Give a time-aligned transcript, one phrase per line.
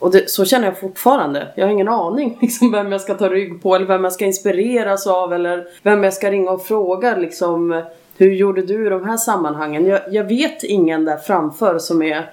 [0.00, 1.48] Och det, så känner jag fortfarande.
[1.56, 4.24] Jag har ingen aning liksom, vem jag ska ta rygg på eller vem jag ska
[4.24, 7.82] inspireras av eller vem jag ska ringa och fråga liksom.
[8.16, 9.86] Hur gjorde du i de här sammanhangen?
[9.86, 12.30] Jag, jag vet ingen där framför som är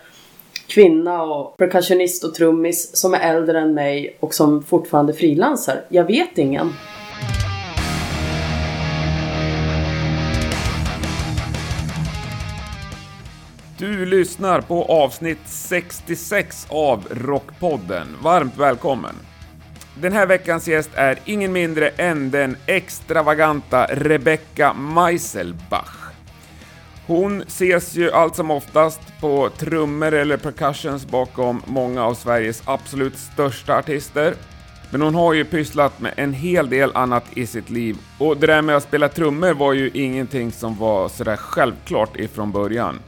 [0.67, 5.81] kvinna och percussionist och trummis som är äldre än mig och som fortfarande frilansar.
[5.89, 6.73] Jag vet ingen.
[13.97, 18.07] Du lyssnar på avsnitt 66 av Rockpodden.
[18.21, 19.15] Varmt välkommen!
[19.95, 26.11] Den här veckans gäst är ingen mindre än den extravaganta Rebecca Meiselbach.
[27.07, 33.17] Hon ses ju allt som oftast på trummor eller percussions bakom många av Sveriges absolut
[33.17, 34.33] största artister.
[34.91, 38.47] Men hon har ju pysslat med en hel del annat i sitt liv och det
[38.47, 42.99] där med att spela trummor var ju ingenting som var sådär självklart ifrån början.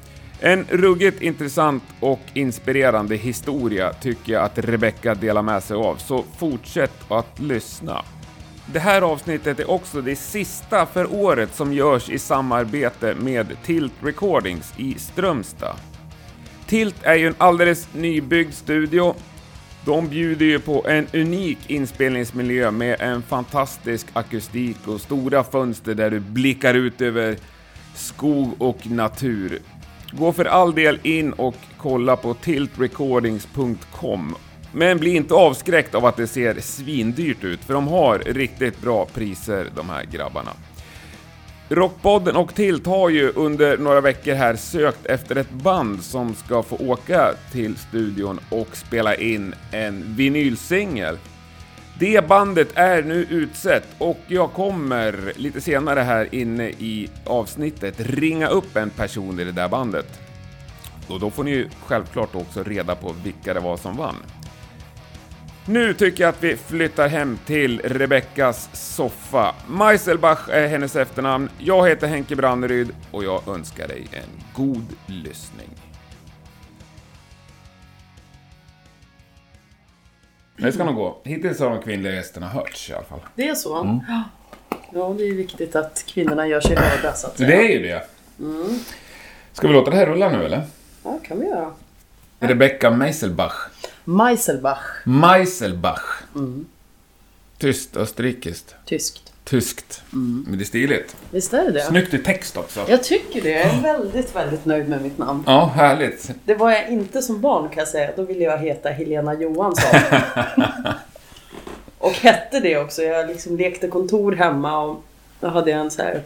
[0.41, 6.23] En ruggigt intressant och inspirerande historia tycker jag att Rebecca delar med sig av, så
[6.37, 8.03] fortsätt att lyssna.
[8.73, 13.93] Det här avsnittet är också det sista för året som görs i samarbete med Tilt
[14.01, 15.75] Recordings i Strömstad.
[16.67, 19.15] Tilt är ju en alldeles nybyggd studio.
[19.85, 26.11] De bjuder ju på en unik inspelningsmiljö med en fantastisk akustik och stora fönster där
[26.11, 27.37] du blickar ut över
[27.95, 29.59] skog och natur.
[30.11, 34.35] Gå för all del in och kolla på tiltrecordings.com.
[34.73, 39.07] Men bli inte avskräckt av att det ser svindyrt ut, för de har riktigt bra
[39.13, 40.51] priser de här grabbarna.
[41.69, 46.63] Rockpodden och Tilt har ju under några veckor här sökt efter ett band som ska
[46.63, 51.17] få åka till studion och spela in en vinylsingel.
[51.99, 58.47] Det bandet är nu utsett och jag kommer lite senare här inne i avsnittet ringa
[58.47, 60.19] upp en person i det där bandet.
[61.07, 64.15] Och då får ni ju självklart också reda på vilka det var som vann.
[65.65, 69.55] Nu tycker jag att vi flyttar hem till Rebeckas soffa.
[69.67, 71.49] Meiselbach är hennes efternamn.
[71.57, 75.78] Jag heter Henke Branneryd och jag önskar dig en god lyssning.
[80.61, 81.17] Det ska nog gå.
[81.23, 83.19] Hittills har de kvinnliga gästerna hörts i alla fall.
[83.35, 83.81] Det är så?
[83.81, 83.99] Mm.
[84.93, 87.49] Ja, det är viktigt att kvinnorna gör sig hörda så att säga.
[87.49, 88.03] Det är ju det.
[88.39, 88.79] Mm.
[89.53, 90.61] Ska vi låta det här rulla nu eller?
[91.03, 91.71] Ja, kan vi göra.
[92.39, 93.69] Rebecca Meiselbach.
[94.05, 94.83] Meiselbach.
[95.05, 96.21] Meiselbach.
[96.35, 96.65] Mm.
[97.57, 98.75] Tyst österrikiskt.
[98.85, 99.28] Tyskt.
[99.49, 100.01] Tyskt.
[100.13, 100.45] Mm.
[100.47, 101.15] Men det är stiligt.
[101.31, 101.81] Visst är det det?
[101.81, 102.85] Snyggt i text också.
[102.87, 103.49] Jag tycker det.
[103.49, 105.43] Jag är väldigt, väldigt nöjd med mitt namn.
[105.45, 106.31] Ja, härligt.
[106.45, 108.11] Det var jag inte som barn kan jag säga.
[108.15, 109.99] Då ville jag heta Helena Johansson.
[111.97, 113.01] och hette det också.
[113.01, 115.03] Jag liksom lekte kontor hemma och
[115.39, 116.21] då hade jag en så här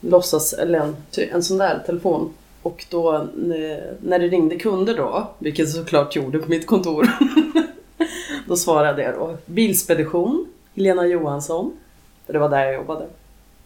[0.00, 0.96] låtsas, eller en,
[1.32, 2.32] en sån där telefon.
[2.62, 3.28] Och då
[4.00, 7.08] när det ringde kunder då, vilket såklart gjorde på mitt kontor,
[8.46, 11.72] då svarade jag då Bilspedition, Helena Johansson.
[12.26, 13.06] För det var där jag jobbade.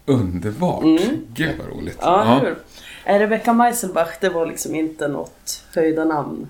[0.07, 0.83] Underbart!
[0.85, 1.27] Mm.
[1.35, 1.99] Gud vad roligt.
[2.01, 2.57] Ja, hur?
[3.05, 3.19] Ja.
[3.21, 6.49] Rebecca Meiselbach, det var liksom inte något höjda namn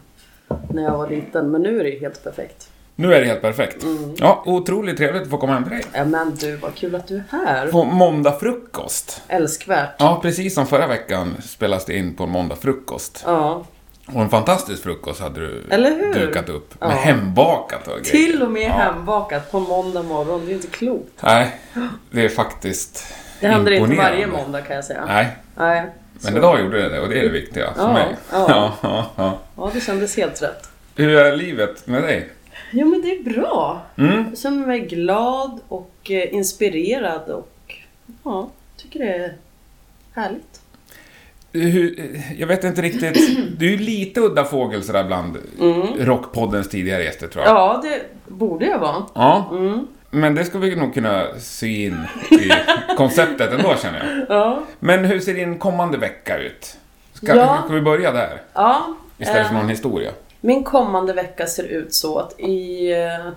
[0.70, 1.50] när jag var liten.
[1.50, 2.70] Men nu är det ju helt perfekt.
[2.96, 3.82] Nu är det helt perfekt.
[3.82, 4.14] Mm.
[4.16, 5.84] Ja, otroligt trevligt att få komma hem till dig.
[5.92, 7.66] Ja, men du, vad kul att du är här.
[7.66, 9.22] På måndag frukost.
[9.28, 9.90] Älskvärt.
[9.98, 13.22] Ja, precis som förra veckan spelas det in på en måndag frukost.
[13.26, 13.64] Ja.
[14.14, 16.14] Och en fantastisk frukost hade du Eller hur?
[16.14, 16.74] dukat upp.
[16.80, 16.88] Ja.
[16.88, 18.26] Med hembakat och grejer.
[18.26, 18.72] Till och med ja.
[18.72, 20.46] hembakat på måndag morgon.
[20.46, 21.22] Det är inte klokt.
[21.22, 21.60] Nej,
[22.10, 25.04] det är faktiskt Det händer inte varje måndag kan jag säga.
[25.06, 25.28] Nej.
[25.54, 25.86] Nej.
[26.22, 28.16] Men idag gjorde det det och det är det viktiga för ja, mig.
[28.32, 28.46] Ja.
[28.82, 29.70] ja, ja, ja.
[29.74, 30.68] det kändes helt rätt.
[30.96, 32.28] Hur är livet med dig?
[32.70, 33.82] Jo men det är bra.
[33.96, 34.24] Mm.
[34.28, 37.76] Jag känner mig glad och eh, inspirerad och
[38.24, 39.34] ja, tycker det är
[40.14, 40.49] härligt.
[42.36, 43.58] Jag vet inte riktigt.
[43.58, 45.86] Du är ju lite udda fågel sådär bland mm.
[45.98, 47.54] Rockpoddens tidigare gäster tror jag.
[47.54, 49.02] Ja, det borde jag vara.
[49.14, 49.48] Ja.
[49.52, 49.86] Mm.
[50.10, 52.50] Men det ska vi nog kunna sy in i
[52.96, 54.36] konceptet ändå känner jag.
[54.38, 54.62] Ja.
[54.78, 56.76] Men hur ser din kommande vecka ut?
[57.12, 57.62] Ska, ja.
[57.64, 58.42] ska vi börja där?
[58.52, 58.96] Ja.
[59.18, 60.10] Istället för någon eh, historia.
[60.40, 63.32] Min kommande vecka ser ut så att i eh,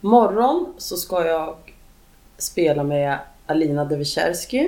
[0.00, 1.56] morgon så ska jag
[2.38, 4.58] spela med Alina Devicherski.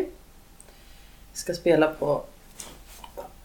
[1.33, 2.23] Jag ska spela på,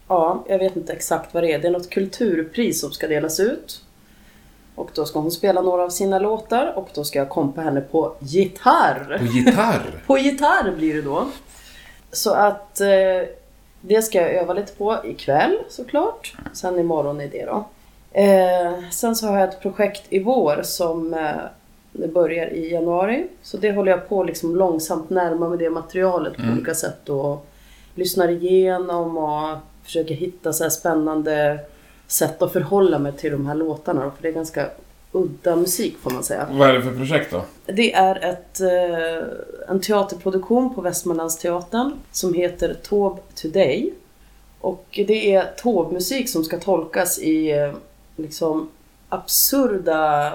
[0.10, 1.60] ja, jag vet inte exakt vad det är.
[1.60, 3.82] Det är något kulturpris som ska delas ut.
[4.76, 7.82] Och då ska hon spela några av sina låtar och då ska jag kompa henne
[7.82, 9.18] på gitarr.
[9.18, 10.04] På gitarr?
[10.08, 11.28] på gitarr blir det då.
[12.12, 12.88] Så att eh,
[13.82, 16.36] det ska jag öva lite på ikväll såklart.
[16.54, 17.66] Sen imorgon är det då.
[18.12, 21.30] Eh, sen så har jag ett projekt i vår som eh,
[21.92, 23.28] det börjar i januari.
[23.42, 26.54] Så det håller jag på liksom långsamt närma med det materialet på mm.
[26.54, 27.46] olika sätt och
[27.96, 29.58] lyssnar igenom och
[29.90, 31.60] försöker hitta så här spännande
[32.08, 34.02] sätt att förhålla mig till de här låtarna.
[34.02, 34.70] För det är ganska
[35.12, 36.48] udda musik får man säga.
[36.52, 37.42] Vad är det för projekt då?
[37.66, 39.28] Det är ett, eh,
[39.70, 43.94] en teaterproduktion på Västmanlandsteatern som heter Taube Today.
[44.62, 47.72] Och det är Taube-musik som ska tolkas i eh,
[48.16, 48.70] liksom
[49.10, 50.34] absurda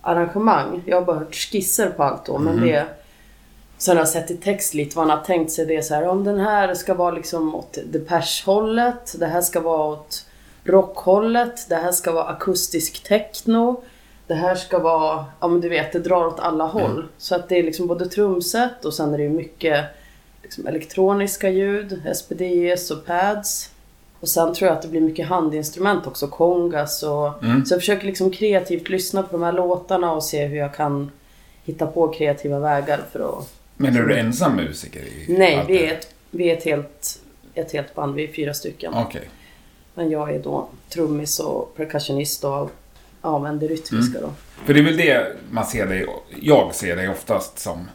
[0.00, 0.82] arrangemang.
[0.86, 2.66] Jag har bara hört skisser på allt då, men Mhm.
[2.66, 2.86] det
[3.82, 5.66] Sen har jag sett i text lite vad han har tänkt sig.
[5.66, 9.14] Det är så här, om den här ska vara liksom åt Depeche-hållet.
[9.18, 10.26] Det här ska vara åt
[10.64, 11.68] rockhållet.
[11.68, 13.82] Det här ska vara akustisk techno.
[14.26, 17.08] Det här ska vara, ja men du vet, det drar åt alla håll.
[17.18, 19.84] Så att det är liksom både trumset och sen är det ju mycket
[20.42, 23.70] liksom elektroniska ljud, SPDS och pads.
[24.20, 27.42] Och sen tror jag att det blir mycket handinstrument också, kongas och...
[27.44, 27.64] Mm.
[27.64, 31.10] Så jag försöker liksom kreativt lyssna på de här låtarna och se hur jag kan
[31.64, 33.61] hitta på kreativa vägar för att...
[33.76, 37.20] Men är du ensam musiker i Nej, allt vi är ett, vi är ett helt,
[37.54, 38.94] ett helt band, vi är fyra stycken.
[38.94, 39.28] Okej.
[39.94, 42.70] Men jag är då trummis och percussionist och
[43.20, 44.30] använder rytmiska Mm.
[44.30, 44.34] då.
[44.66, 46.06] För det är väl det man ser dig,
[46.40, 47.88] jag ser dig oftast som.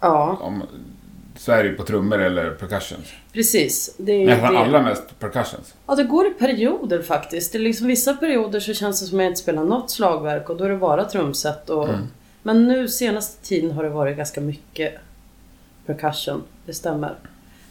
[0.00, 0.62] Ja, Om,
[1.36, 2.98] så är det ju på trummor eller percussion.
[3.32, 3.94] precis.
[3.98, 4.58] Det är Nästan det.
[4.58, 5.74] allra mest percussions.
[5.86, 7.52] Ja, det går i perioder faktiskt.
[7.52, 10.50] Det är liksom, vissa perioder så känns det som att jag inte spelar något slagverk
[10.50, 11.70] och då är det bara trumset.
[11.70, 12.06] Och, Mm.
[12.46, 14.94] Men nu senaste tiden har det varit ganska mycket
[15.86, 16.42] percussion.
[16.66, 17.14] Det stämmer.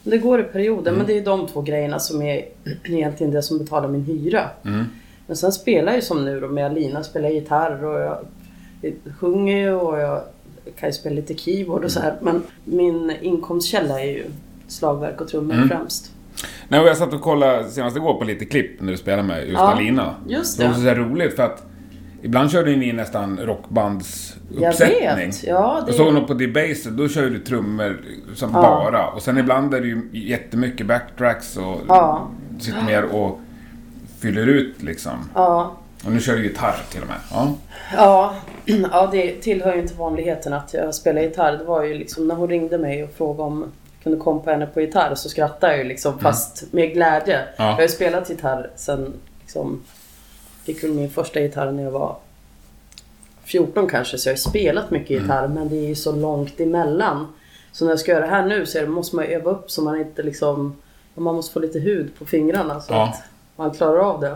[0.04, 0.98] Men det går i perioder, Mm.
[0.98, 2.46] men det är de två grejerna som är
[2.84, 4.50] egentligen det som betalar min hyra.
[4.66, 4.86] Mm.
[5.28, 8.18] Men sen spelar jag ju som nu då med Alina, spelar gitarr och jag
[9.20, 10.22] sjunger ju och jag
[10.80, 12.16] kan ju spela lite keyboard och så här.
[12.22, 14.26] Men min inkomstkälla är ju
[14.68, 15.70] slagverk och trummor Mm.
[15.70, 16.12] främst.
[16.68, 19.40] Nej, och jag satt och kollade senast igår på lite klipp när du spelade med
[19.42, 20.16] just Ja, Alina.
[20.28, 20.80] just Det var det.
[20.80, 21.64] så här roligt för att
[22.26, 25.16] ibland körde ni nästan Jag rockbandsuppsättning.
[25.28, 25.44] vet!
[25.44, 28.02] Ja, det Jag såg något på Debaser, då kör du trummor
[28.36, 28.62] som Ja.
[28.62, 29.08] bara.
[29.08, 32.28] Och sen ibland är det ju jättemycket backtracks och Ja.
[32.60, 33.40] sitter mer och
[34.20, 35.30] fyller ut liksom.
[35.36, 35.72] Ja,
[36.06, 37.18] Och nu kör du gitarr till och med.
[37.32, 37.54] Ja.
[37.96, 38.36] Ja,
[38.92, 41.52] ja, det tillhör ju inte vanligheten att jag spelar gitarr.
[41.58, 44.50] Det var ju liksom när hon ringde mig och frågade om jag kunde komma på
[44.50, 47.36] henne på gitarr så skrattade jag ju liksom fast med glädje.
[47.36, 47.48] Mm.
[47.58, 47.66] Ja.
[47.66, 49.82] Jag har ju spelat gitarr sen liksom
[50.66, 52.16] fick väl min första gitarr när jag var
[53.44, 55.24] 14 kanske så jag har spelat mycket Mm.
[55.24, 57.28] gitarr men det är ju så långt emellan.
[57.72, 60.00] Så när jag ska göra det här nu så måste man öva upp så man
[60.00, 60.76] inte liksom
[61.16, 63.04] man måste få lite hud på fingrarna så Ja.
[63.04, 63.22] att
[63.56, 64.36] man klarar av det.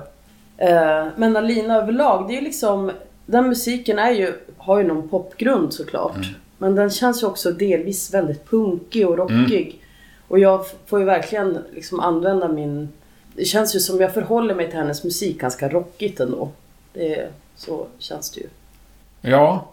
[0.57, 2.91] Eh, Men Alina överlag, det är ju liksom...
[3.25, 6.15] Den musiken är ju, har ju någon popgrund såklart.
[6.15, 6.27] Mm.
[6.57, 9.81] Men den känns ju också delvis väldigt punkig och rockig.
[10.27, 12.89] Och jag får ju verkligen liksom använda min...
[13.39, 16.51] Det känns ju som jag förhåller mig till hennes musik ganska rockigt ändå.
[16.93, 18.47] Det, så känns det ju.
[19.21, 19.69] Ja.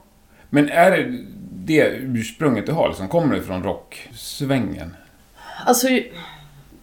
[0.50, 3.08] Men är det det ursprunget du har liksom?
[3.08, 4.96] Kommer det från rocksvängen?
[5.64, 5.86] Alltså,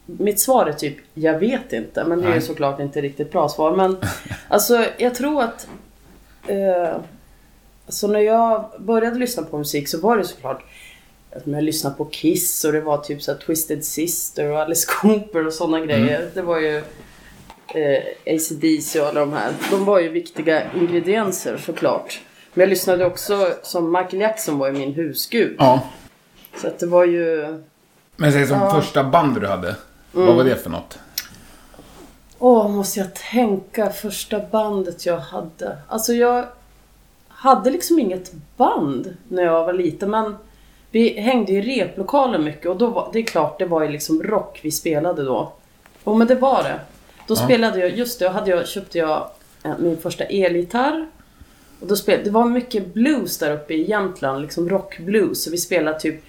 [0.05, 2.03] mitt svar är typ, jag vet inte.
[2.03, 2.41] Men det är ju Nej.
[2.41, 3.75] såklart inte riktigt bra svar.
[3.75, 3.97] Men
[4.47, 5.67] alltså, jag tror att...
[6.47, 6.95] Eh,
[7.85, 10.63] alltså när jag började lyssna på musik så var det såklart
[11.35, 15.47] att jag lyssnade på Kiss och det var typ så Twisted Sister och Alice Cooper
[15.47, 16.29] och sådana grejer.
[16.33, 16.77] Det var ju
[17.75, 18.03] eh,
[18.35, 19.53] AC/DC och alla de här.
[19.71, 22.21] De var ju viktiga ingredienser såklart.
[22.53, 25.55] Men jag lyssnade också, som Michael Jackson var ju min husgud.
[25.59, 25.83] Ja.
[26.61, 27.45] Så att det var ju...
[28.15, 28.69] Men säg som Ja.
[28.69, 28.81] Mm.
[28.81, 29.75] första band du hade.
[30.11, 30.99] Vad var det för något?
[32.39, 33.89] Åh, måste jag tänka.
[33.89, 35.77] Första bandet jag hade.
[35.87, 36.45] Alltså jag
[37.27, 40.11] hade liksom inget band när jag var liten.
[40.11, 40.35] Men
[40.93, 44.23] vi hängde i replokalen mycket och då var, det är klart, det var ju liksom
[44.23, 45.51] rock vi spelade då.
[46.05, 46.79] Jo men det var det.
[47.27, 47.35] Då Ja.
[47.35, 49.27] spelade jag, just det, hade jag, köpte jag
[49.63, 51.07] eh, min första elgitarr.
[51.79, 55.43] Och då spel, det var mycket blues där uppe i Jämtland, liksom rockblues.
[55.43, 56.23] Så vi spelade typ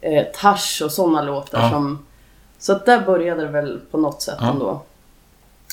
[0.00, 1.70] eh, Tash och sådana låtar Ja.
[1.70, 2.06] som...
[2.58, 4.50] Så att där började det väl på något sätt Ja.
[4.50, 4.82] ändå.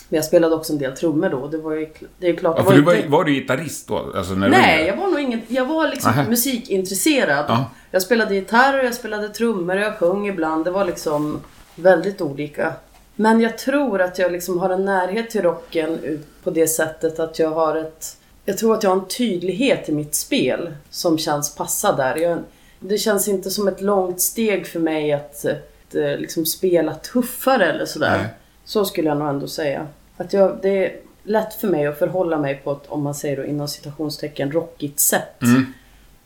[0.09, 1.47] Men jag spelade också en del trummor då.
[1.47, 1.87] Det var ju
[2.19, 2.55] det är klart...
[2.57, 4.11] Ja, för du var, inte- var du gitarrist då?
[4.15, 5.41] Alltså när du Nej, var jag var nog ingen...
[5.47, 6.29] Jag var liksom Nähä.
[6.29, 7.45] musikintresserad.
[7.47, 7.65] Ja.
[7.91, 10.65] Jag spelade gitarr, jag spelade trummor, jag sjöng ibland.
[10.65, 11.41] Det var liksom
[11.75, 12.73] väldigt olika.
[13.15, 17.39] Men jag tror att jag liksom har en närhet till rocken på det sättet att
[17.39, 18.17] jag har ett...
[18.45, 22.15] Jag tror att jag har en tydlighet i mitt spel som känns passa där.
[22.15, 22.39] Jag,
[22.79, 27.65] det känns inte som ett långt steg för mig att, att eh, liksom spela tuffare
[27.65, 28.17] eller sådär.
[28.17, 28.27] Nej.
[28.67, 29.87] Så skulle jag nog ändå säga.
[30.17, 33.37] Att jag, det är lätt för mig att förhålla mig på ett, om man säger
[33.37, 35.41] då inom citationstecken, rockigt sätt.
[35.41, 35.73] Mm.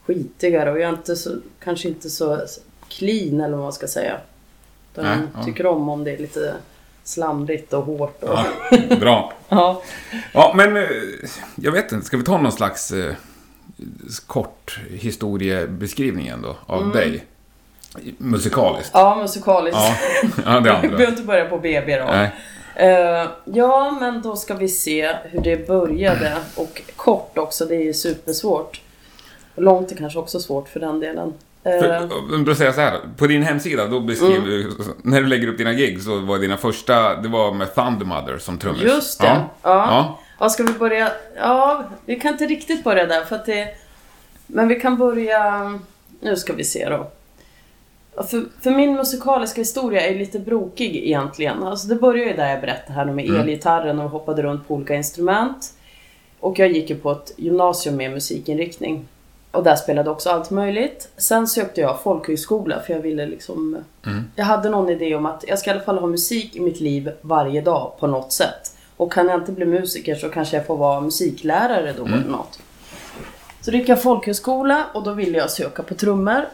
[0.05, 1.29] Skitigare och jag är inte så,
[1.63, 2.39] kanske inte så
[2.89, 4.17] clean eller vad man ska säga.
[4.93, 5.45] Utan Nej, jag ja.
[5.45, 6.53] tycker om om det är lite
[7.03, 8.23] slamrigt och hårt.
[8.23, 9.33] Och, Ja, bra.
[9.49, 9.81] ja.
[10.33, 10.83] Ja, men eh,
[11.55, 12.05] jag vet inte.
[12.05, 13.13] Ska vi ta någon slags eh,
[14.27, 16.91] kort historiebeskrivning ändå av Mm.
[16.93, 17.25] dig?
[18.17, 18.91] Musikaliskt.
[18.93, 19.79] ja, musikaliskt.
[19.79, 19.95] Ja,
[20.45, 20.81] ja det Vi andra.
[20.81, 22.05] behöver inte börja på BB då.
[22.05, 22.31] Nej.
[22.75, 26.37] Eh, ja, men då ska vi se hur det började.
[26.55, 28.81] Och kort också, det är ju supersvårt.
[29.55, 31.33] Långt är kanske också svårt för den delen.
[31.63, 34.47] Eh, För, säger så här, på din hemsida, då beskriver Mm.
[34.49, 34.69] du,
[35.03, 38.57] när du lägger upp dina gig, så var dina första, det var med Thundermother som
[38.57, 38.81] trummis.
[38.83, 39.27] Just det.
[39.27, 39.49] Ja.
[39.63, 39.85] Ja.
[39.87, 40.19] Ja.
[40.39, 41.11] Ja, ska vi börja?
[41.37, 43.67] Ja, vi kan inte riktigt börja där för att det...
[44.47, 45.73] Men vi kan börja...
[46.21, 47.07] Nu ska vi se då.
[48.15, 51.63] För, för min musikaliska historia är lite brokig egentligen.
[51.63, 53.41] Alltså det började ju där jag berättade här med Mm.
[53.41, 55.73] elgitarren och hoppade runt på olika instrument.
[56.39, 59.07] Och jag gick ju på ett gymnasium med musikinriktning.
[59.51, 61.09] Och där spelade också allt möjligt.
[61.17, 63.77] Sen sökte jag folkhögskola för jag ville liksom...
[64.05, 64.23] Mm.
[64.35, 66.79] Jag hade någon idé om att jag ska i alla fall ha musik i mitt
[66.79, 68.75] liv varje dag på något sätt.
[68.97, 72.59] Och kan jag inte bli musiker så kanske jag får vara musiklärare då eller något.
[73.61, 76.45] Så då gick jag folkhögskola och då ville jag söka på trummor.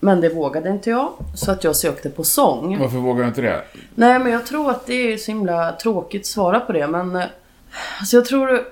[0.00, 1.12] Men det vågade inte jag.
[1.34, 2.78] Så att jag sökte på sång.
[2.78, 3.62] Varför vågar du inte det?
[3.94, 6.86] Nej, men jag tror att det är så himla tråkigt att svara på det.
[6.86, 7.24] Men eh,
[8.00, 8.64] alltså jag tror...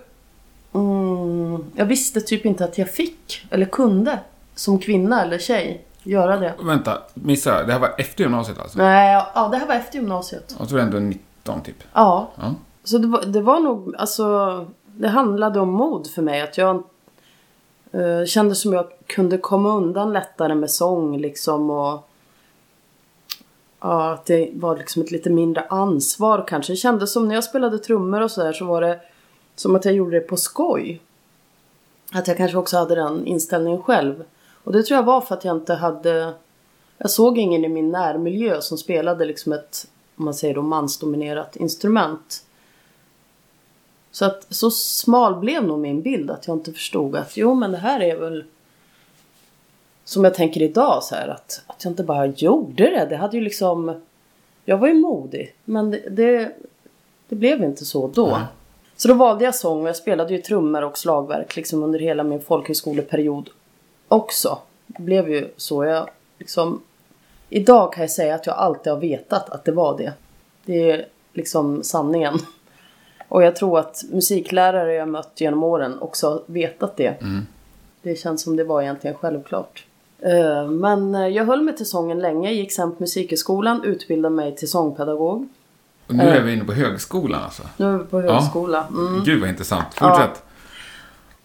[0.74, 4.18] Mm, jag visste typ inte att jag fick, eller kunde,
[4.54, 6.54] som kvinna eller tjej, göra det.
[6.62, 7.62] Vänta, missa.
[7.64, 8.78] Det här var efter gymnasiet alltså?
[8.78, 10.56] Nej, ja, det här var efter gymnasiet.
[10.58, 11.76] Jag tror ändå 19 typ.
[11.92, 12.54] Ja, Ja.
[12.84, 14.66] så det var, det var nog, alltså,
[14.96, 16.40] det handlade om mod för mig.
[16.40, 16.82] Att jag
[17.94, 22.08] Uh, kändes som jag kunde komma undan lättare med sång liksom och
[23.80, 26.72] Ja, att det var liksom ett lite mindre ansvar kanske.
[26.72, 29.00] Det kändes som när jag spelade trummor och sådär så var det
[29.56, 31.00] som att jag gjorde det på skoj.
[32.12, 34.24] Att jag kanske också hade den inställningen själv.
[34.64, 36.32] Och det tror jag var för att jag inte hade...
[36.98, 41.56] Jag såg ingen i min närmiljö som spelade liksom ett, om man säger då, mansdominerat
[41.56, 42.44] instrument.
[44.18, 47.72] Så att så smal blev nog min bild att jag inte förstod att jo men
[47.72, 48.44] det här är väl
[50.04, 53.06] som jag tänker idag så här att, att jag inte bara gjorde det.
[53.10, 54.02] Det hade ju liksom
[54.64, 56.52] Jag var ju modig men det, det,
[57.28, 58.26] det blev inte så då.
[58.26, 58.40] Nej.
[58.96, 62.22] Så då valde jag sång och jag spelade ju trummor och slagverk liksom under hela
[62.22, 63.50] min folkhögskoleperiod
[64.08, 64.58] också.
[64.86, 65.84] Det blev ju så.
[65.84, 66.82] Jag liksom
[67.48, 70.12] Idag kan jag säga att jag alltid har vetat att det var det.
[70.64, 72.38] Det är liksom sanningen.
[73.28, 77.16] Och jag tror att musiklärare jag mött genom åren också har vetat det.
[78.02, 79.84] Det känns som det var egentligen självklart.
[80.20, 84.56] Eh, Men eh, jag höll mig till sången länge, gick sen på musikhögskolan, utbildade mig
[84.56, 85.48] till sångpedagog.
[86.06, 87.62] Och nu är vi inne på högskolan alltså.
[87.76, 88.86] Nu är vi på högskola.
[88.90, 89.24] Mm.
[89.24, 89.94] Gud vad intressant.
[89.94, 90.42] Fortsätt.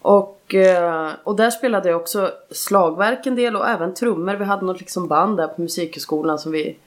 [0.02, 4.34] Och, eh, och där spelade jag också slagverk en del och även trummor.
[4.34, 6.78] Vi hade något liksom band där på musikhögskolan som vi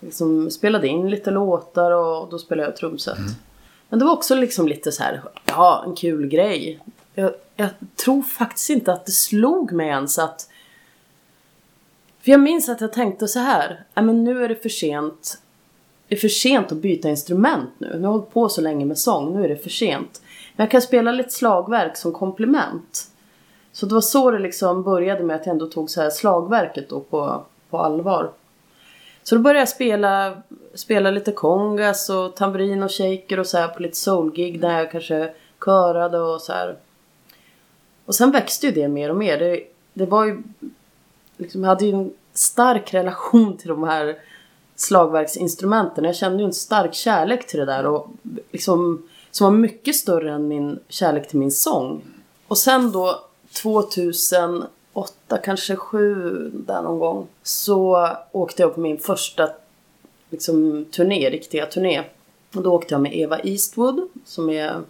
[0.00, 3.18] liksom spelade in lite låtar och då spelade jag trumset.
[3.88, 6.80] Men det var också liksom lite så här, ja en kul grej.
[7.14, 7.68] Jag, jag
[8.04, 10.48] tror faktiskt inte att det slog mig ens att
[12.20, 15.38] för jag minns att jag tänkte så här, ja men nu är det för sent.
[16.08, 17.86] Det är för sent att byta instrument nu.
[17.86, 20.22] Nu har jag hållit på så länge med sång, nu är det för sent.
[20.56, 23.10] Men jag kan spela lite slagverk som komplement.
[23.72, 26.88] Så det var så det liksom började med att jag ändå tog så här slagverket
[26.88, 28.32] då på, på allvar.
[29.28, 30.42] Så då började jag spela,
[30.74, 34.90] spela lite kongas och tamburin och shaker och så här på lite soulgig där jag
[34.90, 36.76] kanske körade och så här.
[38.04, 39.38] Och sen växte ju det mer och mer.
[39.38, 40.42] Det, det var ju
[41.36, 44.16] liksom, jag hade ju en stark relation till de här
[44.76, 46.04] slagverksinstrumenten.
[46.04, 48.08] Jag kände ju en stark kärlek till det där och
[48.52, 52.02] liksom som var mycket större än min kärlek till min sång.
[52.48, 53.24] Och sen då
[54.96, 59.48] 2008, kanske 7 där någon gång så åkte jag på min första
[60.30, 62.02] liksom, turné, riktiga turné.
[62.54, 64.80] Och då åkte jag med Eva Eastwood som är,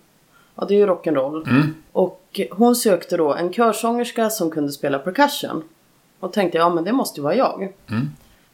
[0.54, 1.44] ja det är ju rock'n'roll.
[1.92, 5.62] Och hon sökte då en körsångerska som kunde spela percussion.
[6.20, 7.72] Och tänkte ja men det måste ju vara jag.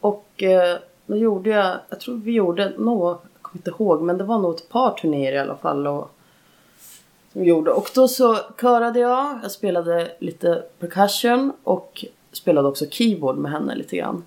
[0.01, 4.19] Och eh, då gjorde jag, jag tror vi gjorde nog, jag kommer inte ihåg, men
[4.19, 5.87] det var nog ett par turnéer i alla fall.
[5.87, 6.11] Och,
[7.33, 7.71] som gjorde.
[7.71, 13.75] Och då så körade jag, jag spelade lite percussion och spelade också keyboard med henne
[13.75, 14.25] lite grann.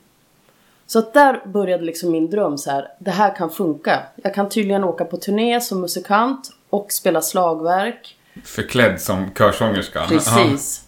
[0.88, 4.04] Så att där började liksom min dröm så här, det här kan funka.
[4.16, 8.18] Jag kan tydligen åka på turné som musikant och spela slagverk.
[8.44, 10.06] Förklädd som körsångerska.
[10.08, 10.88] Precis.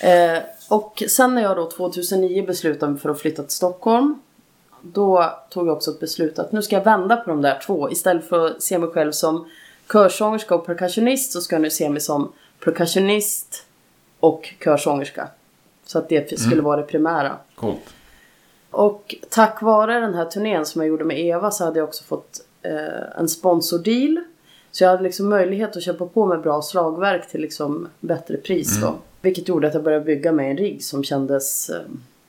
[0.00, 4.20] Eh, och sen när jag då 2009 beslutade mig för att flytta till Stockholm.
[4.82, 7.90] Då tog jag också ett beslut att nu ska jag vända på de där två.
[7.90, 9.48] Istället för att se mig själv som
[9.92, 12.32] körsångerska och percussionist så ska jag nu se mig som
[12.64, 13.64] percussionist
[14.20, 15.28] och körsångerska.
[15.84, 17.36] Så att det skulle vara det primära.
[17.54, 17.94] Coolt.
[18.70, 22.04] Och tack vare den här turnén som jag gjorde med Eva så hade jag också
[22.04, 24.20] fått eh, en sponsordeal.
[24.70, 28.80] Så jag hade liksom möjlighet att köpa på mig bra slagverk till liksom bättre pris
[28.80, 28.94] då.
[29.20, 31.80] Vilket gjorde att jag började bygga mig en rigg som kändes eh,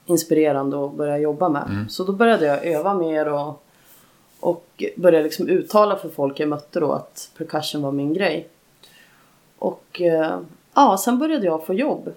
[0.06, 1.62] inspirerande att börja jobba med.
[1.88, 3.62] Så då började jag öva mer och,
[4.40, 8.48] Och började liksom uttala för folk jag mötte då att percussion var min grej.
[9.58, 10.38] Och eh,
[10.74, 12.12] ja, sen började jag få jobb.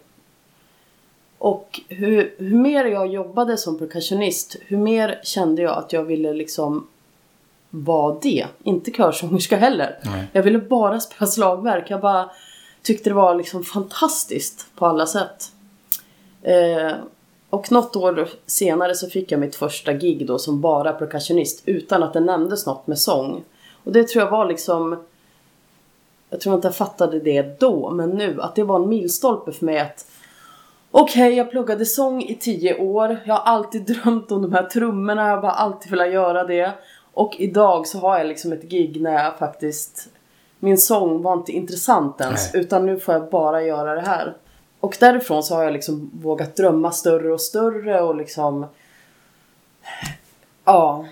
[1.38, 6.34] Och hur, hur mer jag jobbade som percussionist, hur mer kände jag att jag ville
[6.34, 6.88] liksom
[7.70, 8.46] vara det.
[8.64, 10.00] Inte körsångerska heller.
[10.04, 10.28] Nej.
[10.34, 11.90] Jag ville bara spela slagverk.
[11.90, 12.30] Jag bara
[12.82, 15.52] tyckte det var liksom fantastiskt på alla sätt.
[16.42, 16.92] Eh,
[17.54, 22.04] och något år senare så fick jag mitt första gig då som bara percussionist utan
[22.04, 23.44] att det nämndes något med sång.
[23.84, 25.04] Och det tror jag var liksom
[26.30, 29.66] jag tror inte jag fattade det då, men nu att det var en milstolpe för
[29.66, 30.06] mig att
[30.92, 33.18] Okej, jag pluggade sång i tio år.
[33.26, 35.28] Jag har alltid drömt om de här trummorna.
[35.28, 36.72] Jag har bara alltid velat göra det.
[37.14, 40.10] Och idag så har jag liksom ett gig när jag faktiskt...
[40.60, 42.54] Min sång var inte intressant ens.
[42.54, 42.64] Nej.
[42.64, 44.38] Utan nu får jag bara göra det här.
[44.84, 48.66] Och därifrån så har jag liksom vågat drömma större och större och liksom...
[50.66, 51.06] Ja.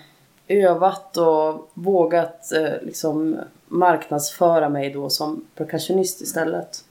[0.48, 3.38] Övat och vågat eh, liksom
[3.68, 6.84] marknadsföra mig då som percussionist istället.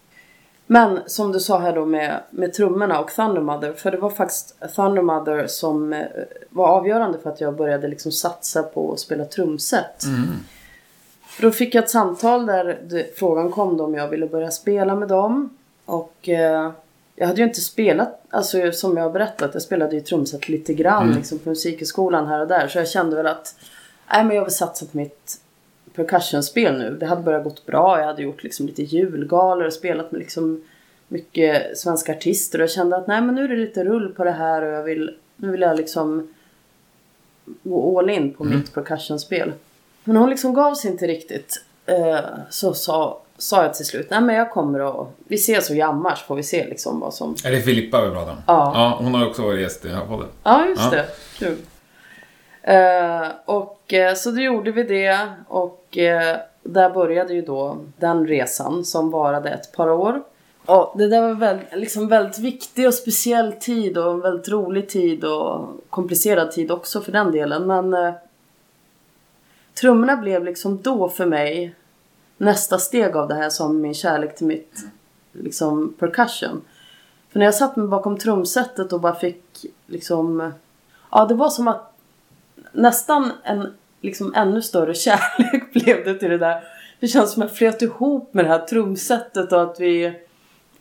[0.67, 3.73] Men som du sa här då med, med trummorna och Thunder Mother.
[3.73, 6.07] För det var faktiskt Thunder Mother som eh,
[6.51, 10.05] var avgörande för att jag började liksom satsa på att spela trumset.
[11.27, 14.51] För då fick jag ett samtal där det, frågan kom då om jag ville börja
[14.51, 15.57] spela med dem.
[15.91, 16.73] Och eh,
[17.17, 20.75] jag hade ju inte spelat, alltså som jag har berättat, jag spelade ju trumset lite
[20.75, 22.69] grann liksom på musikhögskolan här och där.
[22.69, 23.55] Så jag kände väl att,
[24.13, 25.41] nej men jag vill satsa på mitt
[25.95, 26.97] percussionspel nu.
[27.01, 27.99] Det hade börjat gått bra.
[27.99, 30.65] Jag hade gjort liksom lite julgalor och spelat med liksom
[31.09, 32.59] mycket svenska artister.
[32.59, 34.73] Och jag kände att nej men nu är det lite rull på det här och
[34.73, 36.35] jag vill, nu vill jag liksom
[37.63, 39.53] gå all in på mitt percussionspel.
[40.05, 41.65] Men hon liksom gav sig inte riktigt.
[41.87, 42.21] Eh,
[42.51, 46.15] så sa, sa jag till slut, nej men jag kommer att, vi ses och jammar
[46.15, 47.37] så får vi se liksom vad som...
[47.45, 48.39] Är det Filippa vi pratar om?
[48.47, 48.73] Ja.
[48.75, 48.97] ja.
[49.05, 50.29] Hon har också varit gäst i den här podden.
[50.43, 50.91] Ja, just Ja.
[50.91, 51.07] det.
[51.39, 51.57] Kul.
[52.63, 55.19] Eh, och eh, så då gjorde vi det
[55.49, 60.23] och eh, där började ju då den resan som varade ett par år.
[60.67, 64.89] Och det där var väldigt, liksom väldigt viktig och speciell tid och en väldigt rolig
[64.89, 67.67] tid och komplicerad tid också för den delen.
[67.67, 68.13] Men
[69.81, 71.75] trummorna blev liksom då för mig
[72.41, 74.75] nästa steg av det här som min kärlek till mitt
[75.33, 76.63] liksom percussion.
[77.33, 80.53] För när jag satt mig bakom trumsetet och bara fick liksom
[81.11, 81.93] Ja, det var som att
[82.73, 86.63] nästan en liksom ännu större kärlek blev det till det där.
[87.01, 90.19] Det känns som att jag flöt ihop med det här trumsetet och att vi...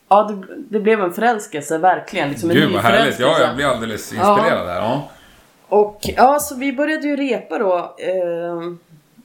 [0.10, 2.30] Ja, det, det blev en förälskelse, verkligen.
[2.30, 3.20] Liksom en Gud vad härligt.
[3.20, 4.76] Ja, jag blir alldeles inspirerad där.
[4.76, 5.10] Ja.
[5.68, 7.96] Och ja, så vi började ju repa då.
[7.98, 8.74] Eh,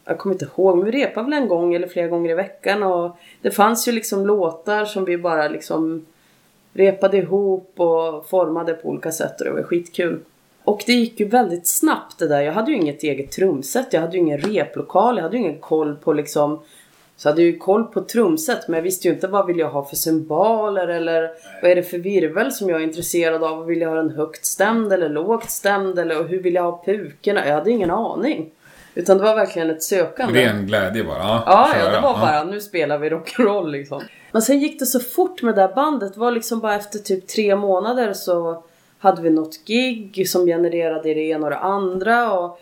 [0.05, 2.83] jag kommer inte ihåg, men vi repade väl en gång eller flera gånger i veckan.
[2.83, 6.07] Och det fanns ju liksom låtar som vi bara liksom
[6.73, 10.21] repade ihop och formade på olika sätt och det var skitkul.
[10.65, 12.41] Och det gick ju väldigt snabbt det där.
[12.41, 15.61] Jag hade ju inget eget trumset, jag hade ju ingen replokal, jag hade ju ingen
[15.61, 16.61] koll på liksom
[17.17, 19.71] så jag hade ju koll på trumset men jag visste ju inte vad vill jag
[19.71, 21.31] ha för cymbaler eller
[21.63, 23.67] vad är det för virvel som jag är intresserad av.
[23.67, 27.47] Vill jag ha den högt stämd eller lågt stämd eller hur vill jag ha pukorna?
[27.47, 28.51] Jag hade ingen aning.
[28.95, 30.45] Utan det var verkligen ett sökande.
[30.47, 31.19] Ren glädje bara.
[31.19, 32.19] Ja, Ja, ja, det var Ja.
[32.21, 34.03] bara nu spelar vi rock'n'roll liksom.
[34.33, 36.15] Men sen gick det så fort med det där bandet.
[36.15, 38.63] Det var liksom bara efter typ tre månader så
[38.99, 42.33] hade vi något gig som genererade det ena och det andra.
[42.39, 42.59] Och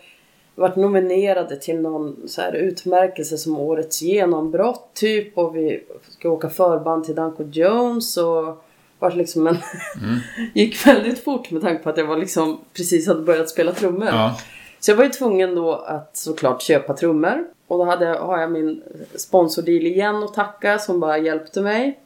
[0.55, 5.37] vi vart nominerade till någon så här utmärkelse som årets genombrott typ.
[5.37, 8.63] Och vi ska åka förband till Danko Jones och
[8.99, 9.57] vart liksom en...
[10.53, 14.07] gick väldigt fort med tanke på att jag var liksom precis hade börjat spela trummor.
[14.07, 14.37] Ja.
[14.83, 17.45] Så jag var ju tvungen då att såklart köpa trummor.
[17.67, 18.83] Och då hade, har jag min
[19.15, 21.99] sponsordeal igen att tacka som bara hjälpte mig.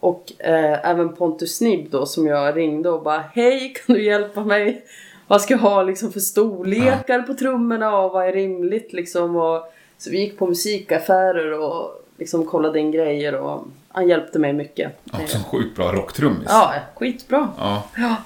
[0.00, 4.44] Och eh, även Pontus Snibb då som jag ringde och bara Hej kan du hjälpa
[4.44, 4.84] mig?
[5.26, 9.36] Vad ska jag ha liksom för storlekar på trummorna och vad är rimligt liksom?
[9.36, 14.52] Och, så vi gick på musikaffärer och liksom kollade in grejer och han hjälpte mig
[14.52, 14.92] mycket.
[15.12, 16.48] Också en sjukt bra rocktrummis.
[16.48, 17.48] Ja, skitbra.
[17.58, 18.16] Ja, Ja.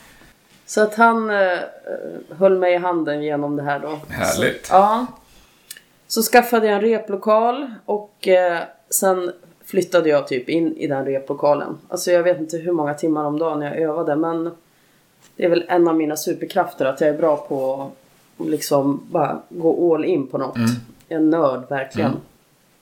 [0.71, 1.59] Så att han eh,
[2.39, 3.99] höll mig i handen genom det här då.
[4.09, 4.67] Härligt.
[4.67, 5.07] Så, ja.
[6.07, 8.59] Så skaffade jag en replokal och eh,
[8.91, 9.33] sen
[9.65, 11.79] flyttade jag typ in i den replokalen.
[11.89, 14.51] Alltså jag vet inte hur många timmar om dagen jag övade men
[15.37, 17.91] det är väl en av mina superkrafter att jag är bra på
[18.39, 20.57] att liksom bara gå all in på något.
[21.09, 22.17] En nörd verkligen.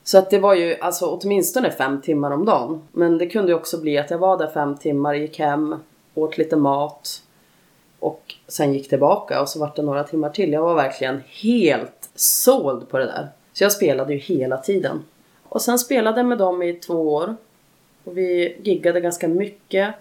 [0.04, 2.82] Så att det var ju alltså åtminstone fem timmar om dagen.
[2.92, 5.76] Men det kunde ju också bli att jag var där fem timmar, gick hem,
[6.14, 7.22] åt lite mat
[8.00, 10.52] och sen gick tillbaka och så var det några timmar till.
[10.52, 13.28] Jag var verkligen helt såld på det där.
[13.52, 15.04] Så jag spelade ju hela tiden.
[15.42, 17.36] Och sen spelade jag med dem i två år.
[18.04, 19.94] Och vi giggade ganska mycket.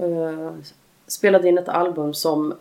[0.00, 0.52] Uh,
[1.06, 2.54] spelade in ett album som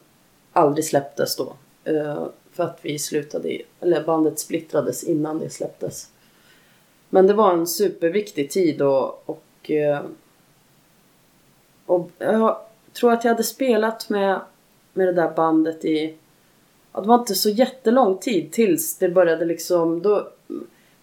[0.53, 1.53] aldrig släpptes då.
[1.91, 6.09] Uh, För att vi slutade, i- eller bandet splittrades innan det släpptes.
[7.09, 10.01] Men det var en superviktig tid och, och, eh,
[11.85, 12.57] och jag
[12.93, 14.39] tror att jag hade spelat med,
[14.93, 16.15] med det där bandet i,
[16.93, 20.27] ja, det var inte så jättelång tid tills det började liksom, då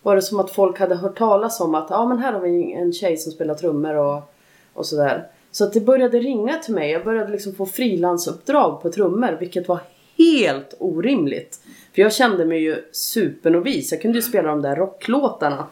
[0.03, 2.73] var det som att folk hade hört talas om att ja men här har vi
[2.73, 4.33] en tjej som spelar trummor och,
[4.75, 5.27] och sådär.
[5.53, 6.91] Så att det började ringa till mig.
[6.91, 9.79] Jag började liksom få frilansuppdrag på trummor vilket var
[10.19, 11.61] helt orimligt.
[11.95, 13.93] För jag kände mig ju supernovis.
[13.93, 15.67] Jag kunde ju spela de där rocklåtarna.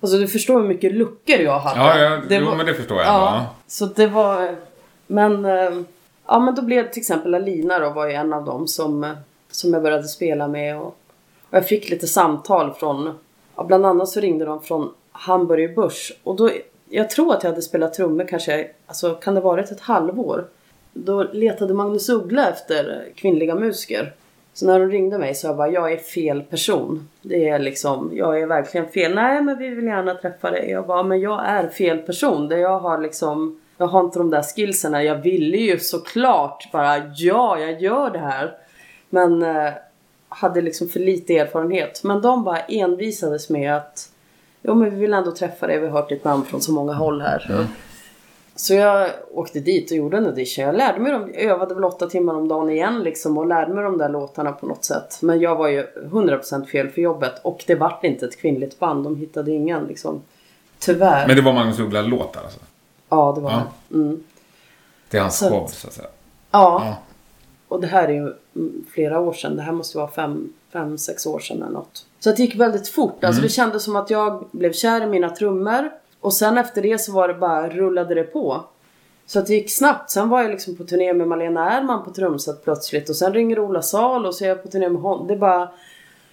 [0.00, 1.80] Alltså du förstår hur mycket luckor jag hade.
[1.80, 3.06] Ja, ja Det jo, var- men det förstår jag.
[3.06, 3.54] Ja, Ja.
[3.66, 4.56] så det var...
[5.10, 5.70] Men, eh,
[6.26, 9.14] ja, men då blev till exempel Alina då var ju en av dem som,
[9.50, 10.78] som jag började spela med.
[10.78, 10.94] Och, och
[11.50, 13.18] jag fick lite samtal från...
[13.56, 16.12] Ja, bland annat så ringde de från Hamburger Börs.
[16.22, 16.50] Och då,
[16.88, 20.44] jag tror att jag hade spelat trummor kanske, alltså kan det varit ett halvår?
[20.92, 24.12] Då letade Magnus Uggla efter kvinnliga musiker.
[24.58, 27.08] Så när de ringde mig så jag bara, jag är fel person.
[27.22, 29.14] Det är liksom, jag är verkligen fel.
[29.14, 30.70] Nej men vi vill gärna träffa dig.
[30.70, 32.48] Jag bara, men jag är fel person.
[32.48, 34.92] Det jag har liksom, jag har inte de där skillsen.
[34.92, 38.56] Jag ville ju såklart bara, ja jag gör det här.
[39.10, 39.72] Men eh,
[40.28, 42.00] hade liksom för lite erfarenhet.
[42.04, 44.08] Men de bara envisades med att,
[44.62, 45.78] jo men vi vill ändå träffa dig.
[45.78, 47.66] Vi har hört ditt namn från så många håll här.
[48.56, 50.64] Så jag åkte dit och gjorde en audition.
[50.64, 53.74] Jag lärde mig dem, jag övade väl åtta timmar om dagen igen liksom och lärde
[53.74, 55.18] mig de där låtarna på något sätt.
[55.22, 59.04] Men jag var ju 100% fel för jobbet och det vart inte ett kvinnligt band.
[59.04, 60.22] De hittade ingen liksom.
[60.78, 61.26] Tyvärr.
[61.26, 62.60] Men det var Magnus Uggla-låtar alltså?
[63.08, 63.62] Ja, det var Ja.
[63.88, 63.94] det.
[63.94, 64.24] Mm.
[65.10, 66.08] Det är hans Så- show, så att säga.
[66.50, 66.82] Ja.
[66.86, 66.96] Ja.
[67.68, 68.20] Och det här är ju
[68.56, 69.56] mm, flera år sedan.
[69.56, 72.06] Det här måste vara fem, fem sex år sedan eller något.
[72.20, 73.24] Så det gick väldigt fort.
[73.24, 75.90] Alltså det kändes som att jag blev kär i mina trummor.
[76.20, 78.64] Och sen efter det så var det bara, rullade det på.
[79.26, 80.10] Så att det gick snabbt.
[80.10, 83.08] Sen var jag liksom på turné med Malena Ärman på trumset plötsligt.
[83.08, 85.26] Och sen ringer Ola Sal och så är jag på turné med honom.
[85.26, 85.68] Det bara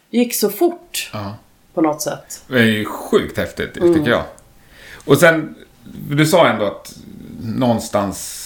[0.10, 1.34] gick så fort Ja.
[1.74, 2.44] på något sätt.
[2.48, 3.94] Det är ju sjukt häftigt, Mm.
[3.94, 4.24] tycker jag.
[5.06, 5.56] Och sen,
[6.10, 6.98] du sa ändå att
[7.43, 8.41] någonstans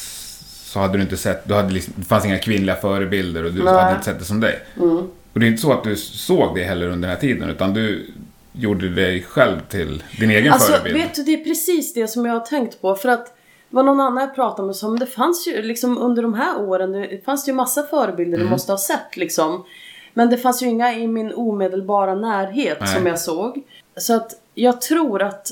[0.66, 3.64] så hade du inte sett, du hade liksom, det fanns inga kvinnliga förebilder och du
[3.64, 3.74] Nej.
[3.74, 4.60] hade inte sett det som dig.
[4.78, 4.98] Mm.
[5.34, 7.74] Och det är inte så att du såg det heller under den här tiden, utan
[7.74, 8.12] du
[8.54, 10.96] gjorde dig själv till din egen Alltså förebild.
[10.98, 12.96] vet du, det är precis det som jag har tänkt på.
[12.96, 16.22] För att det var någon annan jag pratade med som det fanns ju liksom under
[16.22, 16.92] de här åren.
[16.92, 18.48] Det fanns ju massa förebilder Mm.
[18.48, 19.66] du måste ha sett liksom.
[20.14, 22.96] Men det fanns ju inga i min omedelbara närhet Nej.
[22.96, 23.64] som jag såg.
[23.98, 25.48] Så att jag tror att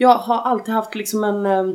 [0.00, 1.74] jag har alltid haft liksom en eh,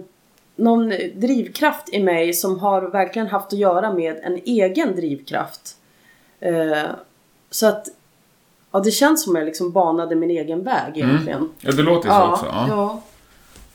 [0.56, 5.76] någon drivkraft i mig som har verkligen haft att göra med en egen drivkraft.
[6.40, 6.84] Eh,
[7.50, 7.88] så att
[8.72, 11.50] ja, det känns som jag liksom banade min egen väg egentligen.
[11.60, 12.46] Ja, det låter så också.
[12.46, 12.66] Ja.
[12.70, 13.02] ja.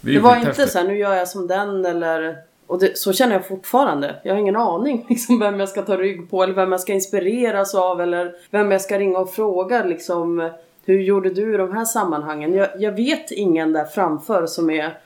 [0.00, 2.36] Det, Det var inte så här, nu gör jag som den eller...
[2.66, 4.16] Och det, så känner jag fortfarande.
[4.24, 6.92] Jag har ingen aning liksom, vem jag ska ta rygg på eller vem jag ska
[6.92, 10.50] inspireras av eller vem jag ska ringa och fråga liksom.
[10.86, 12.54] Hur gjorde du i de här sammanhangen?
[12.54, 14.98] Jag, jag vet ingen där framför som är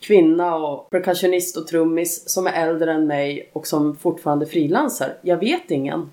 [0.00, 5.08] kvinna och percussionist och trummis som är äldre än mig och som fortfarande frilansar.
[5.22, 6.10] Jag vet ingen.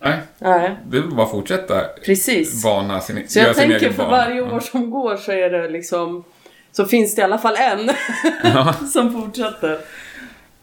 [0.00, 2.62] Nej, Nej, det är bara fortsätta precis.
[2.64, 6.24] bana sin, Så jag tänker för varje år som går så är det liksom
[6.72, 7.90] så finns det i alla fall en
[8.88, 9.78] som fortsätter.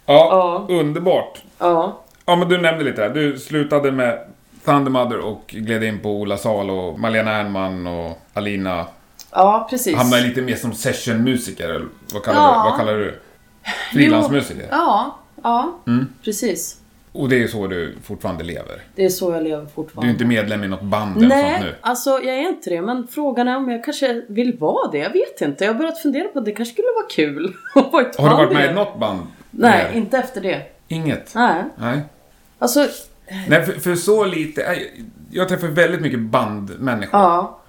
[0.06, 0.76] Ja, Ja.
[0.76, 1.44] underbart.
[1.60, 2.02] Ja.
[2.26, 3.10] Ja, men du nämnde lite här.
[3.10, 4.20] Du slutade med
[4.66, 8.86] Thundermother och gled in på Ola Sal och Malena Ernman och Alina.
[9.32, 9.96] Ja, precis.
[9.96, 12.64] Hamnade lite mer som sessionmusiker, eller vad kallar, Ja.
[12.64, 13.20] du, vad kallar du
[13.94, 14.68] Frilansmusiker.
[14.72, 16.08] Ja, ja Mm.
[16.24, 16.78] precis.
[17.12, 18.82] Och det är så du fortfarande lever.
[18.96, 20.12] Det är så jag lever Du är fortfarande.
[20.12, 21.76] inte medlem i något band eller sånt Nej, nu.
[21.82, 22.82] alltså jag är inte det.
[22.82, 24.98] Men frågan är om jag kanske vill vara det.
[24.98, 25.64] Jag vet inte.
[25.66, 28.24] Jag har börjat fundera på att det kanske skulle vara kul att vara ett Har
[28.30, 29.20] du band varit med i något band?
[29.52, 29.98] Nej, mer?
[29.98, 30.62] inte efter det.
[30.88, 31.36] Inget?
[31.36, 31.64] Nej.
[31.78, 32.02] Nej.
[32.60, 32.88] Alltså,
[33.48, 34.62] Nej, för, för så lite...
[34.62, 34.78] Jag,
[35.32, 37.20] jag träffar väldigt mycket bandmänniskor.
[37.20, 37.60] ja.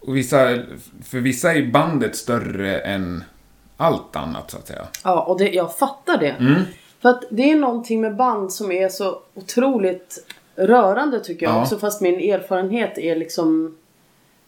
[0.00, 0.58] Och vissa,
[1.04, 3.24] för vissa är bandet större än
[3.76, 4.86] allt annat, så att säga.
[5.04, 6.28] Ja, och det, jag fattar det.
[6.30, 6.62] Mm.
[7.02, 11.62] För att det är någonting med band som är så otroligt rörande tycker jag Ja.
[11.62, 11.78] också.
[11.78, 13.76] Fast min erfarenhet är liksom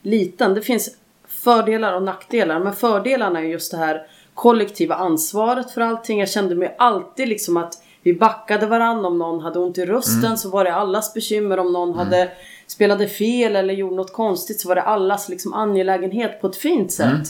[0.03, 0.55] liten.
[0.55, 0.97] Det finns
[1.29, 2.61] fördelar och nackdelar.
[2.61, 6.21] Men fördelarna är just det här kollektiva ansvaret för allting.
[6.21, 9.07] Jag kände mig alltid liksom att vi backade varandra.
[9.09, 10.37] Om någon hade ont i rösten Mm.
[10.37, 11.59] så var det allas bekymmer.
[11.59, 12.31] Om någon hade
[12.67, 16.93] spelade fel eller gjorde något konstigt så var det allas liksom angelägenhet på ett fint
[16.93, 17.07] sätt.
[17.07, 17.23] Mm.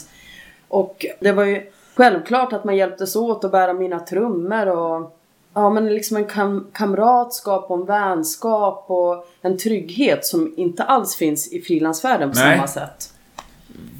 [0.67, 5.15] Och det var ju självklart att man hjälptes åt att bära mina trummor och
[5.53, 11.15] Ja men liksom en kam- kamratskap och en vänskap och en trygghet som inte alls
[11.15, 12.55] finns i frilansvärlden på Nej.
[12.57, 13.13] samma sätt.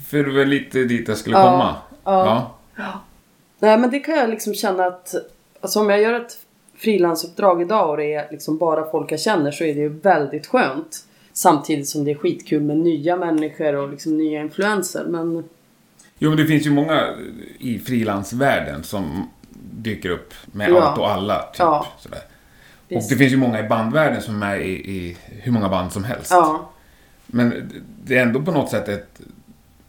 [0.09, 1.75] För det var lite dit jag skulle Ja, komma.
[2.03, 2.51] ja.
[3.59, 5.15] Nej men det kan jag liksom känna att
[5.61, 6.37] Alltså om jag gör ett
[6.79, 10.47] frilansuppdrag idag och det är liksom bara folk jag känner så är det ju väldigt
[10.47, 11.05] skönt.
[11.33, 15.05] Samtidigt som det är skitkul med nya människor och liksom nya influenser.
[15.07, 15.43] Men
[16.21, 17.07] Jo, men det finns ju många
[17.59, 19.29] i frilansvärlden som
[19.73, 20.81] dyker upp med Ja.
[20.81, 21.41] allt och alla.
[21.41, 21.87] Typ, Ja.
[21.99, 22.19] sådär.
[22.85, 23.09] Och Visst.
[23.09, 26.31] det finns ju många i bandvärlden som är i, i hur många band som helst.
[26.31, 26.69] ja,
[27.25, 27.71] Men
[28.03, 29.21] det är ändå på något sätt ett,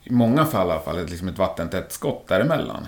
[0.05, 2.87] i många fall i alla fall, ett, liksom ett vattentätt skott däremellan.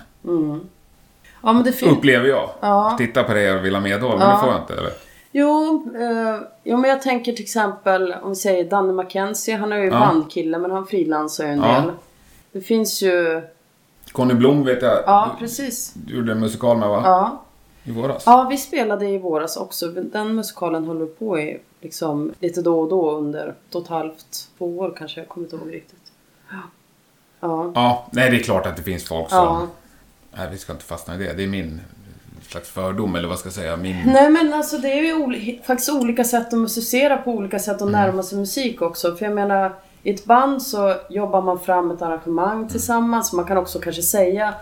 [1.43, 1.97] Ja men det finns...
[1.97, 2.49] Upplever jag.
[2.59, 2.95] Ja.
[2.97, 4.33] Titta på dig och vill ha medhåll, men Ja.
[4.33, 4.73] det får jag inte.
[4.73, 4.91] Eller?
[5.31, 9.55] Jo, eh, jo, men jag tänker till exempel om vi säger Danny McKenzie.
[9.57, 9.99] Han är ju Ja.
[9.99, 11.81] bandkille men han frilansar ju en Ja.
[11.81, 11.91] del.
[12.51, 13.41] Det finns ju...
[14.11, 15.93] Conny Blom vet jag Ja, precis.
[15.93, 17.01] du gjorde en musikal med va?
[17.05, 17.41] Ja.
[17.83, 18.23] I våras.
[18.25, 19.87] ja, vi spelade i våras också.
[19.87, 23.87] Den musikalen höll vi på i liksom lite då och då under ett och ett
[23.87, 24.25] halvt,
[24.57, 25.19] två år kanske.
[25.19, 25.99] Jag kommer inte ihåg riktigt.
[27.39, 27.71] Ja.
[27.75, 29.37] Ja, nej det är klart att det finns folk som...
[29.37, 29.67] Ja.
[30.37, 31.33] Nej, vi ska inte fastna i det.
[31.33, 31.81] Det är min
[32.47, 33.95] slags fördom, eller vad ska jag säga, min...
[34.05, 37.81] Nej men alltså det är ju oli- faktiskt olika sätt att musicera på, olika sätt
[37.81, 37.87] Mm.
[37.87, 39.15] att närma sig musik också.
[39.15, 43.33] För jag menar, i ett band så jobbar man fram ett arrangemang tillsammans.
[43.33, 44.53] Man kan också kanske säga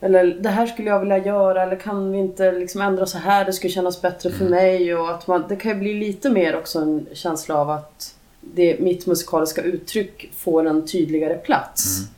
[0.00, 3.44] eller det här skulle jag vilja göra eller kan vi inte liksom ändra så här,
[3.44, 4.38] det skulle kännas bättre Mm.
[4.38, 4.94] för mig.
[4.94, 8.80] Och att man, det kan ju bli lite mer också en känsla av att det,
[8.80, 11.98] mitt musikaliska uttryck får en tydligare plats.
[11.98, 12.10] Mm.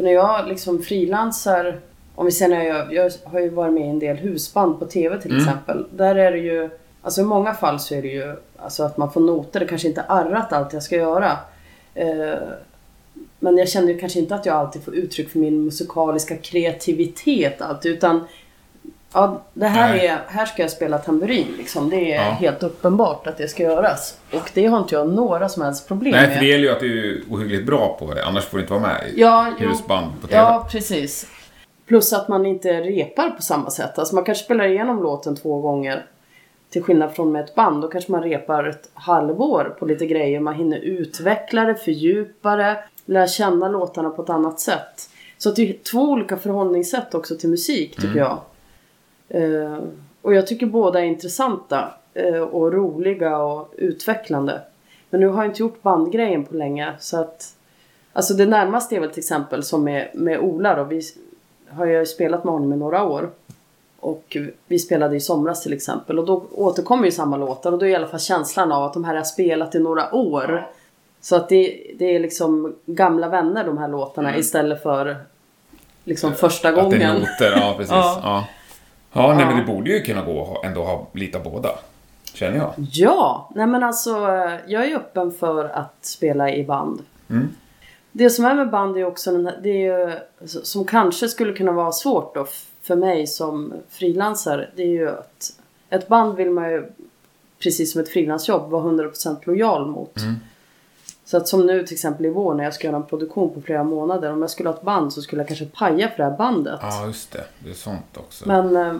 [0.00, 1.80] För när jag liksom frilansar,
[2.14, 4.86] om vi säger när jag, jag har ju varit med i en del husband på
[4.86, 5.42] TV till Mm.
[5.42, 5.86] exempel.
[5.90, 6.70] Där är det ju,
[7.02, 9.88] alltså i många fall så är det ju alltså att man får noter, det kanske
[9.88, 11.38] inte arrat allt jag ska göra.
[11.94, 12.34] Eh,
[13.38, 17.62] men jag känner ju kanske inte att jag alltid får uttryck för min musikaliska kreativitet
[17.62, 18.24] alltid utan
[19.12, 20.06] Ja, det här Nej.
[20.06, 21.90] är, här ska jag spela tamburin liksom.
[21.90, 22.30] Det är Ja.
[22.32, 24.18] helt uppenbart att det ska göras.
[24.32, 26.32] Och det har inte jag några som helst problem Nej, med.
[26.36, 28.72] för det gäller ju att du är ohyggligt bra på det, annars får du inte
[28.72, 30.38] vara med i Ja, husband på TV.
[30.40, 31.26] Ja, precis.
[31.86, 33.98] Plus att man inte repar på samma sätt.
[33.98, 36.06] Alltså man kanske spelar igenom låten två gånger.
[36.70, 37.82] Till skillnad från med ett band.
[37.82, 40.40] Då kanske man repar ett halvår på lite grejer.
[40.40, 45.08] Man hinner utveckla det, fördjupa det, lära känna låtarna på ett annat sätt.
[45.38, 48.38] Så det är två olika förhållningssätt också till musik tycker jag.
[49.30, 49.78] Eh,
[50.22, 51.94] och jag tycker båda är intressanta.
[52.14, 54.60] eh, och roliga och utvecklande.
[55.10, 56.92] Men nu har jag inte gjort bandgrejen på länge.
[57.00, 57.54] Så att
[58.12, 60.84] Alltså det närmaste är väl till exempel som med, med Ola då.
[60.84, 61.02] Vi
[61.68, 63.30] har ju spelat med honom i några år.
[64.00, 66.18] Och vi spelade i somras till exempel.
[66.18, 67.72] Och då återkommer ju samma låtar.
[67.72, 70.14] Och då är i alla fall känslan av att de här har spelat i några
[70.14, 70.66] år.
[71.20, 75.16] Så att det, det är liksom gamla vänner de här låtarna istället för
[76.04, 77.16] liksom första Att det är gången.
[77.16, 77.90] noter, ja precis.
[77.94, 78.44] Ja, Ja.
[79.12, 79.34] Ja.
[79.34, 81.70] nej, men det borde ju kunna gå att ändå ha lite av båda.
[82.34, 82.74] Känner jag.
[82.76, 84.10] Ja, nej men alltså
[84.66, 87.02] jag är öppen för att spela i band.
[87.30, 87.48] Mm.
[88.12, 90.12] Det som är med band är också den här, det är ju,
[90.46, 92.46] som kanske skulle kunna vara svårt då
[92.82, 94.70] för mig som frilansare.
[94.76, 95.52] Det är ju att
[95.90, 96.86] ett band vill man ju
[97.62, 100.18] precis som ett frilansjobb vara 100% lojal mot.
[100.18, 100.34] Mm.
[101.30, 103.60] Så att som nu till exempel i vår när jag ska göra en produktion på
[103.60, 104.32] flera månader.
[104.32, 106.78] Om jag skulle ha ett band så skulle jag kanske paja för det här bandet.
[106.82, 107.44] Ja, just det.
[107.58, 108.48] Det är sånt också.
[108.48, 108.94] Men eh,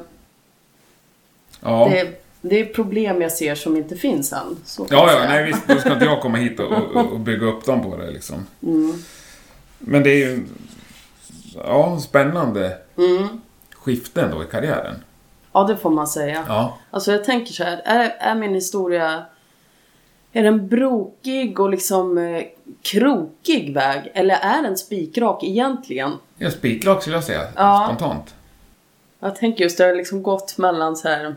[1.60, 1.88] ja.
[1.90, 4.56] det, det är problem jag ser som inte finns än.
[4.64, 5.68] Så Ja, ja, nej visst.
[5.68, 8.46] Då ska inte jag komma hit och, och, och bygga upp dem på det liksom.
[8.62, 8.92] Mm.
[9.78, 10.46] Men det är ju...
[11.54, 13.28] Ja, spännande Mm.
[13.74, 14.94] skiften då i karriären.
[15.52, 16.44] Ja, det får man säga.
[16.48, 16.78] Ja.
[16.90, 19.24] Alltså jag tänker så här, är, är min historia...
[20.32, 22.42] Är den brokig och liksom eh,
[22.82, 24.10] krokig väg?
[24.14, 26.12] Eller är den spikrak egentligen?
[26.38, 27.42] Jag spikrak skulle jag säga.
[27.56, 27.84] Ja.
[27.88, 28.34] Spontant.
[29.20, 31.34] Jag tänker just det, har liksom gått mellan så här...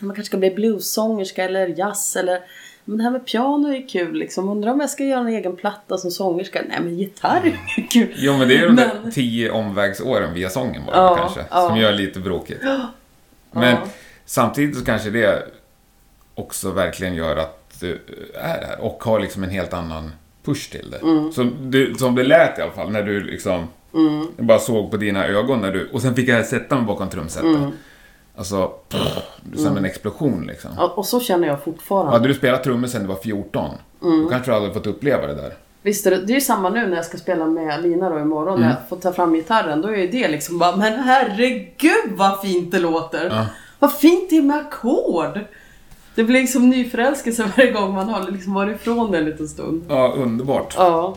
[0.00, 2.40] Man kanske ska bli bluessångerska eller jazz eller...
[2.84, 4.48] Men det här med piano är kul liksom.
[4.48, 6.62] Undrar om jag ska göra en egen platta som sångerska?
[6.68, 7.40] Nej men gitarr
[7.76, 8.14] är kul.
[8.16, 11.44] Jo, men det är de där Men- tio omvägsåren via sången bara Ja, kanske.
[11.50, 11.68] ja.
[11.68, 12.60] Som gör lite bråkigt.
[13.52, 13.82] Men Ja.
[14.24, 15.42] samtidigt så kanske det
[16.34, 18.00] också verkligen gör att du
[18.34, 20.12] är här och har liksom en helt annan
[20.44, 20.98] push till det.
[20.98, 21.32] Mm.
[21.32, 23.66] Som, du, som det lät i alla fall när du liksom...
[24.36, 25.88] Jag bara såg på dina ögon när du...
[25.92, 27.56] Och sen fick jag sätta mig bakom trumsetet.
[28.36, 29.18] Alltså, pff,
[29.56, 30.70] som en explosion liksom.
[30.76, 32.12] Ja, och så känner jag fortfarande.
[32.12, 33.70] Hade du spelat trummor sen du var 14,
[34.02, 34.22] Mm.
[34.22, 35.54] då kanske du hade fått uppleva det där.
[35.82, 38.18] Visst är det, det är ju samma nu när jag ska spela med Lina då
[38.20, 39.82] imorgon när jag får ta fram gitarren.
[39.82, 43.30] Då är ju det liksom bara, men herregud vad fint det låter!
[43.30, 43.46] Ja.
[43.78, 45.40] Vad fint det är med ackord!
[46.16, 49.84] Det blir liksom nyförälskelse varje gång man har liksom varit ifrån det en liten stund.
[49.88, 50.74] Ja, underbart.
[50.76, 51.16] Ja.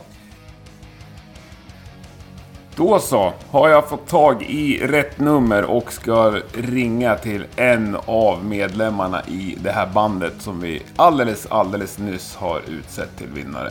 [2.75, 8.45] Då så, har jag fått tag i rätt nummer och ska ringa till en av
[8.45, 13.69] medlemmarna i det här bandet som vi alldeles, alldeles nyss har utsett till vinnare.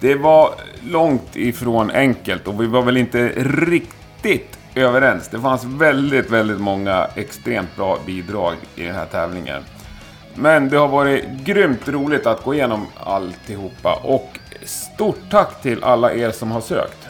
[0.00, 0.50] Det var
[0.90, 5.28] långt ifrån enkelt och vi var väl inte riktigt överens.
[5.28, 9.62] Det fanns väldigt, väldigt många extremt bra bidrag i den här tävlingen.
[10.34, 16.12] Men det har varit grymt roligt att gå igenom alltihopa och stort tack till alla
[16.12, 17.08] er som har sökt.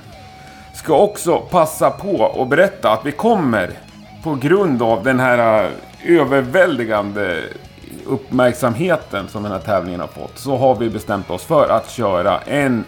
[0.75, 3.71] Ska också passa på att berätta att vi kommer
[4.23, 5.71] på grund av den här äh,
[6.21, 7.43] överväldigande
[8.07, 12.41] uppmärksamheten som den här tävlingen har fått så har vi bestämt oss för att köra
[12.41, 12.85] en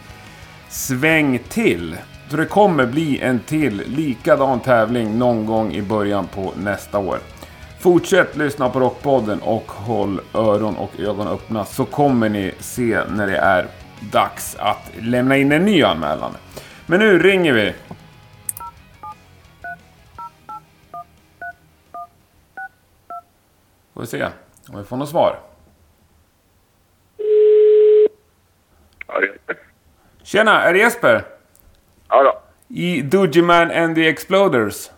[0.68, 1.96] sväng till.
[2.30, 7.18] Så det kommer bli en till likadan tävling någon gång i början på nästa år.
[7.80, 13.26] Fortsätt lyssna på Rockpodden och håll öron och ögon öppna så kommer ni se när
[13.26, 13.66] det är
[14.12, 16.32] dags att lämna in en ny anmälan.
[16.86, 17.74] Men nu ringer vi.
[23.94, 24.26] Får vi se
[24.68, 25.38] om vi får något svar.
[30.22, 31.24] Tjena, är det Jesper?
[32.08, 32.42] ja då.
[32.68, 34.90] I Doogie and the Exploders.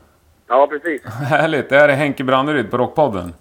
[0.48, 1.04] Ja, precis.
[1.30, 3.34] Härligt, det här är Henke Branneryd på Rockpodden.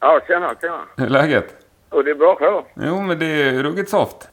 [0.00, 0.78] Ja, tjena, tjena.
[0.96, 1.54] Hur är läget?
[1.88, 2.62] Och det är bra själv.
[2.74, 4.28] Jo, men det är ruggigt soft.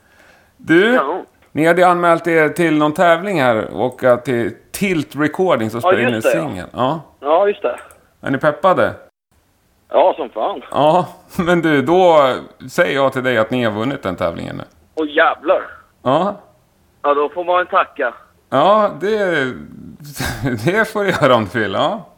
[0.57, 1.23] Du, Ja.
[1.51, 6.07] ni hade anmält er till någon tävling här och till Tilt Recordings och spela in
[6.07, 6.21] en ja.
[6.21, 6.67] singel.
[6.73, 7.01] Ja.
[7.19, 7.79] Ja, just det.
[8.21, 8.93] Är ni peppade?
[9.89, 10.61] Ja, som fan.
[10.71, 11.07] Ja,
[11.45, 12.33] men du, då
[12.69, 14.63] säger jag till dig att ni har vunnit den tävlingen nu.
[14.93, 15.61] Och jävlar.
[16.03, 16.35] Ja,
[17.01, 18.13] Ja, då får man tacka.
[18.49, 19.53] ja det,
[20.65, 21.73] det får du göra om du vill.
[21.73, 22.09] Ja.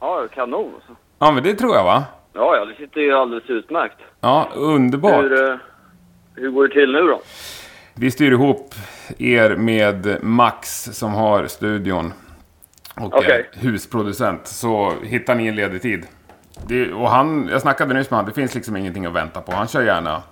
[0.00, 0.72] Ja, kanon.
[1.18, 2.04] ja, men det tror jag va?
[2.32, 3.96] Ja, ja, det sitter ju alldeles utmärkt.
[4.20, 5.24] Ja, underbart.
[5.24, 5.56] Hur, eh,
[6.34, 7.20] hur går det till nu då?
[7.94, 8.74] Vi styr ihop
[9.18, 12.12] er med Max som har studion
[12.96, 13.50] och Okej.
[13.52, 14.46] är husproducent.
[14.46, 16.06] Så hittar ni en ledig tid.
[16.66, 19.52] Det, och han, jag snackade nyss med honom, det finns liksom ingenting att vänta på.
[19.52, 20.22] Han kör gärna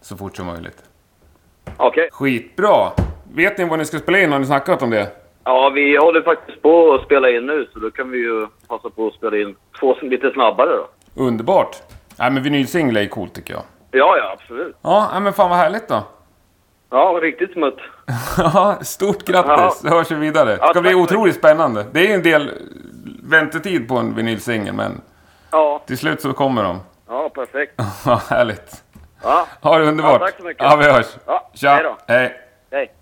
[0.00, 0.82] så fort som möjligt.
[1.76, 2.08] Okej.
[2.12, 2.90] Skitbra!
[3.34, 4.32] Vet ni vad ni ska spela in?
[4.32, 5.19] Har ni snackat om det?
[5.44, 8.90] Ja, vi håller faktiskt på att spela in nu, så då kan vi ju passa
[8.90, 10.88] på att spela in två lite snabbare då.
[11.22, 11.76] Underbart!
[12.18, 13.62] Nej men vinylsingel är ju coolt tycker jag.
[13.90, 14.76] Ja, ja, absolut.
[14.82, 16.02] Ja, men fan vad härligt då.
[16.90, 17.78] Ja, riktigt smutt.
[18.38, 19.78] Ja, Stort grattis!
[19.80, 20.50] Så hörs vi vidare.
[20.50, 21.86] Det ska Ja, bli otroligt spännande.
[21.92, 22.50] Det är ju en del
[23.22, 25.00] väntetid på en vinylsingel men
[25.50, 26.78] Ja, till slut så kommer de.
[27.08, 27.74] ja, perfekt.
[28.06, 28.84] Ja, härligt.
[29.22, 30.20] Ja, Ha det underbart.
[30.20, 30.62] Ja, tack så mycket.
[30.62, 31.06] Ja, vi hörs.
[31.26, 31.70] Ja, Tja.
[31.74, 31.96] hej då.
[32.06, 32.34] Hej.
[32.70, 32.92] hej.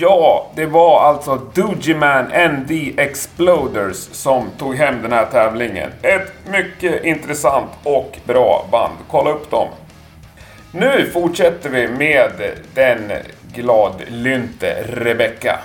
[0.00, 5.90] Ja, det var alltså Doogie ND and the Exploders som tog hem den här tävlingen.
[6.02, 8.94] Ett mycket intressant och bra band.
[9.10, 9.68] Kolla upp dem.
[10.72, 12.30] Nu fortsätter vi med
[12.74, 13.12] den
[13.54, 15.60] gladlynte Rebecca.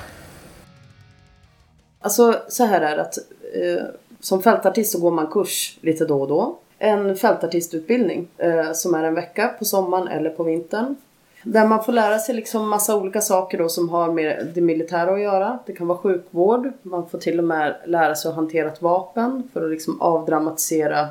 [2.00, 3.18] Alltså så här är det att
[3.54, 3.84] eh,
[4.20, 6.58] som fältartist så går man kurs lite då och då.
[6.80, 10.96] En fältartistutbildning eh, som är en vecka på sommaren eller på vintern.
[11.44, 15.12] Där man får lära sig liksom massa olika saker då som har med det militära
[15.14, 15.60] att göra.
[15.66, 16.72] Det kan vara sjukvård.
[16.82, 21.08] Man får till och med lära sig att hantera ett vapen för att liksom avdramatisera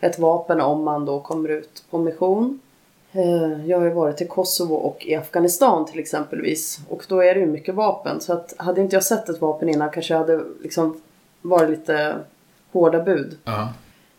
[0.00, 2.60] ett vapen om man då kommer ut på mission.
[3.12, 6.78] Eh, Jag har ju varit i Kosovo och i Afghanistan till exempelvis.
[6.88, 8.20] Och då är det ju mycket vapen.
[8.20, 11.00] Så att hade inte jag sett ett vapen innan kanske jag hade liksom
[11.42, 12.14] varit lite
[12.72, 13.36] hårda bud.
[13.44, 13.68] Ja.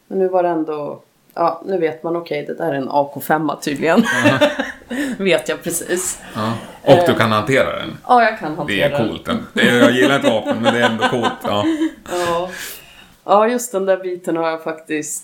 [0.07, 0.99] Men nu var det ändå...
[1.33, 4.03] Ja, nu vet man okej, det där är en AK5 tydligen.
[5.17, 6.19] vet jag precis.
[6.81, 7.97] Och du kan hantera den.
[8.07, 9.07] Ja, jag kan Det hantera är den.
[9.09, 9.29] coolt.
[9.53, 11.31] Jag gillar inte vapen, men det är ändå coolt.
[11.43, 11.65] Ja.
[12.11, 12.49] Ja.
[13.25, 15.23] ja, just den där biten har jag faktiskt...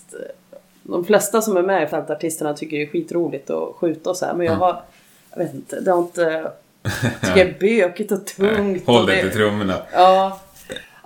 [0.82, 4.26] De flesta som är med i Fältartisterna tycker det är skitroligt att skjuta och så
[4.26, 4.34] här.
[4.34, 4.82] Men jag har...
[5.30, 6.50] Jag vet inte, det har inte...
[6.82, 8.86] Jag tycker det är bökigt och tungt.
[8.86, 9.74] Håll dig det- till trummorna.
[9.92, 10.40] Ja.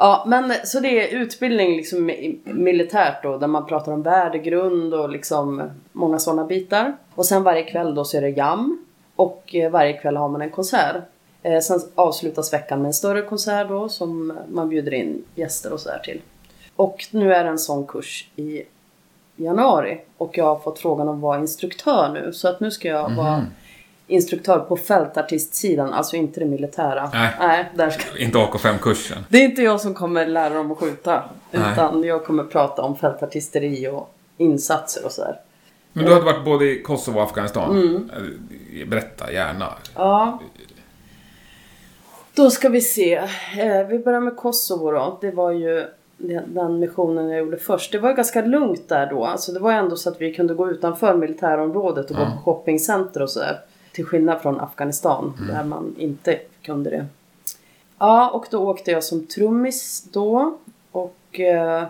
[0.00, 2.10] Ja, men så det är utbildning liksom
[2.44, 6.96] militärt då, där man pratar om värdegrund och liksom många sådana bitar.
[7.14, 8.84] Och sen varje kväll då så är det jam.
[9.16, 10.96] Och eh, varje kväll har man en konsert.
[11.42, 15.80] Eh, sen avslutas veckan med en större konsert då som man bjuder in gäster och
[15.80, 16.20] sådär till.
[16.76, 18.62] Och nu är det en sån kurs i
[19.36, 20.00] januari.
[20.16, 22.32] Och jag har fått frågan om att vara instruktör nu.
[22.32, 23.46] Så att nu ska jag vara mhm
[24.08, 27.10] instruktör på fältartistsidan, alltså inte det militära.
[27.12, 27.30] Nej.
[27.40, 29.18] Nej där ska Inte AK5-kursen.
[29.28, 31.22] det är inte jag som kommer lära dem att skjuta.
[31.50, 31.72] Nej.
[31.72, 35.40] Utan jag kommer prata om fältartisteri och insatser och sådär.
[35.92, 37.70] Men du hade varit både i Kosovo och Afghanistan.
[37.70, 38.10] Mm.
[38.80, 39.72] Eh, Berätta gärna.
[39.94, 40.40] Ja.
[42.34, 43.14] Då ska vi se.
[43.58, 45.18] Eh, vi börjar med Kosovo då.
[45.20, 45.86] Det var ju
[46.46, 47.92] den missionen jag gjorde först.
[47.92, 49.24] Det var ju ganska lugnt där då.
[49.24, 53.22] Alltså det var ändå så att vi kunde gå utanför militärområdet och gå på shoppingcenter
[53.22, 53.60] och sådär.
[53.98, 57.06] Till skillnad från Afghanistan där man inte kunde det.
[57.98, 60.58] Ja, och då åkte jag som trummis då.
[60.92, 61.86] Och eh,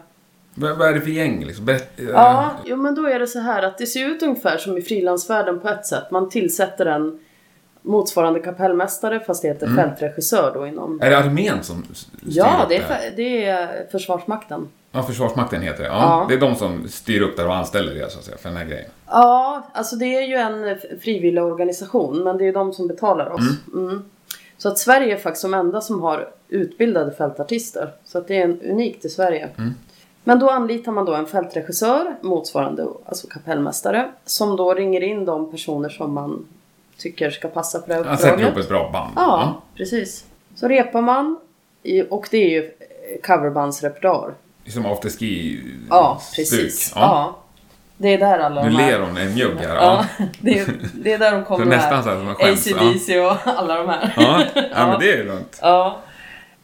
[0.54, 1.64] Vad vad är det för gäng liksom?
[1.64, 2.02] Berätta.
[2.02, 4.82] Ja, jo men då är det så här att det ser ut ungefär som i
[4.82, 6.10] frilansvärlden på ett sätt.
[6.10, 7.20] Man tillsätter en,
[7.82, 9.76] motsvarande kapellmästare fast det heter Mm.
[9.76, 11.00] fältregissör då inom...
[11.02, 14.68] Är det armén som styr Ja, det är, det är Försvarsmakten.
[14.92, 15.88] Ja, Försvarsmakten heter det.
[15.88, 16.26] Ja, Ja.
[16.28, 18.58] Det är de som styr upp det och anställer det så att säga, för den
[18.58, 18.90] här grejen.
[19.06, 23.32] Ja, alltså det är ju en frivillig organisation men det är ju de som betalar
[23.32, 23.40] oss.
[23.74, 24.04] Mm.
[24.56, 27.90] Så att Sverige är faktiskt de enda som har utbildade fältartister.
[28.04, 29.48] Så att det är en unikt i Sverige.
[30.24, 35.50] Men då anlitar man då en fältregissör, motsvarande alltså kapellmästare, som då ringer in de
[35.50, 36.46] personer som man
[36.98, 38.64] tycker ska passa på det här Han sätter ihop uppdraget.
[38.64, 39.12] ett bra band.
[39.16, 40.24] Ja, precis.
[40.54, 41.38] Så repar man
[42.10, 42.70] och det är ju
[43.22, 44.34] coverbandsrepertoar.
[44.70, 45.60] Som afterski
[45.90, 46.92] Ja, precis.
[46.94, 47.00] Ja.
[47.00, 47.38] Ja.
[47.96, 48.90] Det är där alla Nu de här...
[48.90, 49.74] ler hon en mjugg här.
[49.76, 50.04] Ja,
[50.40, 52.04] det är, det är där de Så kommer nästan med.
[52.04, 52.26] så här som.
[52.76, 52.90] Ja.
[52.90, 54.14] ACDC och alla de här.
[54.16, 54.44] Ja.
[54.54, 55.58] ja, men det är lugnt.
[55.62, 55.98] Ja.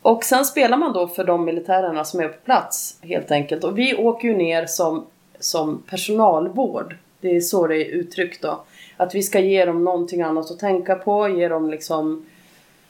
[0.02, 3.64] Och sen spelar man då för de militärerna som är på plats helt enkelt.
[3.64, 5.06] Och vi åker ju ner som,
[5.40, 6.96] som personalvård.
[7.20, 8.64] Det är så det är uttryckt då.
[8.96, 12.26] Att vi ska ge dem någonting annat att tänka på, ge dem liksom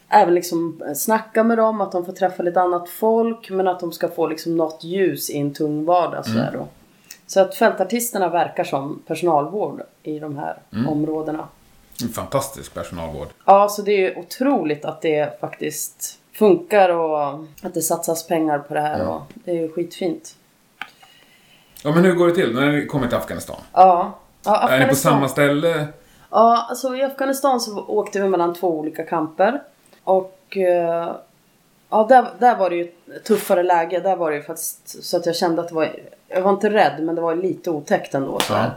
[0.09, 3.91] Även liksom snacka med dem, att de får träffa lite annat folk men att de
[3.91, 6.67] ska få liksom något ljus i en tung vardag sådär då.
[7.27, 11.47] Så att fältartisterna verkar som personalvård i de här områdena.
[12.03, 13.27] En Fantastisk personalvård.
[13.45, 18.73] Ja, så det är otroligt att det faktiskt funkar och att det satsas pengar på
[18.73, 19.07] det här.
[19.07, 20.35] Och det är ju skitfint.
[21.83, 23.55] Ja, men hur går det till när ni kommer till Afghanistan?
[23.73, 24.19] Ja.
[24.45, 25.87] ja Är ni på samma ställe?
[26.31, 29.61] Ja, alltså i Afghanistan så åkte vi mellan två olika kamper.
[30.05, 31.15] Och eh,
[31.89, 32.91] ja, där, där var det ju
[33.23, 33.99] tuffare läge.
[33.99, 35.95] Där var det ju faktiskt så att jag kände att det var...
[36.27, 38.39] Jag var inte rädd, men det var lite otäckt ändå.
[38.39, 38.53] Så.
[38.53, 38.71] Ja.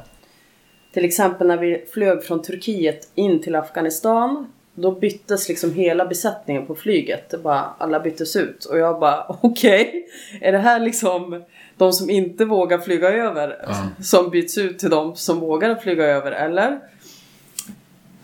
[0.92, 4.52] Till exempel när vi flög från Turkiet in till Afghanistan.
[4.74, 7.30] Då byttes liksom hela besättningen på flyget.
[7.30, 8.64] Det bara, alla byttes ut.
[8.64, 10.08] Och jag bara, okej.
[10.40, 11.44] är det här liksom
[11.76, 13.64] de som inte vågar flyga över?
[13.66, 14.02] Ja.
[14.02, 16.80] Som byts ut till de som vågar flyga över, eller?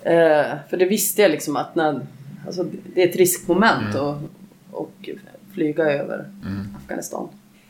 [0.02, 2.00] Eh, för det visste jag liksom att när,
[2.46, 4.16] alltså, det är ett riskmoment att
[4.74, 5.10] och
[5.52, 6.30] flyga över
[6.76, 7.28] Afghanistan.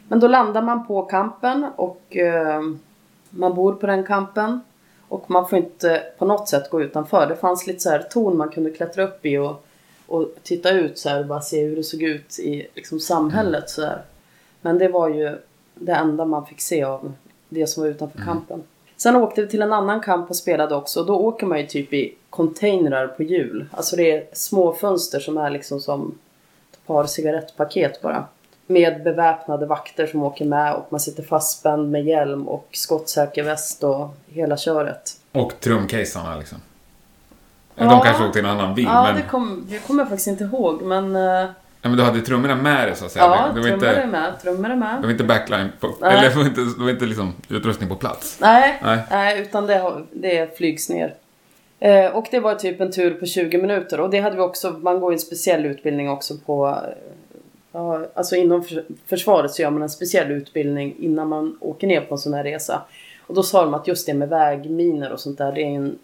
[0.09, 2.63] Men då landar man på kampen och eh,
[3.31, 4.61] man bor på den kampen.
[5.09, 7.27] Och man får inte på något sätt gå utanför.
[7.27, 9.67] Det fanns lite så här torn man kunde klättra upp i och,
[10.07, 13.71] och titta ut så här och bara se hur det såg ut i liksom, samhället.
[13.71, 14.03] Så här.
[14.61, 15.39] Men det var ju
[15.75, 17.13] det enda man fick se av
[17.49, 18.63] det som var utanför kampen.
[18.97, 21.05] Sen åkte vi till en annan kamp och spelade också.
[21.05, 23.67] Då åker man ju typ i containrar på hjul.
[23.71, 26.19] Alltså det är små fönster som är liksom som
[26.73, 28.25] ett par cigarettpaket bara.
[28.67, 33.85] Med beväpnade vakter som åker med och man sitter fastspänd med hjälm och skottsäker väst
[33.85, 35.11] och hela köret.
[35.33, 36.59] Och trumcasearna liksom.
[37.75, 37.85] Ja.
[37.85, 40.29] De kanske åkte i en annan bil, Ja, men, det, kom, det kommer jag faktiskt
[40.29, 41.17] inte ihåg men...
[41.85, 43.25] ja, men du hade trummorna med dig så att säga.
[43.25, 44.41] Ja, det, det, var trummor är med.
[44.43, 44.97] Trummor är med.
[45.01, 46.13] det var inte backline på, Nej.
[46.13, 48.39] eller det var inte, det var inte liksom utrustning på plats.
[48.41, 48.99] Nej, Nej.
[49.11, 49.41] nej.
[49.43, 51.15] utan det, det flygs ner.
[51.81, 54.71] Eh, och det var typ en tur på 20 minuter och det hade vi också,
[54.71, 56.75] man går ju en speciell utbildning också på eh,
[57.77, 62.01] Ja, alltså inom för- försvaret så gör man en speciell utbildning innan man åker ner
[62.01, 62.83] på en sån här resa.
[63.27, 65.99] Och då sa de att just det med vägminer och sånt där, det är en,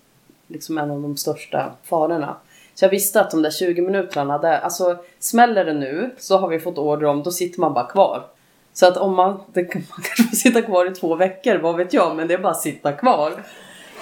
[0.49, 2.37] liksom en av de största farorna.
[2.81, 6.49] Så jag visste att de där 20 minuterna, där, alltså smäller det nu så har
[6.49, 8.27] vi fått order om, då sitter man bara kvar.
[8.73, 11.93] Så att om man, det, man kanske får sitta kvar i två veckor, vad vet
[11.93, 13.33] jag, men det är bara att sitta kvar.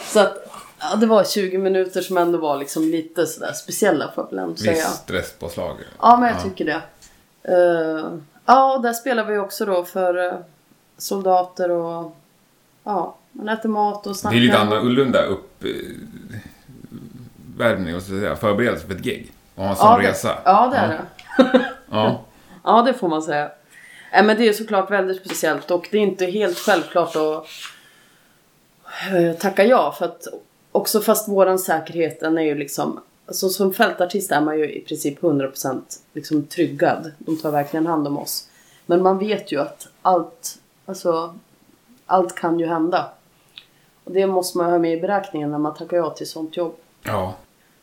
[0.02, 0.36] Så att,
[0.78, 4.38] ja, det var 20 minuter som ändå var liksom lite sådär speciella får jag väl
[4.38, 4.72] ändå säga.
[4.72, 5.76] Viss stresspåslag.
[6.00, 6.82] Ja, men jag tycker det.
[7.42, 8.12] Eh,
[8.44, 10.38] ja, och där spelar vi också då för eh,
[10.98, 12.16] soldater och
[12.84, 14.36] ja, man äter mat och Det snackar.
[14.36, 15.64] är lite annorlunda upp...
[17.60, 19.32] eh, värmning och så förberedelse för ett gig.
[19.54, 20.38] Och ha en sån ja, det, resa.
[20.44, 21.60] Ja, det är det.
[21.90, 22.20] Ja.
[22.64, 23.50] Ja, det får man säga.
[24.12, 27.46] Nej, men det är såklart väldigt speciellt och det är inte helt självklart att
[29.12, 29.94] eh, tacka ja.
[29.98, 30.26] För att
[30.72, 34.80] också fast våran säkerhet den är ju liksom Alltså som fältartist är man ju i
[34.80, 35.80] princip 100%
[36.12, 37.12] liksom tryggad.
[37.18, 38.48] De tar verkligen hand om oss.
[38.86, 41.34] Men man vet ju att allt, alltså,
[42.06, 43.10] allt kan ju hända.
[44.04, 46.76] Och det måste man ha med i beräkningen när man tackar ja till sånt jobb.
[47.02, 47.34] ja.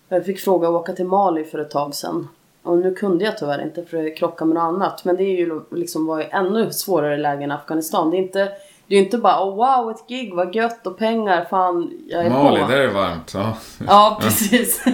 [0.10, 2.28] Jag fick fråga att åka till Mali för ett tag sedan.
[2.64, 5.06] Och nu kunde jag tyvärr inte för det krockade med något annat.
[5.06, 8.12] Men det är ju liksom var ju ännu svårare läge än Afghanistan.
[8.12, 8.52] Det är inte,
[8.88, 12.30] det är inte bara oh, wow ett gig, vad gött och pengar, fan jag är
[12.30, 12.68] Mali, på.
[12.68, 13.32] där är det varmt.
[13.34, 13.58] Ja.
[13.88, 14.86] Ja precis.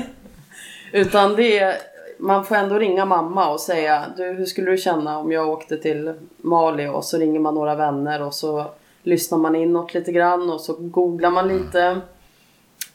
[0.92, 1.76] Utan det är,
[2.20, 5.78] man får ändå ringa mamma och säga du hur skulle du känna om jag åkte
[5.78, 8.66] till Mali och så ringer man några vänner och så
[9.04, 12.02] lyssnar man inåt lite grann och så googlar man lite.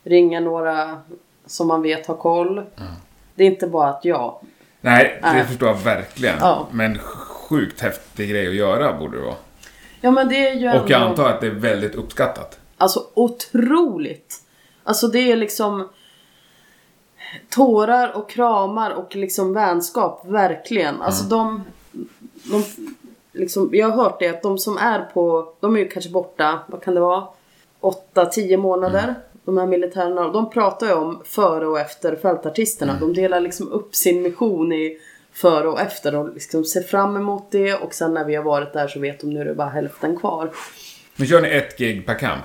[0.05, 1.01] Ringer några
[1.47, 2.63] som man vet har koll.
[3.35, 4.41] Det är inte bara att ja.
[4.81, 5.45] Nej, det Nej.
[5.45, 6.37] förstår jag verkligen.
[6.41, 6.67] Ja.
[6.73, 9.35] Men sjukt häftig grej att göra borde det vara.
[10.01, 12.59] Ja men det är ju Och jag ändå- antar att det är väldigt uppskattat.
[12.77, 14.43] Alltså otroligt.
[14.85, 15.89] Alltså det är liksom...
[17.49, 21.03] tårar och kramar och liksom vänskap, verkligen.
[21.03, 21.65] Alltså de,
[22.45, 22.65] de
[23.33, 26.59] liksom, jag har hört det att de som är på, de är ju kanske borta,
[26.67, 27.25] vad kan det vara?
[27.81, 29.15] 8-10 månader.
[29.47, 32.97] De här militärerna, de pratar ju om före och efter fältartisterna.
[33.01, 34.99] De delar liksom upp sin mission i
[35.33, 38.73] före och efter och liksom ser fram emot det och sen när vi har varit
[38.73, 40.51] där så vet de nu är det bara hälften kvar.
[41.17, 42.45] Men kör ni ett gig per kamp?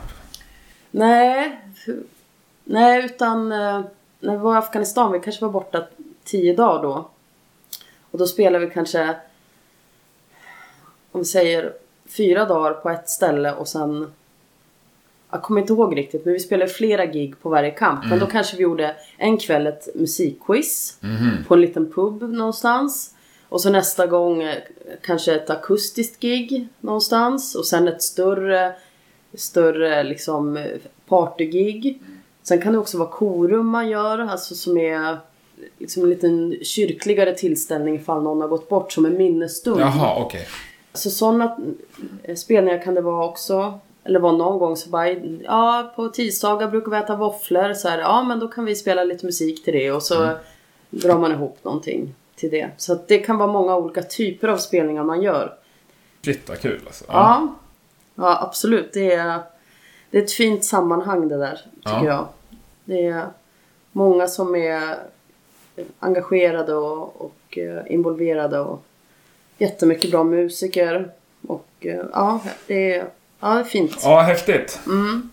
[0.91, 1.61] Nej,
[2.63, 3.81] nej utan eh,
[4.19, 5.87] när vi var i Afghanistan, vi kanske var borta
[6.23, 7.09] 10 dagar då.
[8.11, 9.15] Och då spelade vi kanske,
[11.11, 11.73] om vi säger
[12.17, 14.13] fyra dagar på ett ställe och sen
[15.31, 18.05] jag kommer inte ihåg riktigt men vi spelade flera gig på varje kamp.
[18.09, 20.97] Men då kanske vi gjorde en kväll ett musikquiz
[21.47, 23.15] på en liten pub någonstans.
[23.49, 24.55] Och så nästa gång eh,
[25.01, 27.55] kanske ett akustiskt gig någonstans.
[27.55, 28.73] Och sen ett större,
[29.33, 30.67] större liksom
[31.07, 32.01] partygig.
[32.43, 35.17] Sen kan det också vara korum man gör, alltså som är
[35.77, 39.81] liksom en liten kyrkligare tillställning ifall någon har gått bort som en minnesstund.
[39.81, 40.47] Jaha, okej.
[40.93, 41.57] Så sådana
[42.23, 43.79] eh, spelningar kan det vara också.
[44.03, 45.09] Eller var någon gång så bara,
[45.43, 47.73] ja på tisdagar brukar vi äta våfflor.
[47.73, 50.29] Så här, ja men då kan vi spela lite musik till det och så
[50.89, 52.69] drar man ihop någonting till det.
[52.77, 55.53] Så att det kan vara många olika typer av spelningar man gör.
[56.25, 57.05] Shit vad kul alltså.
[57.07, 57.47] Ja,
[58.15, 58.93] ja absolut.
[58.93, 59.39] Det är,
[60.09, 62.05] det är ett fint sammanhang det där, tycker Ja.
[62.05, 62.27] jag.
[62.85, 63.25] Det är
[63.91, 64.97] många som är
[65.99, 68.83] engagerade och, och eh, involverade och
[69.57, 71.11] jättemycket bra musiker.
[71.47, 73.05] Och eh, ja, det är,
[73.41, 73.97] ja, fint.
[74.03, 74.79] Ja, häftigt.
[74.85, 75.29] Mm.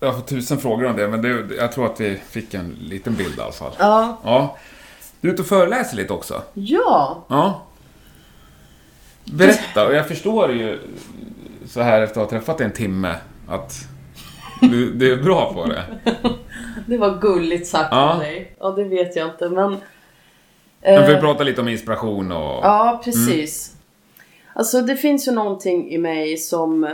[0.00, 2.76] Jag har fått tusen frågor om det, men det, jag tror att vi fick en
[2.80, 3.72] liten bild i alla fall.
[3.78, 4.18] Ja.
[4.24, 4.56] Ja.
[5.20, 6.42] Du är ute och föreläser lite också.
[6.54, 7.24] Ja.
[7.28, 7.62] Ja.
[9.24, 10.78] Berätta, och jag förstår ju
[11.66, 13.14] så här efter att ha träffat dig en timme
[13.48, 13.88] att
[14.60, 15.84] du, du är bra på det.
[16.86, 18.12] Det var gulligt sagt Ja.
[18.14, 18.56] av dig.
[18.60, 19.76] Ja, det vet jag inte, men...
[20.82, 22.64] Men vi eh, pratar lite om inspiration och...
[22.64, 23.76] Ja, precis.
[24.52, 26.84] Alltså det finns ju någonting i mig som...
[26.84, 26.90] Eh,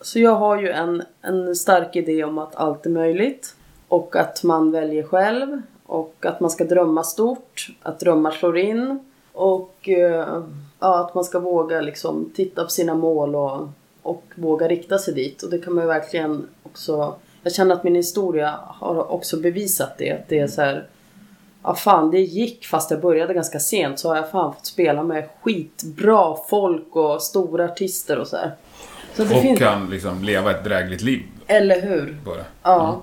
[0.00, 3.54] så jag har ju en, en stark idé om att allt är möjligt.
[3.88, 5.62] Och att man väljer själv.
[5.86, 7.68] Och att man ska drömma stort.
[7.82, 8.98] Att drömmar slår in.
[9.32, 10.42] Och eh,
[10.80, 13.68] ja, att man ska våga liksom titta på sina mål och,
[14.02, 15.42] och våga rikta sig dit.
[15.42, 17.14] Och det kan man ju verkligen också...
[17.42, 20.12] Jag känner att min historia har också bevisat det.
[20.12, 20.86] Att det är så här...
[21.62, 25.02] Ja fan det gick fast jag började ganska sent så har jag fan fått spela
[25.02, 28.52] med skitbra folk och stora artister och så här.
[29.14, 29.58] Så det och finns...
[29.58, 32.06] kan liksom leva ett drägligt liv Eller hur?
[32.24, 32.44] det.
[32.62, 33.02] Ja.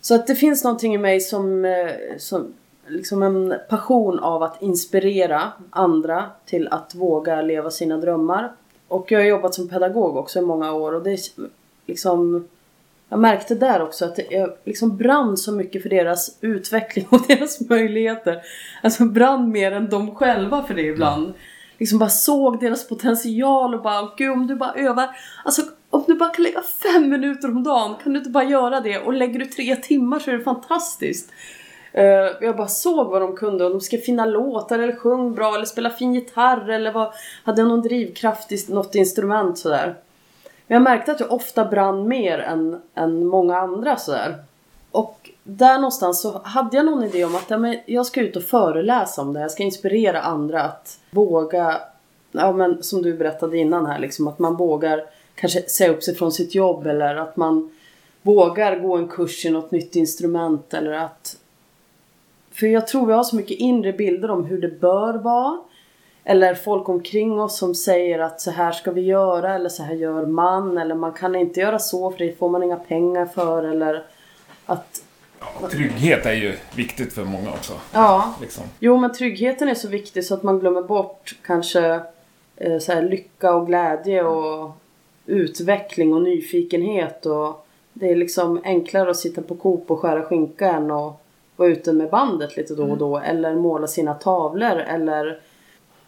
[0.00, 2.54] Så att det finns någonting i mig som, eh, som
[2.86, 8.52] liksom en passion av att inspirera andra till att våga leva sina drömmar.
[8.88, 11.18] Och jag har jobbat som pedagog också i många år och det är
[11.86, 12.48] liksom
[13.14, 17.68] jag märkte där också att jag liksom brann så mycket för deras utveckling och deras
[17.68, 18.42] möjligheter.
[18.82, 21.34] Alltså brann mer än de själva för det ibland.
[21.78, 25.08] Liksom bara såg deras potential och bara gud om du bara övar.
[25.44, 28.80] Alltså om du bara kan lägga fem minuter om dagen kan du inte bara göra
[28.80, 31.32] det och lägger du tre timmar så är det fantastiskt.
[31.92, 35.54] Eh, jag bara såg vad de kunde om de skrev fina låtar eller sjöng bra
[35.54, 39.94] eller spela fin gitarr eller var, hade någon drivkraft i något instrument sådär.
[40.66, 44.34] Men jag märkte att jag ofta brann mer än, än många andra sådär.
[44.90, 48.36] Och där någonstans så hade jag någon idé om att ja, men jag ska ut
[48.36, 49.40] och föreläsa om det.
[49.40, 51.80] Jag ska inspirera andra att våga,
[52.32, 55.04] ja men som du berättade innan här liksom, att man vågar
[55.34, 57.70] kanske säga upp sig från sitt jobb eller att man
[58.22, 61.36] vågar gå en kurs i något nytt instrument eller att
[62.52, 65.58] för jag tror vi har så mycket inre bilder om hur det bör vara.
[66.24, 69.94] Eller folk omkring oss som säger att så här ska vi göra eller så här
[69.94, 70.78] gör man.
[70.78, 73.62] Eller man kan inte göra så för det får man inga pengar för.
[73.62, 74.02] Eller
[74.66, 75.02] att,
[75.60, 77.72] Ja, trygghet är ju viktigt för många också.
[77.92, 78.34] ja.
[78.40, 78.64] Liksom.
[78.78, 82.00] Jo men tryggheten är så viktig så att man glömmer bort kanske
[82.56, 84.70] eh, så här, lycka och glädje och
[85.26, 87.26] utveckling och nyfikenhet.
[87.26, 91.14] Och det är liksom enklare att sitta på Coop och skära skinka än att
[91.56, 93.18] vara ute med bandet lite då och då.
[93.18, 95.40] Eller måla sina tavlor eller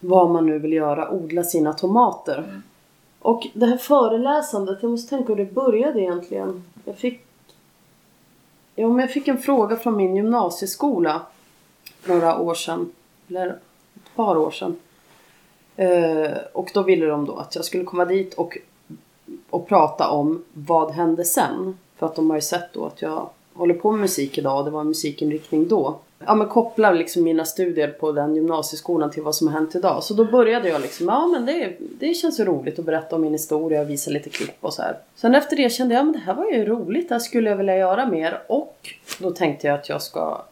[0.00, 2.62] vad man nu vill göra, odla sina tomater.
[3.18, 6.64] Och det här föreläsandet, jag måste tänka hur det började egentligen.
[6.84, 7.20] Jag fick,
[8.74, 11.22] ja, men jag fick en fråga från min gymnasieskola
[12.00, 12.92] för några år sedan.
[13.28, 14.76] Eller ett par år sedan.
[15.76, 18.58] Eh, och då ville de då att jag skulle komma dit och,
[19.50, 21.78] och prata om vad hände sen.
[21.96, 24.64] För att de har ju sett då att jag håller på med musik idag och
[24.64, 25.98] det var en musikinriktning då.
[26.26, 30.02] ja, men koppla liksom mina studier på den gymnasieskolan till vad som har hänt idag.
[30.02, 33.22] Så då började jag liksom, ja men det, det känns ju roligt att berätta om
[33.22, 34.98] min historia och visa lite klipp och så här.
[35.14, 37.50] Sen efter det kände jag, ja men det här var ju roligt, det här skulle
[37.50, 38.42] jag vilja göra mer.
[38.46, 38.88] Och
[39.20, 40.42] då tänkte jag att jag ska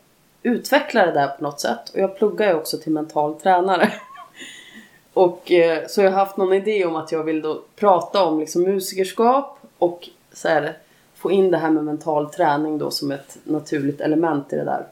[0.43, 1.91] utveckla det där på något sätt.
[1.93, 3.93] Och jag pluggar ju också till mental tränare.
[5.15, 8.41] och eh, så jag har haft någon idé om att jag vill då prata om
[8.41, 10.79] liksom musikerskap och så här,
[11.25, 14.87] få in det här med mental träning då som ett naturligt element i det där.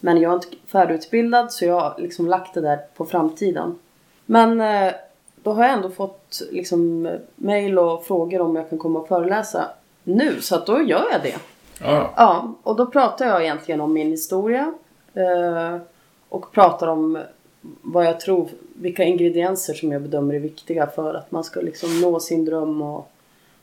[0.00, 3.78] Men jag är inte färdigutbildad så jag har liksom lagt det där på framtiden.
[4.26, 4.92] Men eh,
[5.36, 9.68] då har jag ändå fått liksom mail och frågor om jag kan komma och föreläsa
[10.04, 11.36] nu så att då gör jag det.
[11.80, 12.12] Ja.
[12.16, 14.74] Ja, och då pratar jag egentligen om min historia.
[15.14, 15.80] Eh,
[16.28, 17.18] och pratar om
[17.82, 22.00] vad jag tror, vilka ingredienser som jag bedömer är viktiga för att man ska liksom
[22.00, 23.10] nå sin dröm och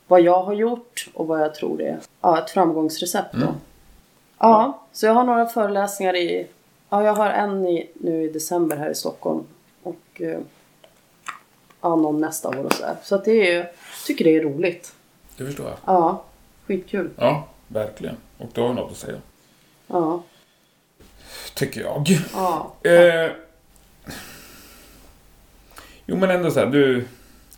[0.06, 3.54] vad jag har gjort och vad jag tror är ja, ett framgångsrecept då.
[4.38, 6.46] Ja, så jag har några föreläsningar i,
[6.90, 9.44] ja jag har en i, nu i december här i Stockholm
[9.82, 10.38] och eh,
[11.80, 12.96] ja, någon nästa år och så här.
[13.02, 13.66] Så att det är, jag
[14.06, 14.94] tycker det är roligt.
[15.36, 15.76] Det förstår jag.
[15.84, 16.24] Ja,
[16.66, 17.10] skitkul.
[17.16, 18.16] Ja, verkligen.
[18.38, 19.18] Och du har något att säga.
[19.86, 20.22] Ja,
[21.54, 22.06] Tycker jag.
[22.34, 23.30] ja, Eh,
[26.06, 27.04] jo men ändå så här, du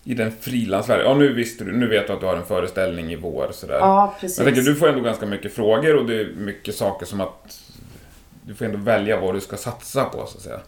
[0.08, 1.06] i den frilansvärlden.
[1.06, 3.78] Ja nu visste du, nu vet du att du har en föreställning i vår sådär.
[3.78, 4.38] ja precis.
[4.38, 7.20] Men jag tänker, du får ändå ganska mycket frågor och det är mycket saker som
[7.20, 7.60] att
[8.42, 10.60] du får ändå välja vad du ska satsa på så att säga.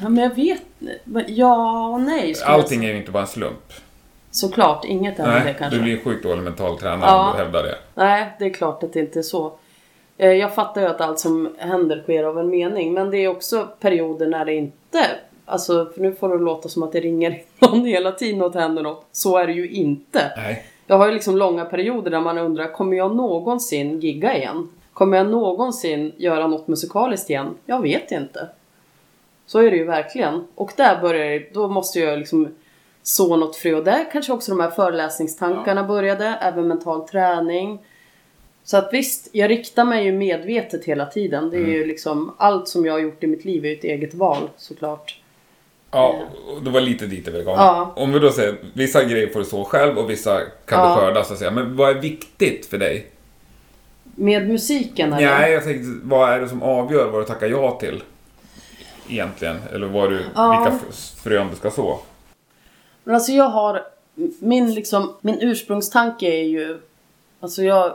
[0.00, 0.62] Ja, men jag vet
[1.26, 2.34] Ja och nej.
[2.44, 3.72] Allting är ju inte bara en slump.
[4.30, 5.78] Såklart, inget är det Nej, kanske.
[5.78, 7.30] du blir sjukt dålig mental tränare Ja.
[7.30, 7.74] om du hävdar det.
[7.94, 9.52] Nej, det är klart att det inte är så.
[10.18, 12.92] Eh, Jag fattar ju att allt som händer sker av en mening.
[12.94, 15.06] Men det är också perioder när det inte...
[15.52, 18.82] Alltså, för nu får det låta som att det ringer någon hela tiden och händer
[18.82, 19.06] något.
[19.12, 20.32] Så är det ju inte.
[20.36, 20.66] Nej.
[20.86, 24.68] Jag har ju liksom långa perioder där man undrar, kommer jag någonsin gigga igen?
[24.92, 27.54] Kommer jag någonsin göra något musikaliskt igen?
[27.66, 28.48] Jag vet inte.
[29.46, 30.44] Så är det ju verkligen.
[30.54, 32.48] Och där börjar det, då måste jag liksom
[33.02, 33.74] så något frö.
[33.74, 37.78] Och där kanske också de här föreläsningstankarna började, även mental träning.
[38.64, 41.50] Så att visst, jag riktar mig ju medvetet hela tiden.
[41.50, 43.84] Det är ju liksom, allt som jag har gjort i mitt liv är ju ett
[43.84, 45.21] eget val såklart.
[45.92, 46.20] Ja,
[46.56, 47.56] och det var lite dit jag ville komma.
[47.56, 47.92] Ja.
[47.96, 50.94] Om vi då säger, vissa grejer får du så själv och vissa kan Ja.
[50.94, 51.50] du skörda så att säga.
[51.50, 53.06] Men vad är viktigt för dig?
[54.14, 55.26] Med musiken eller?
[55.38, 58.02] Nej, jag tänkte, vad är det som avgör vad du tackar ja till?
[59.08, 60.50] Egentligen, eller vad du, Ja.
[60.70, 60.84] vilka
[61.22, 61.98] frön du ska så.
[63.04, 63.82] Men alltså jag har,
[64.38, 66.78] min liksom, min ursprungstanke är ju,
[67.40, 67.92] alltså jag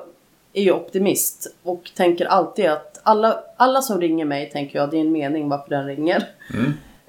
[0.54, 4.98] är ju optimist och tänker alltid att alla, alla som ringer mig tänker jag det
[4.98, 6.28] är en mening varför den ringer.
[6.54, 6.60] Eh,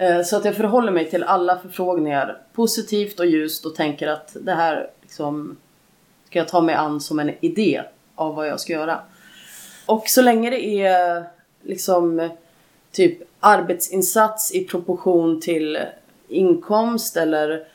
[0.01, 4.37] Eh, så att jag förhåller mig till alla förfrågningar positivt och ljust och tänker att
[4.41, 5.57] det här liksom
[6.27, 7.83] ska jag ta mig an som en idé
[8.15, 9.01] av vad jag ska göra.
[9.87, 11.25] Och så länge det är
[11.63, 12.31] liksom
[12.93, 15.79] typ arbetsinsats i proportion till
[16.29, 17.67] inkomst eller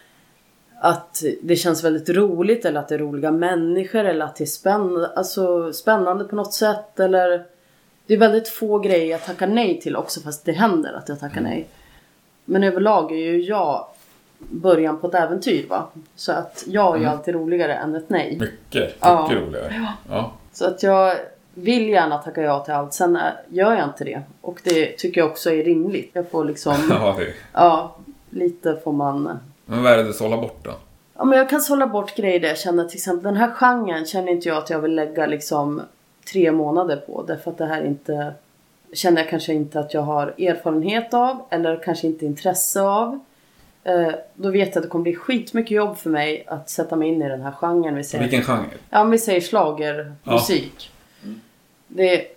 [0.82, 4.46] att det känns väldigt roligt eller att det är roliga människor eller att det är
[4.46, 7.46] spänn alltså, spännande på något sätt eller
[8.08, 11.20] det är väldigt få grejer jag tackar nej till också fast det händer att jag
[11.20, 11.68] tackar nej.
[12.46, 13.86] Men överlag är ju jag
[14.40, 15.88] början på ett äventyr va.
[16.16, 18.38] Så att jag är ju alltid roligare än ett nej.
[18.40, 19.30] Mycket, mycket Ja.
[19.32, 19.88] roligare.
[20.10, 20.32] Ja.
[20.52, 21.16] Så att jag
[21.54, 22.94] vill gärna tacka ja till allt.
[22.94, 24.22] Sen är- gör jag inte det.
[24.42, 26.10] Och det tycker jag också är rimligt.
[26.14, 27.34] Jag får liksom, Ja, det.
[27.54, 27.96] ja,
[28.30, 29.40] lite får man...
[29.66, 30.72] Men vad är det du sållar bort då?
[31.18, 34.06] Ja, men jag kan sålla bort grejer där jag känner till exempel den här genren
[34.06, 35.82] känner inte jag att jag vill lägga liksom
[36.32, 37.24] tre månader på.
[37.28, 38.34] Därför att det här inte
[38.94, 43.20] känner jag kanske inte att jag har erfarenhet av eller kanske inte intresse av.
[43.84, 47.08] Eh, då vet jag att det kommer bli skitmycket jobb för mig att sätta mig
[47.10, 47.96] in i den här genren.
[47.96, 48.70] Vi säger, Vilken genre?
[48.90, 50.92] Ja, om vi säger schlagermusik.
[51.88, 52.28] Det,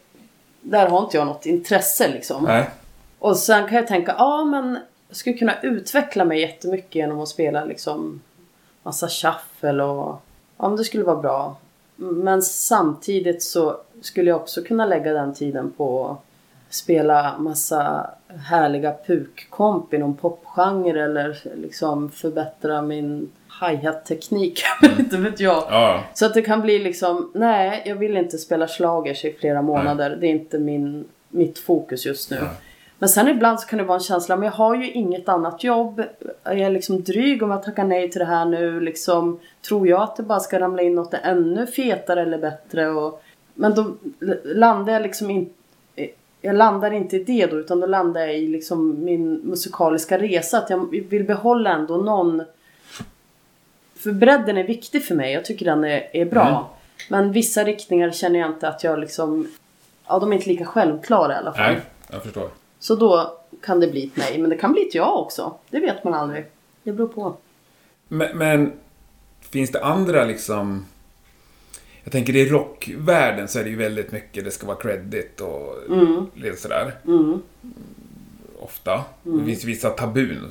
[0.61, 2.45] där har inte jag något intresse liksom.
[2.45, 2.71] Nej.
[3.19, 4.79] Och sen kan jag tänka, ja men
[5.09, 8.21] jag skulle kunna utveckla mig jättemycket genom att spela liksom
[8.83, 10.23] massa shuffle och
[10.57, 11.57] ja men det skulle vara bra.
[11.97, 16.17] Men samtidigt så skulle jag också kunna lägga den tiden på
[16.77, 18.11] spela massa
[18.45, 24.63] härliga pukkomp i någon popgenre eller liksom förbättra min hi-hat-teknik.
[24.99, 25.65] inte vet jag.
[25.71, 29.63] Ja, Så att det kan bli liksom, nej jag vill inte spela schlagers i flera
[29.63, 30.17] månader.
[30.21, 32.37] Det är inte min, mitt fokus just nu.
[32.41, 32.51] Nej.
[32.99, 35.65] Men sen ibland så kan det vara en känsla, men jag har ju inget annat
[35.65, 36.03] jobb.
[36.45, 38.81] Jag är liksom dryg om jag tackar nej till det här nu.
[38.81, 42.89] Liksom, tror jag att det bara ska ramla in något ännu fetare eller bättre?
[42.89, 43.23] Och,
[43.55, 43.95] men då
[44.45, 45.56] landar jag liksom inte
[46.47, 50.59] jag landar inte i det då utan då landar jag i liksom min musikaliska resa.
[50.59, 52.43] Att jag vill behålla ändå någon
[53.97, 55.33] för bredden är viktig för mig.
[55.33, 56.47] Jag tycker den är, är bra.
[56.47, 56.63] Mm.
[57.09, 59.49] Men vissa riktningar känner jag inte att jag liksom
[60.09, 61.73] ja, de är inte lika självklara i alla fall.
[61.73, 61.81] Nej,
[62.13, 62.51] jag förstår.
[62.79, 64.39] Så då kan det bli ett nej.
[64.39, 65.55] Men det kan bli ett ja också.
[65.71, 66.45] Det vet man aldrig.
[66.83, 67.37] Det beror på.
[68.09, 68.73] Men, men
[69.41, 70.87] finns det andra liksom...
[72.07, 75.75] Jag tänker i rockvärlden så är det ju väldigt mycket det ska vara credit och
[76.35, 76.95] lite sådär.
[77.07, 77.43] Mm.
[78.59, 79.05] Ofta.
[79.23, 80.51] Det finns vissa tabun,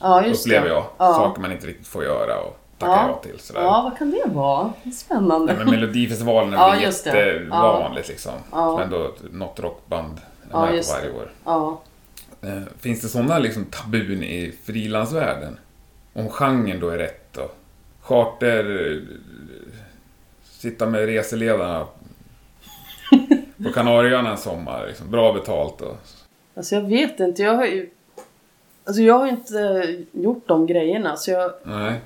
[0.00, 0.84] Ja, upplever jag.
[0.98, 1.14] Ja.
[1.14, 3.08] Saker man inte riktigt får göra och tacka Ja.
[3.08, 3.38] ja till.
[3.40, 3.60] Sådär.
[3.62, 4.72] Ja, vad kan det vara?
[4.82, 5.52] Det Spännande.
[5.54, 6.84] Nej, men Melodifestivalen är Ja, väl det.
[6.84, 8.32] jättevanligt liksom.
[8.52, 8.82] Ja.
[8.82, 11.30] Ändå något rockband är Ja, med på varje år.
[11.44, 11.80] Ja.
[12.42, 15.58] Eh, Finns det sådana liksom tabun i frilansvärlden?
[16.12, 17.56] Om genren då är rätt och
[18.00, 19.00] charter...
[20.66, 21.86] Sitta med reseledarna
[23.64, 24.86] på Kanarieöarna en sommar.
[24.86, 25.96] Liksom, bra betalt och...
[26.56, 27.42] Alltså jag vet inte.
[27.42, 27.90] Jag har ju...
[28.84, 31.16] Alltså jag har inte gjort de grejerna.
[31.16, 31.52] Så jag...
[31.62, 32.00] Nej.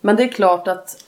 [0.00, 1.04] Men det är klart att...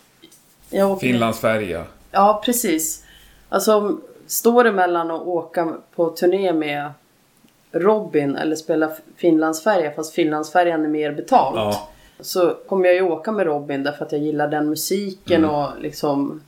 [0.70, 1.00] Jag åker...
[1.06, 1.84] Finlandsfärja.
[2.10, 3.04] Ja, precis.
[3.48, 6.90] Alltså, står det mellan att åka på turné med
[7.72, 11.56] Robin eller spela Finlandsfärja fast Finlandsfärjan är mer betalt.
[11.56, 11.88] Ja.
[12.20, 15.56] Så kommer jag ju åka med Robin därför att jag gillar den musiken Mm.
[15.56, 16.40] och liksom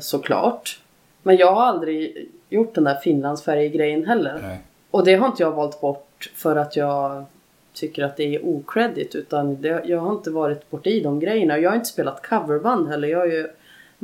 [0.00, 0.80] såklart.
[1.22, 4.38] Men jag har aldrig gjort den där Finlandsfärjegrejen heller.
[4.42, 4.60] Nej.
[4.90, 7.24] Och det har inte jag valt bort för att jag
[7.72, 11.58] tycker att det är okredit utan det, jag har inte varit borta i de grejerna.
[11.58, 13.08] Jag har inte spelat coverband heller.
[13.08, 13.48] Jag har ju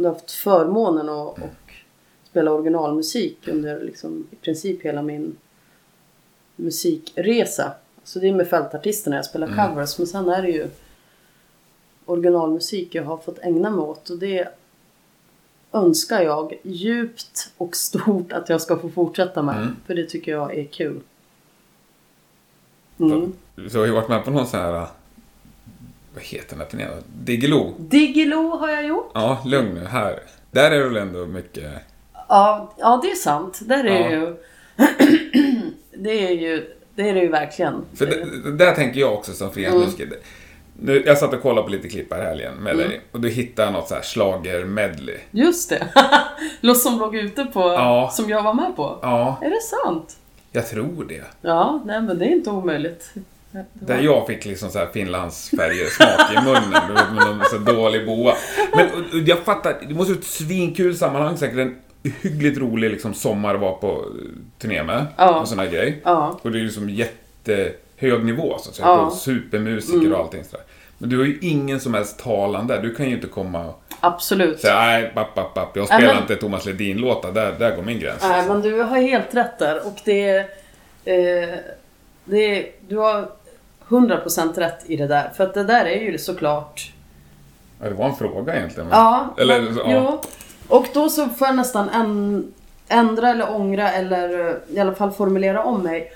[0.05, 1.75] haft förmånen att och
[2.31, 5.37] spela originalmusik under liksom, i princip hela min
[6.57, 7.73] musikresa.
[8.05, 10.69] Så det är med fältartisterna jag spelar covers men sen är det ju
[12.07, 14.49] originalmusik jag har fått ägna mig åt och det
[15.73, 19.57] önskar jag djupt och stort att jag ska få fortsätta med.
[19.57, 19.77] Mm.
[19.87, 21.01] För det tycker jag är kul.
[23.01, 23.33] Mm.
[23.71, 24.87] Så har ju varit med på någon sån här...
[26.15, 26.95] Vad heter den då?
[27.25, 27.75] Diggiloo.
[27.79, 29.11] Diggiloo har jag gjort.
[29.15, 29.85] Ja, lugn nu.
[29.85, 30.21] Här.
[30.51, 31.73] Där är det väl ändå mycket...
[32.29, 33.59] Ja, ja det är sant.
[33.63, 34.11] Där är Ja.
[34.11, 34.37] ju...
[35.99, 36.75] det är ju...
[36.95, 37.85] Det är det ju verkligen.
[37.95, 40.07] För det, det där tänker jag också som frilansmusiker.
[40.07, 40.19] Mm.
[40.83, 43.71] Nu, jag satt och kollade på lite klipp här helgen med dig och då hittade
[43.71, 45.17] något så här schlager-medley.
[45.31, 45.87] Just det.
[46.61, 47.61] Låt som låg ute på...
[47.61, 48.11] Ja.
[48.13, 48.99] Som jag var med på.
[49.03, 50.17] Ja, Är det sant?
[50.53, 51.23] jag tror det.
[51.43, 53.11] Ja, nej men det är inte omöjligt.
[53.51, 56.83] Var- Där jag fick liksom så här Finlandsfärjesmak i munnen.
[56.89, 58.35] Du med någon så dålig boa.
[58.77, 61.59] Men och, och jag fattar, det måste vara ett svinkul sammanhang säkert.
[61.59, 61.77] En
[62.23, 64.27] hyggligt rolig liksom, sommar vara på eh,
[64.59, 65.07] turné med.
[65.17, 65.41] Ja.
[65.41, 66.01] Och sån här grej.
[66.05, 66.39] Ja.
[66.43, 68.89] Och det är ju liksom jättehög nivå så att säga.
[68.89, 68.95] Ja.
[68.99, 69.09] Mm.
[69.11, 70.65] På supermusiker och allting sådär.
[71.03, 72.83] Men du har ju ingen som helst talan där.
[72.83, 74.61] Du kan ju inte komma och Absolut.
[74.61, 75.77] säga nej, bapp, bapp, bapp.
[75.77, 77.33] Jag spelar men- inte Thomas Ledin-låtar.
[77.33, 78.23] Där, där går min gräns.
[78.23, 79.87] Nej, men du har helt rätt där.
[79.87, 80.37] Och det...
[81.05, 81.49] Eh,
[82.25, 83.29] det du har
[83.89, 85.31] 100% rätt i det där.
[85.37, 86.93] För att det där är ju såklart...
[87.83, 88.89] Ja, det var en fråga egentligen.
[88.89, 89.85] men- Ja, Eller, men, ja.
[89.87, 90.21] jo.
[90.77, 92.53] Och då så får jag nästan en,
[92.89, 96.13] ändra eller ångra eller eh, i alla fall formulera om mig.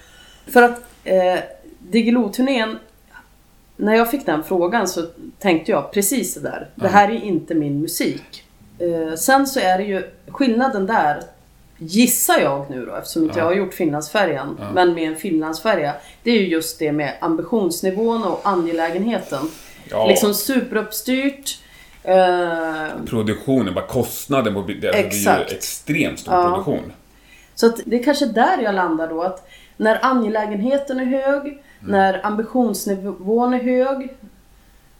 [0.52, 1.38] För att eh,
[1.78, 2.78] Diggiloo-turnén,
[3.76, 5.02] när jag fick den frågan så
[5.38, 6.68] tänkte jag precis det där.
[6.74, 8.44] Det här är inte min musik.
[8.78, 11.22] Eh, sen så är det ju skillnaden där,
[11.78, 13.44] gissar jag nu då eftersom inte Ja.
[13.44, 15.94] jag har gjort Finlandsfärjan, men med en Finlandsfärja.
[16.22, 19.50] Det är ju just det med ambitionsnivån och angelägenheten.
[19.90, 20.06] Ja.
[20.06, 21.58] Liksom superuppstyrt.
[22.02, 25.52] Eh, Produktionen, bara kostnaden på det, det är ju Exakt.
[25.52, 26.48] extremt stor Ja.
[26.48, 26.92] produktion.
[27.54, 29.22] Så att det är kanske där jag landar då.
[29.22, 31.62] Att när angelägenheten är hög.
[31.88, 34.16] När ambitionsnivån är hög.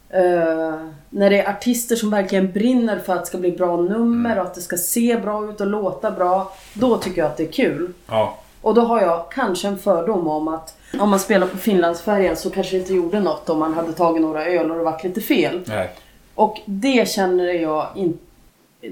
[0.08, 0.74] Eh,
[1.10, 4.38] när det är artister som verkligen brinner för att det ska bli bra nummer Mm.
[4.38, 6.52] och att det ska se bra ut och låta bra.
[6.74, 7.92] Då tycker jag att det är kul.
[8.08, 12.36] Ja, Och då har jag kanske en fördom om att om man spelar på Finlandsfärjan
[12.36, 15.04] så kanske det inte gjorde något om man hade tagit några öl och det varit
[15.04, 15.60] lite fel.
[15.66, 15.90] nej.
[16.34, 18.18] Och det känner jag inte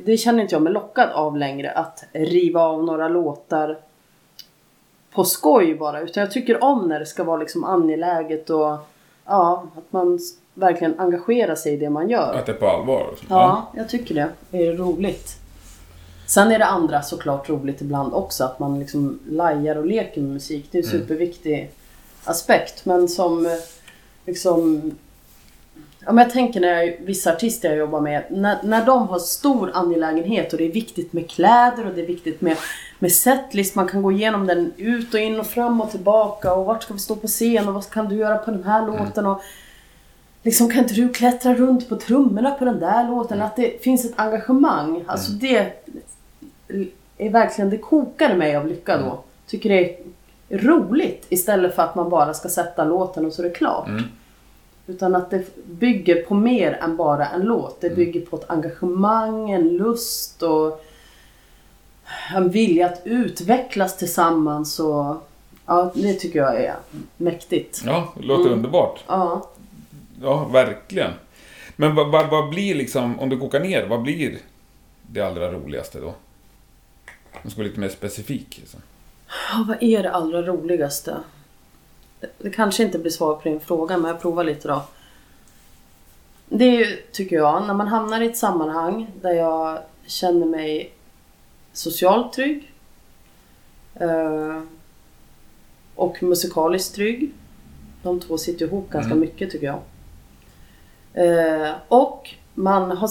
[0.04, 1.70] det känner inte jag mig lockad av längre.
[1.70, 3.78] Att riva av några låtar
[5.14, 6.00] på skoj bara.
[6.00, 8.78] Utan jag tycker om när det ska vara liksom angeläget och
[9.26, 10.18] ja, att man
[10.54, 12.34] verkligen engagerar sig i det man gör.
[12.34, 13.14] Att det är på allvar.
[13.18, 13.24] så.
[13.28, 14.28] Ja, jag tycker det.
[14.50, 15.36] Det är roligt.
[16.26, 18.44] Sen är det andra såklart roligt ibland också.
[18.44, 20.68] Att man liksom lajar och leker med musik.
[20.70, 21.70] Det är en superviktig
[22.24, 22.84] aspekt.
[22.84, 23.52] Men som eh,
[24.26, 24.90] liksom...
[26.04, 28.24] Ja, men jag tänker när jag, vissa artister jag jobbar med.
[28.30, 32.06] När, när de har stor angelägenhet och det är viktigt med kläder och det är
[32.06, 32.56] viktigt med,
[33.02, 33.74] med setlist.
[33.74, 36.54] Man kan gå igenom den ut och in och fram och tillbaka.
[36.54, 38.86] Och vart ska vi stå på scen och vad kan du göra på den här
[38.86, 39.26] låten?
[39.26, 39.42] Och,
[40.44, 43.42] Liksom kan inte du klättra runt på trummorna på den där låten?
[43.42, 45.04] Att det finns ett engagemang.
[45.06, 45.72] Alltså det
[47.18, 49.20] är verkligen, det kokar mig av lycka då.
[49.46, 49.96] Tycker det
[50.48, 53.88] är roligt istället för att man bara ska sätta låten och så är det klart.
[53.88, 54.02] Mm.
[54.86, 57.80] Utan att det bygger på mer än bara en låt.
[57.80, 60.84] Det bygger på ett engagemang, en lust och
[62.34, 65.28] en vilja att utvecklas tillsammans och
[65.66, 66.76] ja, det tycker jag är
[67.16, 67.82] mäktigt.
[67.86, 69.04] Ja, det låter underbart.
[69.06, 69.50] Ja.
[70.22, 71.10] Ja, verkligen.
[71.76, 74.38] Men vad, vad, vad blir liksom, om du kokar ner, vad blir
[75.02, 76.06] det allra roligaste då?
[77.32, 78.58] Om du ska vara lite mer specifik.
[78.58, 78.80] Liksom.
[79.28, 81.16] Ja, vad är det allra roligaste?
[82.20, 84.82] Det, det kanske inte blir svar på din fråga, men jag provar lite då.
[86.48, 90.92] Det är ju, tycker jag, när man hamnar i ett sammanhang där jag känner mig
[91.72, 92.72] socialt trygg.
[93.94, 94.60] Eh,
[95.94, 97.32] och musikaliskt trygg.
[98.02, 99.20] De två sitter ihop ganska Mm.
[99.20, 99.80] mycket tycker jag.
[101.14, 103.10] Eh, och man har...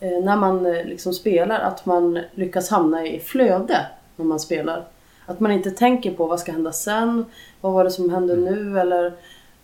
[0.00, 3.86] Eh, när man liksom spelar, att man lyckas hamna i flöde
[4.16, 4.84] när man spelar.
[5.26, 7.24] Att man inte tänker på vad ska hända sen,
[7.60, 9.06] vad var det som hände nu eller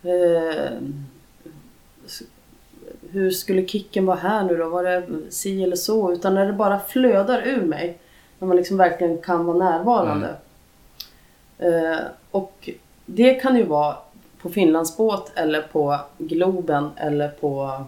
[0.02, 0.70] eh,
[3.14, 4.68] hur skulle kicken vara här nu då?
[4.68, 6.12] Var det si eller så?
[6.12, 7.98] Utan när det bara flödar ur mig.
[8.38, 10.34] När man liksom verkligen kan vara närvarande.
[11.58, 11.98] Eh,
[12.30, 12.70] och
[13.06, 13.96] det kan ju vara
[14.42, 17.84] på Finlandsbåt eller på Globen eller på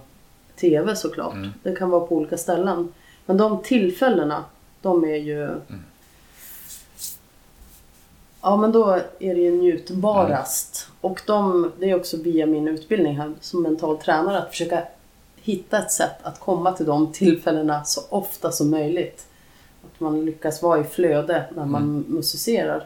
[0.60, 1.34] TV såklart.
[1.34, 1.52] Mm.
[1.62, 2.92] Det kan vara på olika ställen.
[3.26, 4.44] Men de tillfällena,
[4.82, 5.50] de är ju...
[8.42, 10.88] Ja men då är det ju njutbarast.
[11.00, 14.82] Och de, det är också via min utbildning här som mental tränare att försöka
[15.46, 19.26] hitta ett sätt att komma till de tillfällena så ofta som möjligt.
[19.84, 22.84] Att man lyckas vara i flöde när man musicerar.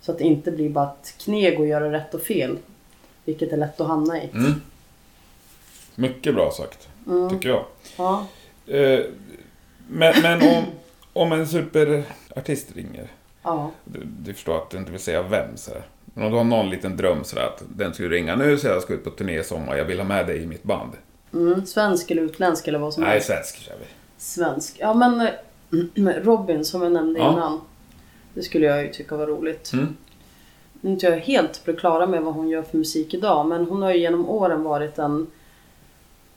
[0.00, 2.58] Så att det inte blir bara ett kneg och göra rätt och fel.
[3.24, 4.28] Vilket är lätt att hamna i.
[4.34, 4.60] Mm.
[5.94, 7.30] Mycket bra sagt, Mm.
[7.30, 7.64] tycker jag.
[7.96, 8.26] Ja.
[8.66, 9.00] Eh,
[9.88, 10.64] men men om,
[11.12, 13.08] om en superartist ringer,
[13.42, 13.70] Ja.
[13.84, 15.82] du, du förstår att du inte vill säga vem så här.
[16.04, 18.82] Men om du har någon liten dröm sådär att den skulle ringa nu så jag
[18.82, 20.92] ska ut på turné i sommar, jag vill ha med dig i mitt band.
[21.34, 21.66] Mm.
[21.66, 23.26] Svensk eller utländsk eller vad som Nej, helst.
[23.26, 23.84] svensk kör vi.
[24.18, 24.76] Svensk.
[24.78, 27.32] Ja men eh, Robin som jag nämnde Ja.
[27.32, 27.60] innan.
[28.34, 29.72] Det skulle jag ju tycka var roligt.
[29.72, 29.96] Mm.
[30.80, 33.46] Nu är inte jag helt på det klara med vad hon gör för musik idag.
[33.46, 35.26] Men hon har ju genom åren varit en...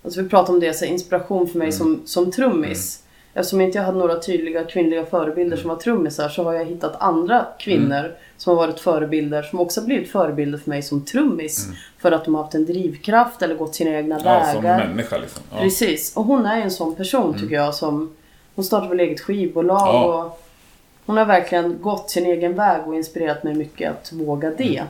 [0.03, 1.77] Alltså vi pratar om det, så här, inspiration för mig Mm.
[1.77, 3.03] som, som trummis.
[3.39, 7.01] Eftersom inte jag hade några tydliga kvinnliga förebilder som var trummisar så har jag hittat
[7.01, 8.11] andra kvinnor Mm.
[8.37, 11.65] som har varit förebilder som också blivit förebilder för mig som trummis.
[11.65, 11.77] Mm.
[11.99, 14.87] För att de har haft en drivkraft eller gått sina egna Ja, som vägar.
[14.87, 15.43] människa liksom.
[15.51, 15.59] Ja.
[15.61, 16.15] Precis.
[16.17, 18.15] Och hon är en sån person tycker jag som...
[18.55, 20.23] Hon startade väl eget skivbolag Ja.
[20.23, 20.43] och
[21.05, 24.83] hon har verkligen gått sin egen väg och inspirerat mig mycket att våga det.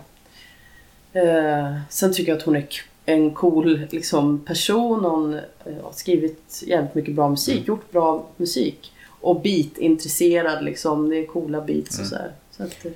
[1.13, 2.65] Eh, sen tycker jag att hon är
[3.09, 5.05] en cool liksom, person.
[5.05, 5.39] Hon eh,
[5.83, 8.91] har skrivit jävligt mycket bra musik, gjort bra musik.
[9.21, 11.09] Och beat-intresserad liksom.
[11.09, 12.31] Det är coola beats och så här.
[12.51, 12.91] Så att, eh,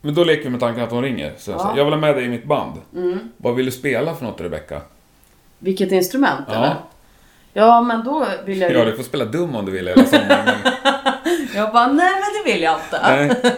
[0.00, 1.32] Men då leker vi med tanken att hon ringer.
[1.38, 1.58] Så Ja.
[1.58, 2.80] så, jag vill ha med dig i mitt band.
[2.96, 3.18] mm.
[3.36, 4.80] Vad vill du spela för något Rebecka?
[5.58, 6.54] Vilket instrument Ja.
[6.54, 6.76] eller?
[7.52, 8.78] Ja men då vill jag ju...
[8.78, 10.44] Ja, du får spela dum om du vill hela sommaren.
[10.64, 10.72] men-
[11.54, 13.36] Jag bara, nej men det vill jag inte.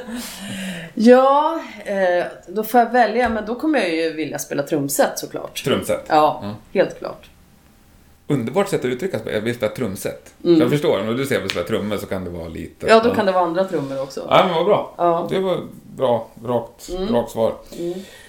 [0.95, 3.29] Ja, eh, då får jag välja.
[3.29, 5.65] Men då kommer jag ju vilja spela trumset såklart.
[5.65, 6.05] Trumset.
[6.09, 6.55] Ja, Ja.
[6.81, 7.31] helt klart.
[8.27, 9.35] Underbart sätt att uttrycka sig.
[9.35, 10.35] Jag vill spela trumset.
[10.45, 10.61] Mm.
[10.61, 12.87] Jag förstår, om du säger att du spelar trummor så kan det vara lite...
[12.87, 14.27] Ja, då kan det vara andra trummor också.
[14.31, 14.95] Ja, men vad bra.
[14.99, 15.27] Ja.
[15.31, 15.61] Det var
[15.97, 17.15] bra, rakt, Mm.
[17.15, 17.53] rakt svar.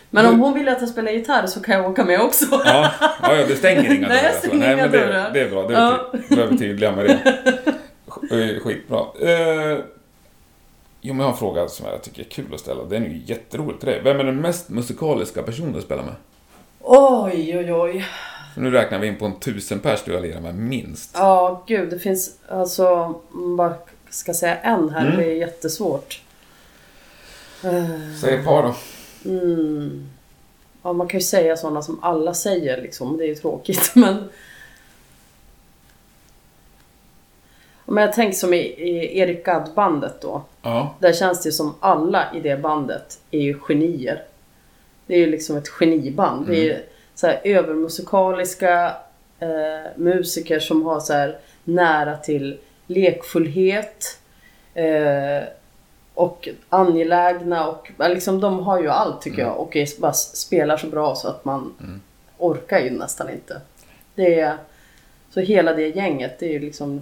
[0.09, 2.45] Men om hon vill att jag spelar gitarr så kan jag åka med också.
[2.51, 2.91] Ja,
[3.21, 4.39] ja, ja det stänger inga Nej, jag dörrar.
[4.39, 5.31] stänger Nej, inga men det, dörrar.
[5.33, 5.67] det är bra.
[5.67, 5.79] Det är,
[6.41, 6.45] Ja.
[6.51, 7.33] vi tydliga med det.
[8.31, 8.99] Eh, Skitbra.
[8.99, 9.77] Eh,
[11.05, 12.83] jo, men jag har en fråga som jag tycker är kul att ställa.
[12.83, 14.01] Den är ju jätterolig till dig.
[14.03, 16.15] Vem är den mest musikaliska personen du spelar med?
[16.81, 18.05] Oj, oj, oj.
[18.57, 21.11] Nu räknar vi in på en tusen pers du har lirat med, minst.
[21.13, 21.89] Ja, gud.
[21.89, 23.13] Det finns alltså...
[23.31, 23.73] om bara
[24.09, 25.05] ska säga en här.
[25.05, 25.17] Mm.
[25.17, 26.21] Det är jättesvårt.
[28.21, 28.75] Säg ett par då.
[29.29, 30.09] Mm.
[30.83, 33.17] Ja, man kan ju säga sådana som alla säger liksom.
[33.17, 34.29] Det är ju tråkigt men...
[37.85, 40.43] Men jag tänker som i, i Erik Gadd-bandet då.
[40.65, 40.95] Ja.
[40.99, 44.23] Där känns det som alla i det bandet är ju genier.
[45.07, 46.47] Det är ju liksom ett geniband.
[46.47, 46.77] Det är ju
[47.15, 48.95] så här övermusikaliska
[49.39, 52.57] eh, musiker som har så här nära till
[52.87, 54.19] lekfullhet.
[54.73, 55.43] Eh,
[56.13, 60.87] och angelägna och liksom de har ju allt tycker jag och är, bara spelar så
[60.87, 61.73] bra så att man
[62.37, 63.61] orkar ju nästan inte.
[64.15, 64.57] Det är,
[65.29, 67.01] så hela det gänget det är ju liksom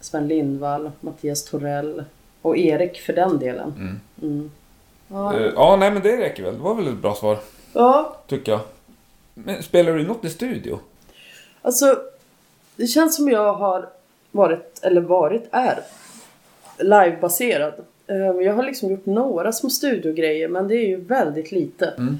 [0.00, 2.04] Sven Lindvall, Mattias Torell
[2.42, 4.00] och Erik för den delen.
[4.22, 4.50] Mm.
[5.08, 5.34] Ja.
[5.38, 6.54] Eh, ja, nej men det räcker väl.
[6.54, 7.38] Det var väl ett bra svar,
[7.72, 8.60] ja, tycker jag.
[9.34, 10.78] Men spelar du något i studio?
[11.62, 11.98] alltså
[12.76, 13.88] det känns som jag har
[14.30, 15.80] varit, eller varit, är
[16.78, 17.74] livebaserad.
[18.06, 21.86] Eh, Jag har liksom gjort några små studiogrejer men det är ju väldigt lite.
[21.98, 22.18] Mm.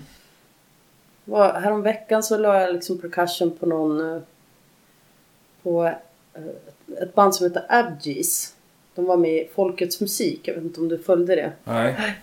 [1.63, 4.15] Häromveckan så la jag liksom percussion på någon...
[4.17, 4.23] eh,
[5.63, 5.85] På
[6.35, 8.55] eh, ett band som heter Abgees.
[8.95, 10.41] De var med i Folkets musik.
[10.49, 11.53] Jag vet inte om du följde det?
[11.65, 12.15] Nej.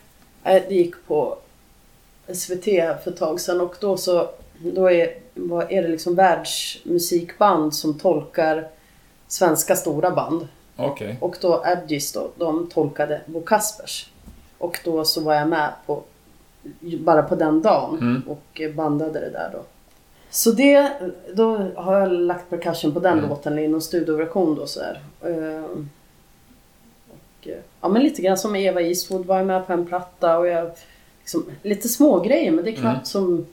[0.43, 1.38] Nej, Det gick på
[2.34, 2.63] SVT
[3.03, 4.30] för ett tag sedan och då så
[4.61, 5.07] då är,
[5.70, 8.67] är det liksom världsmusikband som tolkar
[9.28, 10.47] svenska stora band.
[10.76, 11.17] Okej.
[11.22, 14.09] Och då Adgis då, de tolkade Bo Kaspers.
[14.57, 16.03] Och då så var jag med på,
[16.99, 18.22] bara på den dagen Mm.
[18.28, 19.59] och bandade det där då.
[20.30, 20.91] Så det,
[21.34, 23.30] då har jag lagt percussion på den Mm.
[23.30, 25.01] låten i någon studioversion då så här.
[25.26, 25.86] Ehm, eh,
[27.82, 30.71] ja men lite grann som Eva Eastwood var med på en platta och jag
[31.19, 33.05] liksom, lite små grejer men det är knappt Mm.
[33.05, 33.45] som,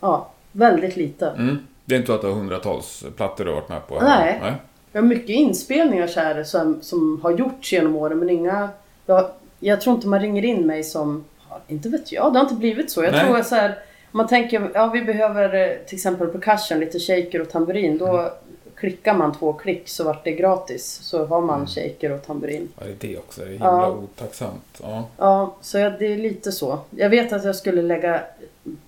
[0.00, 1.26] ja, väldigt lite.
[1.26, 1.58] Mm.
[1.84, 4.00] Det är inte så att du har hundratals plattor du har varit med på?
[4.00, 4.38] Nej.
[4.42, 4.52] Nej.
[4.92, 8.68] Jag har mycket inspelningar så här som, som har gjorts genom åren men inga...
[9.06, 11.24] Jag, jag tror inte man ringer in mig som...
[11.68, 13.04] Inte vet jag, det har inte blivit så.
[13.04, 13.26] Jag Nej.
[13.26, 13.78] tror att så här,
[14.10, 17.98] man tänker, ja vi behöver eh, till exempel percussion, lite shaker och tamburin.
[17.98, 18.30] Då Mm.
[18.78, 20.98] Klickar man två klick så vart det gratis.
[21.02, 21.66] Så har man Mm.
[21.66, 22.68] shaker och tamburin.
[22.78, 23.40] Ja, det är det också.
[23.40, 23.88] Det är himla Ja.
[23.88, 24.80] otacksamt.
[24.82, 25.04] Ja.
[25.16, 26.78] Ja, så jag, det är lite så.
[26.90, 28.20] Jag vet att jag skulle lägga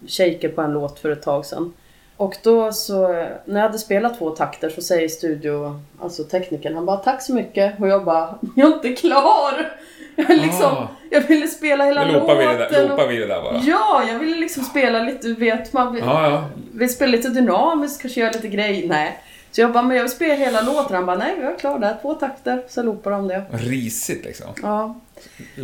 [0.06, 1.72] shaker på en låt för ett tag sedan.
[2.16, 3.08] Och då så,
[3.44, 7.34] när jag hade spelat två takter så säger studio, alltså teknikern, han bara tack så
[7.34, 7.80] mycket.
[7.80, 9.72] Och jag bara, jag är inte klar!
[10.16, 10.88] Jag, liksom, Ah.
[11.10, 12.72] jag ville spela hela Nu loopar vi, det låten.
[12.72, 13.60] där, loopar vi det där bara.
[13.64, 16.44] Ja, jag ville liksom spela lite, du vet, man vill, Ja, ja.
[16.72, 18.88] vill spela lite dynamiskt, kanske göra lite grej.
[18.88, 19.18] Nej.
[19.52, 20.96] Så jag bara, men jag vill spela hela låten.
[20.96, 22.62] Han bara, nej jag är klar där, två takter.
[22.68, 23.44] Så loopar de det.
[23.52, 24.46] Risigt liksom.
[24.62, 24.94] Ja.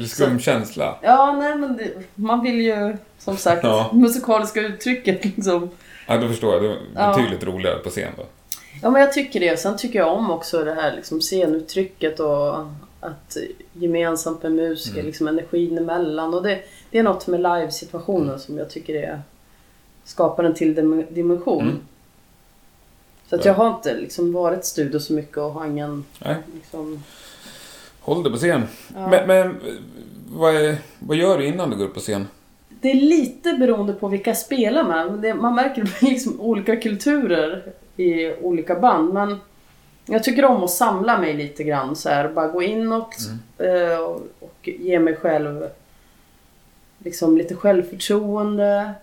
[0.09, 0.99] Skum känsla.
[1.03, 3.91] Ja, nej men det, man vill ju som sagt Ja.
[3.93, 5.71] musikaliska uttrycket liksom.
[6.07, 6.63] Ja, då förstår jag.
[6.63, 7.17] Det är Ja.
[7.17, 8.23] betydligt roligare på scen då.
[8.83, 9.57] Ja men jag tycker det.
[9.57, 12.59] Sen tycker jag om också det här liksom scenuttrycket och
[13.01, 13.37] att
[13.73, 15.07] gemensamt med musiker, Mm.
[15.07, 16.35] liksom energin emellan.
[16.35, 16.59] Och det,
[16.91, 19.21] det är något med live-situationen som jag tycker är,
[20.05, 21.63] skapar en till dim- dimension.
[21.63, 21.79] Mm.
[23.29, 27.05] Så att jag har inte liksom varit studio så mycket och har ingen Nej, liksom...
[28.01, 28.63] håll det på scen.
[28.95, 29.09] Ja.
[29.09, 29.57] Men, men
[30.29, 32.29] vad, är, vad gör du innan du går upp på scen?
[32.69, 35.19] Det är lite beroende på vilka jag spelar med.
[35.19, 39.15] Det, man märker liksom olika kulturer i olika band.
[39.15, 39.39] Men
[40.07, 41.97] jag tycker om att samla mig lite grann.
[41.97, 43.17] Så här, bara gå inåt
[43.59, 45.69] eh, och, och ge mig själv
[46.99, 48.95] liksom lite självförtroende.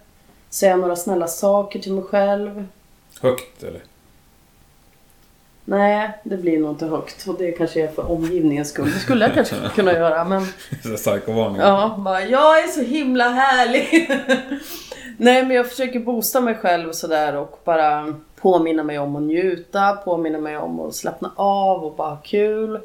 [0.49, 2.67] Säga några snälla saker till mig själv.
[3.21, 3.81] Högt eller?
[5.65, 7.27] Nej, det blir nog inte högt.
[7.27, 8.91] Och det kanske är för omgivningens skull.
[8.91, 10.23] Det skulle jag kanske kunna göra.
[10.23, 10.45] Men
[10.95, 11.61] Psykovarning.
[11.61, 14.09] Ja, bara, jag är så himla härlig.
[15.17, 19.21] Nej, men jag försöker boosta mig själv och sådär och bara påminna mig om att
[19.21, 22.79] njuta, påminna mig om att slappna av och bara ha kul.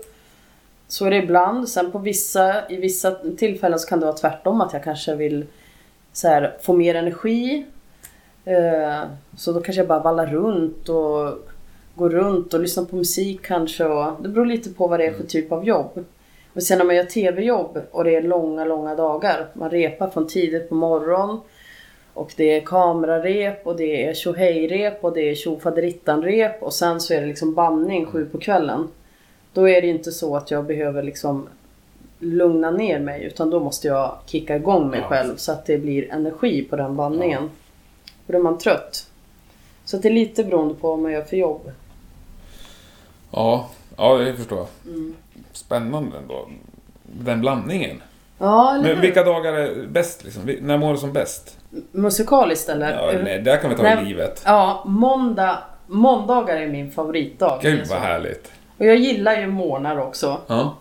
[0.89, 1.69] Så är det ibland.
[1.69, 5.47] Sen på vissa, i vissa tillfällen så kan det vara tvärtom, att jag kanske vill
[6.13, 7.67] så här, få mer energi.
[8.45, 9.03] Eh,
[9.37, 11.49] så då kanske jag bara vallar runt och
[11.99, 13.85] går runt och lyssnar på musik kanske.
[13.85, 16.05] Och, det beror lite på vad det är för typ av jobb.
[16.53, 19.47] Men sen när man gör tv-jobb och det är långa, långa dagar.
[19.55, 21.41] Man repar från tidigt på morgon.
[22.15, 27.15] Och det är kamerarep och det är tjohejrep och det är tjofaderittan-rep och sen så
[27.15, 28.89] är det liksom bandning sju på kvällen.
[29.53, 31.49] Då är det inte så att jag behöver liksom
[32.19, 35.07] lugna ner mig utan då måste jag kicka igång mig Ja.
[35.09, 37.51] själv så att det blir energi på den bandningen.
[38.27, 39.07] För då är man trött.
[39.85, 41.71] Så det är lite beroende på vad man gör för jobb.
[43.31, 44.95] Ja, ja det förstår jag.
[44.95, 45.15] Mm.
[45.53, 46.49] Spännande ändå.
[47.03, 48.03] Den blandningen.
[48.39, 49.03] Ja, eller Men hur?
[49.03, 50.43] vilka dagar är bäst liksom?
[50.47, 51.59] Vi- När mår du som bäst?
[51.93, 53.13] Musikaliskt eller?
[53.13, 54.03] Ja, nej, där kan vi ta Nej.
[54.03, 54.43] i livet.
[54.47, 57.59] Ja, måndag, måndagar är min favoritdag.
[57.63, 57.95] Det är Gud så.
[57.95, 58.53] vad härligt.
[58.79, 60.41] Och jag gillar ju morgnar också.
[60.47, 60.75] Ja.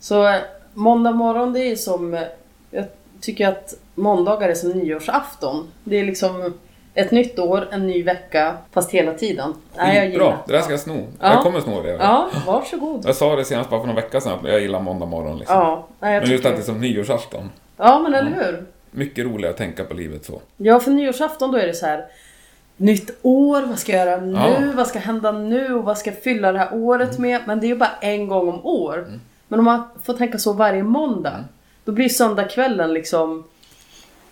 [0.00, 0.40] Så eh,
[0.74, 2.14] måndag morgon det är som...
[2.14, 2.22] eh,
[2.70, 2.84] Jag
[3.20, 5.68] tycker att måndagar är som nyårsafton.
[5.84, 6.54] Det är liksom
[6.98, 9.54] ett nytt år, en ny vecka, fast hela tiden.
[9.76, 10.36] Nej, jag gillar.
[10.46, 11.06] Det där ska jag sno.
[11.20, 11.32] Ja.
[11.32, 11.90] Jag kommer sno det.
[11.90, 13.04] Ja, varsågod.
[13.06, 14.38] Jag sa det senast bara för någon vecka sedan.
[14.42, 15.56] att Jag gillar måndag morgon liksom.
[15.56, 17.50] Ja, nej, jag Men just att det är som nyårsafton.
[17.76, 18.66] Ja, men eller hur?
[18.90, 20.40] Mycket roligare att tänka på livet så.
[20.56, 22.04] Ja, för nyårsafton då är det så här.
[22.76, 24.32] Nytt år, vad ska jag göra nu?
[24.32, 24.56] Ja.
[24.56, 24.76] Mm.
[24.76, 25.74] Vad ska hända nu?
[25.74, 27.40] Och vad ska jag fylla det här året med?
[27.46, 29.06] Men det är ju bara en gång om år.
[29.48, 31.30] Men om man får tänka så varje måndag.
[31.30, 31.44] Mm.
[31.84, 33.44] Då blir söndagskvällen liksom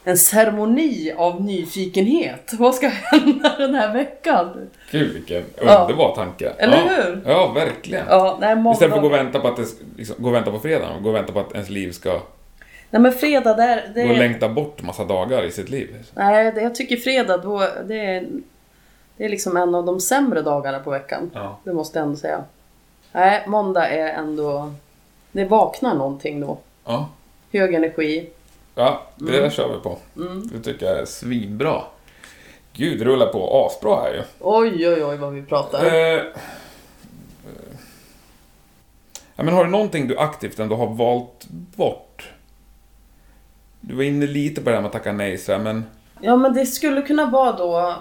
[0.09, 2.53] en ceremoni av nyfikenhet.
[2.59, 4.71] Vad ska hända den här veckan?
[4.91, 5.81] Gud vilken Ja.
[5.81, 6.49] underbar tanke.
[6.59, 6.83] Eller ja.
[6.89, 7.23] hur?
[7.27, 8.05] Ja, verkligen.
[8.09, 8.73] Ja, nej, måndag...
[8.73, 11.03] Istället för att gå och vänta på att, det, liksom, gå och vänta på fredagen.
[11.03, 12.21] Gå och vänta på att ens liv ska
[12.91, 13.91] Nej men fredag där...
[13.95, 14.05] Det...
[14.05, 15.97] gå och längta bort massa dagar i sitt liv.
[16.15, 17.59] Nej, jag tycker fredag då...
[17.85, 18.27] Det är,
[19.17, 21.31] det är liksom en av de sämre dagarna på veckan.
[21.35, 21.59] Ja.
[21.65, 22.45] Det måste jag ändå säga.
[23.13, 24.73] Nej, måndag är ändå...
[25.33, 26.59] Det vaknar någonting då.
[26.85, 27.09] Ja,
[27.53, 28.31] Hög energi.
[28.77, 29.43] Ja det Mm.
[29.43, 29.99] där kör vi på.
[30.53, 31.83] Det tycker jag är svinbra.
[32.73, 34.23] Gud, det rullar på asbra här ju.
[34.41, 35.85] Oj, oj, oj vad vi pratar.
[35.85, 36.23] Eh,
[39.39, 41.47] Ja, men har du någonting du aktivt ändå har valt
[41.77, 42.29] bort?
[43.81, 45.85] Du var inne lite på det här med att tacka nej så här, men...
[46.21, 47.95] Ja men det skulle kunna vara då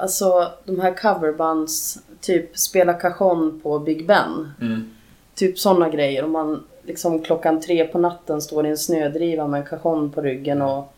[0.00, 4.52] Alltså de här coverbands Typ spela cajon på Big Ben.
[4.60, 4.94] Mm.
[5.34, 6.24] Typ sådana grejer.
[6.24, 10.20] Om man liksom klockan tre på natten står i en snödriva med en cajon på
[10.20, 10.92] ryggen och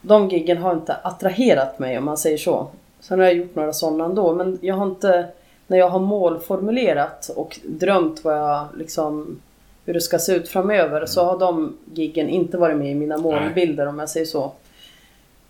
[0.00, 2.66] de giggen har inte attraherat mig om man säger så.
[3.00, 5.26] Sen har jag gjort några sådana ändå men jag har inte
[5.66, 9.40] när jag har målformulerat och drömt vad jag liksom
[9.84, 13.16] hur det ska se ut framöver så har de giggen inte varit med i mina
[13.16, 14.52] målbilder om jag säger så.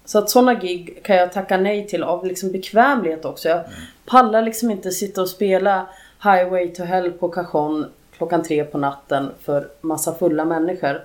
[0.05, 3.49] Så att sådana gig kan jag tacka nej till av liksom bekvämlighet också.
[3.49, 3.61] Jag
[4.07, 5.87] pallar liksom inte sitta och spela
[6.23, 7.87] Highway to Hell på Cajon
[8.23, 11.05] klockan tre på natten för massa fulla människor.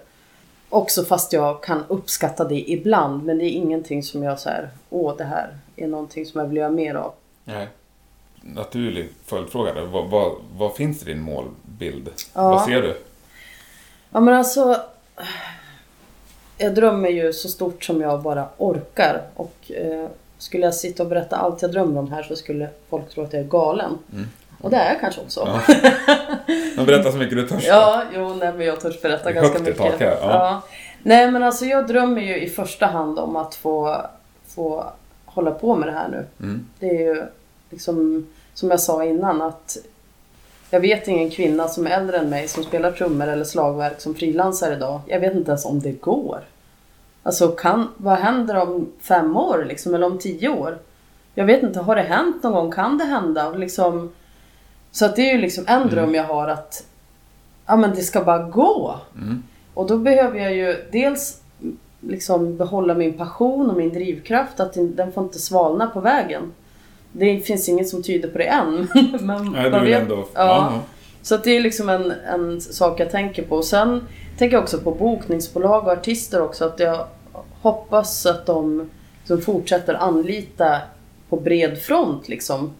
[0.69, 5.17] Också fast jag kan uppskatta det ibland men det är ingenting som jag säger åh
[5.17, 7.13] det här är någonting som jag vill göra mer av.
[7.43, 7.67] Nej.
[8.41, 9.81] Naturlig följdfråga där.
[9.85, 12.09] Vad, vad, vad finns i din målbild?
[12.33, 12.49] Ja.
[12.49, 12.97] Vad ser du?
[14.11, 14.81] Ja men alltså
[16.57, 21.09] Jag drömmer ju så stort som jag bara orkar och eh, skulle jag sitta och
[21.09, 23.97] berätta allt jag drömmer om här så skulle folk tro att jag är galen.
[24.61, 25.39] Och det är jag kanske också.
[25.45, 25.61] Ja.
[26.75, 27.65] Men berätta så mycket du törs.
[27.67, 29.77] Ja, jo, nej, men jag törs berätta ganska Högt i mycket.
[29.91, 30.61] tak här, ja.
[31.03, 34.01] Nej, men alltså jag drömmer ju i första hand om att få,
[34.47, 34.85] få
[35.25, 36.25] hålla på med det här nu.
[36.39, 36.65] Mm.
[36.79, 37.23] Det är ju
[37.69, 39.77] liksom, som jag sa innan, att
[40.69, 44.15] jag vet ingen kvinna som är äldre än mig som spelar trummor eller slagverk som
[44.15, 45.01] frilansar idag.
[45.07, 46.39] Jag vet inte ens om det går.
[47.23, 50.77] Alltså, kan, vad händer om fem år liksom, eller om tio år?
[51.33, 52.71] Jag vet inte, har det hänt någon gång?
[52.71, 53.47] Kan det hända?
[53.47, 54.11] Och Liksom,
[54.91, 56.85] så att det är ju liksom en dröm jag har att
[57.65, 58.95] ja, men det ska bara gå.
[59.17, 59.43] Mm.
[59.73, 61.41] Och då behöver jag ju dels
[62.01, 64.59] liksom behålla min passion och min drivkraft.
[64.59, 66.53] Att den får inte svalna på vägen.
[67.11, 68.87] Det finns inget som tyder på det än.
[69.21, 70.15] men Nej, du man vill vet- ändå...
[70.15, 70.27] ja.
[70.33, 70.81] Ja.
[71.21, 73.61] Så att det är liksom en, en sak jag tänker på.
[73.61, 74.07] Sen
[74.37, 76.65] tänker jag också på bokningsbolag och artister också.
[76.65, 77.05] Att jag
[77.61, 78.89] hoppas att de
[79.25, 80.81] som fortsätter anlita
[81.29, 82.73] på bred front liksom.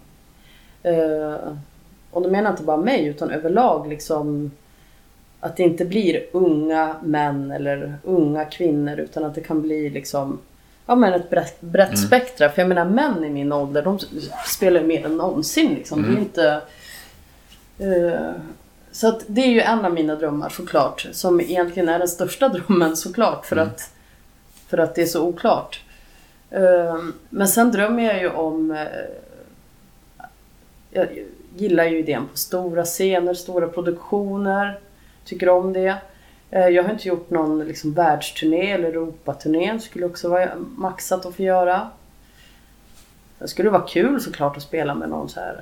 [0.83, 1.35] Eh,
[2.17, 4.51] och då menar jag inte bara mig utan överlag liksom.
[5.39, 10.39] Att det inte blir unga män eller unga kvinnor utan att det kan bli liksom
[10.85, 11.97] Ja men ett brett, brett Mm.
[11.97, 12.49] spektra.
[12.49, 13.99] För jag menar män i min ålder de
[14.47, 16.01] spelar ju mer än någonsin liksom.
[16.01, 16.21] Det är Mm.
[16.23, 16.61] inte...
[17.79, 18.31] Eh,
[18.91, 21.07] så att det är ju en av mina drömmar såklart.
[21.11, 23.45] Som egentligen är den största drömmen såklart.
[23.45, 23.67] För, Mm.
[23.67, 23.91] att,
[24.67, 25.81] för att det är så oklart.
[26.49, 26.97] Eh,
[27.29, 28.71] men sen drömmer jag ju om...
[28.71, 28.87] eh,
[30.91, 31.07] jag
[31.57, 34.79] gillar ju idén på stora scener, stora produktioner.
[35.25, 35.95] Tycker om det.
[36.51, 39.79] Eh, Jag har inte gjort någon liksom världsturné eller Europaturné.
[39.79, 41.87] Skulle också vara maxat att få göra.
[43.39, 45.61] Det skulle vara kul såklart att spela med någon så här.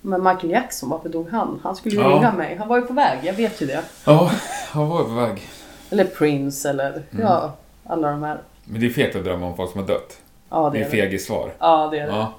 [0.00, 1.60] Men Michael Jackson, varför dog han?
[1.62, 2.08] Han skulle ju Ja.
[2.08, 2.56] ringa mig.
[2.56, 3.82] Han var ju på väg, jag vet ju det.
[4.06, 4.30] Ja,
[4.74, 5.42] jag var på väg.
[5.90, 7.02] Eller Prince eller Mm.
[7.26, 7.52] ja,
[7.84, 8.38] alla de här.
[8.64, 10.18] Men det är fegt att drömma om folk som har dött.
[10.50, 10.90] Ja, Det det är är det.
[10.90, 11.52] fegis-svar.
[11.58, 12.12] Ja, det är det.
[12.16, 12.32] Ja.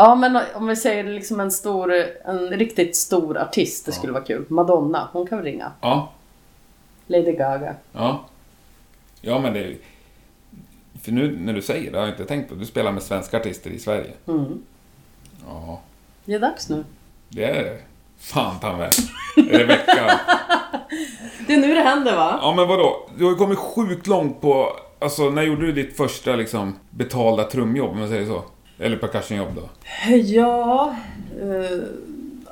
[0.00, 1.92] Ja, men om vi säger liksom en stor,
[2.24, 4.44] en riktigt stor artist, det skulle vara kul.
[4.48, 5.72] Madonna, hon kan väl ringa.
[5.80, 6.12] Ja.
[7.06, 7.74] Lady Gaga.
[7.92, 8.24] Ja.
[9.20, 9.76] Ja, men det.
[11.02, 12.54] För nu när du säger det har jag inte tänkt på.
[12.54, 14.10] Du spelar med svenska artister i Sverige.
[14.26, 14.62] Mm.
[15.46, 15.80] Ja.
[16.24, 16.84] Det är dags nu.
[17.28, 17.78] Det är det.
[18.18, 18.90] Fan ta mig.
[19.66, 20.20] Vecka?
[21.46, 22.38] Det är nu det händer va?
[22.42, 23.08] Ja, men vadå?
[23.16, 24.76] Du har ju kommit sjukt långt på...
[24.98, 28.44] Alltså, när gjorde du ditt första liksom betalda trumjobb, om man säger så?
[28.78, 29.68] Eller percussionjobb då?
[30.16, 30.94] Ja,
[31.42, 31.78] eh,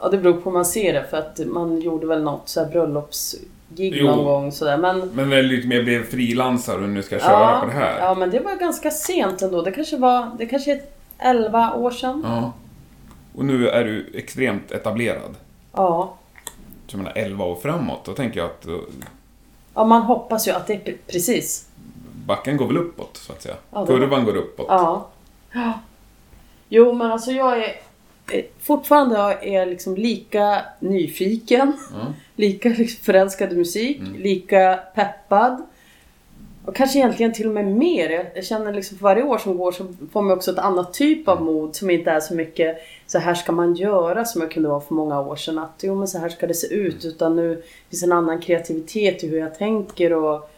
[0.00, 1.04] ja, det beror på hur man ser det.
[1.10, 4.76] För att man gjorde väl något så här bröllopsgig någon gång sådär.
[4.76, 7.72] Men, Men när du lite mer blev frilansare och nu ska köra ja, på det
[7.72, 7.98] här?
[8.00, 9.62] ja, men det var ganska sent ändå.
[9.62, 10.82] Det kanske var, det kanske är
[11.18, 12.22] 11 år sedan.
[12.26, 12.52] Ja.
[13.34, 15.34] Och nu är du extremt etablerad.
[15.72, 16.14] Ja.
[16.86, 18.66] Så jag menar, 11 år framåt, då tänker jag att
[19.74, 21.68] Ja, man hoppas ju att det är pre- precis.
[22.26, 23.54] backen går väl uppåt, så att säga.
[23.70, 24.66] Ja, Kurvan går uppåt.
[24.68, 25.06] Ja.
[25.52, 25.72] ja.
[26.68, 27.74] Jo, men alltså jag är
[28.32, 32.12] eh, fortfarande jag är liksom lika nyfiken, Ja.
[32.36, 35.62] lika liksom förälskad i musik, lika peppad.
[36.64, 38.10] Och kanske egentligen till och med mer.
[38.10, 40.94] Jag- Jag känner liksom för varje år som går så får man också ett annat
[40.94, 44.50] typ av mod som inte är så mycket så här ska man göra som jag
[44.50, 45.58] kunde vara för många år sedan.
[45.58, 47.04] Att jo men så här ska det se ut.
[47.04, 50.50] Utan nu finns en annan kreativitet i hur jag tänker och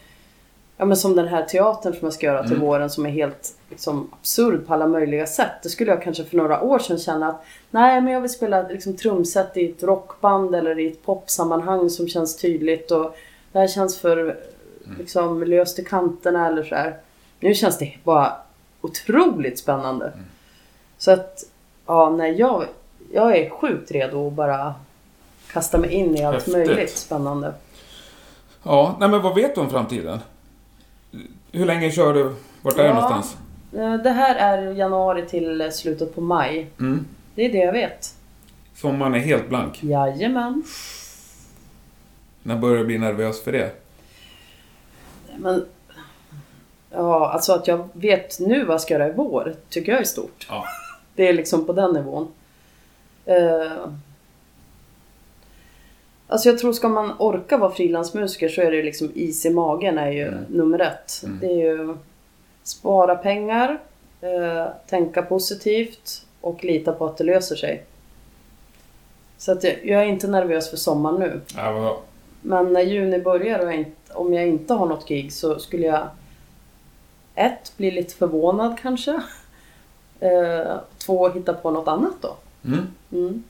[0.80, 2.66] Ja men som den här teatern som jag ska göra till Mm.
[2.66, 5.50] våren som är helt liksom, absurd på alla möjliga sätt.
[5.62, 8.62] Det skulle jag kanske för några år sedan känna att nej men jag vill spela
[8.62, 13.16] liksom, trumset i ett rockband eller i ett popsammanhang som känns tydligt och
[13.52, 14.36] det här känns för
[14.98, 16.96] liksom, löst i kanterna eller så här.
[17.40, 18.32] Nu känns det bara
[18.80, 20.12] otroligt spännande.
[20.98, 21.44] Så att
[21.86, 22.64] ja, nej jag,
[23.12, 24.74] jag är sjukt redo att bara
[25.52, 26.54] kasta mig in i allt Häftigt.
[26.54, 27.52] möjligt spännande.
[28.62, 30.18] Ja, nej men vad vet du om framtiden?
[31.52, 32.34] Hur länge kör du?
[32.62, 32.94] Vart är du Ja.
[32.94, 33.36] någonstans?
[33.72, 36.70] Eh, Det här är januari till slutet på maj.
[36.80, 37.06] Mm.
[37.34, 38.14] Det är det jag vet.
[38.74, 39.82] Sommaren är helt blank.
[39.82, 40.62] Jajamän.
[42.42, 43.70] När börjar du bli nervös för det?
[45.38, 45.64] Men...
[46.90, 50.04] Ja, alltså att jag vet nu vad jag ska göra i vår, tycker jag är
[50.04, 50.46] stort.
[50.50, 50.64] Ja.
[51.14, 52.28] Det är liksom på den nivån.
[53.24, 53.72] Eh,
[56.30, 59.98] Alltså jag tror ska man orka vara frilansmusiker så är det liksom is i magen
[59.98, 60.44] är ju Mm.
[60.48, 61.22] nummer ett.
[61.24, 61.38] Mm.
[61.40, 61.96] Det är ju
[62.62, 63.78] spara pengar,
[64.20, 67.84] eh, tänka positivt och lita på att det löser sig.
[69.38, 71.40] Så att jag, jag är inte nervös för sommaren nu.
[71.56, 72.02] Ja, vad bra.
[72.42, 75.86] Men när juni börjar och jag inte, om jag inte har något gig så skulle
[75.86, 76.08] jag
[77.34, 79.20] ett, bli lite förvånad kanske.
[80.20, 82.36] Eh, två, hitta på något annat då.
[82.64, 82.86] Mm.
[83.12, 83.44] Mm.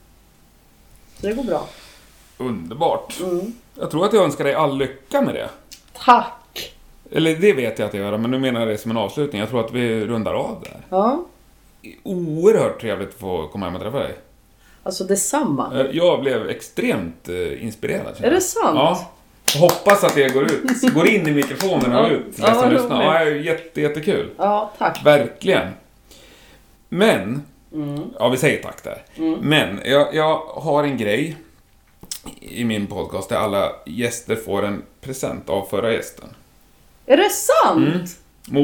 [1.21, 1.69] Så det går bra.
[2.39, 3.21] Underbart.
[3.21, 3.53] Mm.
[3.75, 5.49] Jag tror att jag önskar dig all lycka med det.
[6.05, 6.75] Tack!
[7.13, 9.41] Eller det vet jag att jag gör, men nu menar jag det som en avslutning.
[9.41, 10.81] Jag tror att vi rundar av där.
[10.89, 11.25] Ja,
[12.03, 14.15] Oerhört trevligt att få komma hem och träffa dig.
[14.83, 15.81] alltså detsamma.
[15.81, 18.15] Eh, Jag blev extremt eh, inspirerad.
[18.21, 18.75] Är det sant?
[18.75, 19.11] Ja.
[19.61, 20.63] Hoppas att det går ut.
[20.95, 23.03] Går in i mikrofonen och ut till Ja, som vad lyssnar.
[23.05, 24.31] Ja, jätte, jättekul.
[24.39, 25.07] Ja, tack.
[25.07, 25.69] Verkligen.
[26.89, 27.43] Men,
[27.73, 28.03] Mm.
[28.19, 29.03] ja vi säger tack där.
[29.41, 31.37] Men, jag, jag har en grej
[32.41, 36.29] i min podcast där alla gäster får en present av förra gästen.
[37.07, 37.89] Är det sant?
[37.89, 38.07] Mm.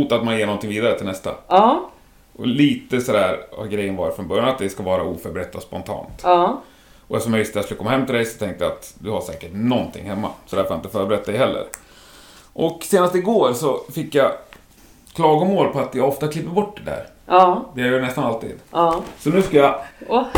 [0.00, 1.34] Mot att man ger någonting vidare till nästa.
[1.48, 1.90] Ja,
[2.36, 6.20] Och lite sådär har grejen varit från början, att det ska vara oförberett och spontant.
[6.22, 6.62] ja.
[7.08, 8.94] Och eftersom jag visste att jag skulle komma hem till dig så tänkte jag att
[8.98, 10.30] du har säkert någonting hemma.
[10.46, 11.64] Så därför har jag inte förberett dig heller.
[12.52, 14.32] Och senast igår så fick jag
[15.14, 17.06] klagomål på att jag ofta klipper bort det där.
[17.26, 18.54] Ja, Det gör jag nästan alltid.
[18.70, 19.02] ja.
[19.18, 19.80] Så nu ska jag...
[20.08, 20.24] Åh,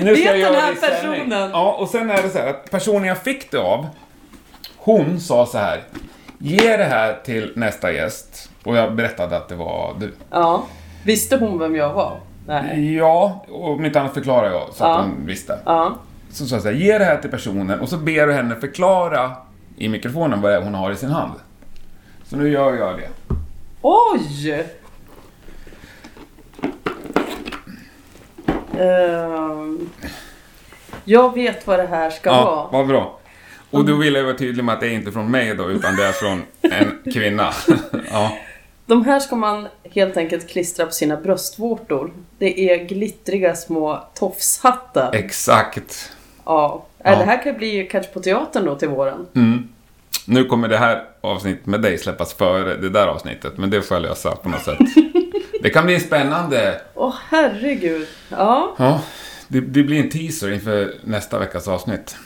[0.00, 1.20] Nu ska Vet jag den här sändning.
[1.20, 1.50] personen?
[1.50, 3.86] Ja, och sen är det så här att personen jag fick det av,
[4.76, 5.80] hon sa så här.
[6.38, 8.50] Ge det här till nästa gäst.
[8.64, 10.14] Och jag berättade att det var du.
[10.30, 10.64] Ja.
[11.04, 12.20] Visste hon vem jag var?
[12.46, 12.94] Nej.
[12.96, 15.00] Ja, och om inte annat förklarar jag så att Ja.
[15.02, 15.58] hon visste.
[15.64, 15.94] Ja.
[16.30, 18.56] Så sa jag så här, ge det här till personen och så ber du henne
[18.56, 19.32] förklara
[19.76, 21.32] i mikrofonen vad det är hon har i sin hand.
[22.24, 23.08] Så nu gör jag det.
[23.82, 24.66] Oj!
[28.80, 29.90] Ehm,
[31.04, 32.68] jag vet vad det här ska Ja, vara.
[32.78, 33.18] vad bra.
[33.70, 35.96] Och då vill jag vara tydlig med att det är inte från mig då, utan
[35.96, 37.50] det är från en kvinna.
[38.12, 38.32] ja.
[38.86, 42.12] De här ska man helt enkelt klistra på sina bröstvårtor.
[42.38, 45.10] Det är glittriga små tofshattar.
[45.14, 46.12] Exakt.
[46.44, 46.84] Ja.
[47.04, 47.10] Ja.
[47.12, 49.26] Äh, Det här kan bli kanske på teatern då till våren.
[49.34, 49.68] Mm.
[50.26, 53.94] Nu kommer det här avsnittet med dig släppas före det där avsnittet, men det får
[53.96, 54.78] jag lösa på något sätt.
[55.62, 56.80] Det kan bli spännande.
[56.94, 58.08] Åh herregud.
[58.28, 59.00] Ja, Ja,
[59.48, 62.16] det, det blir en teaser inför nästa veckas avsnitt.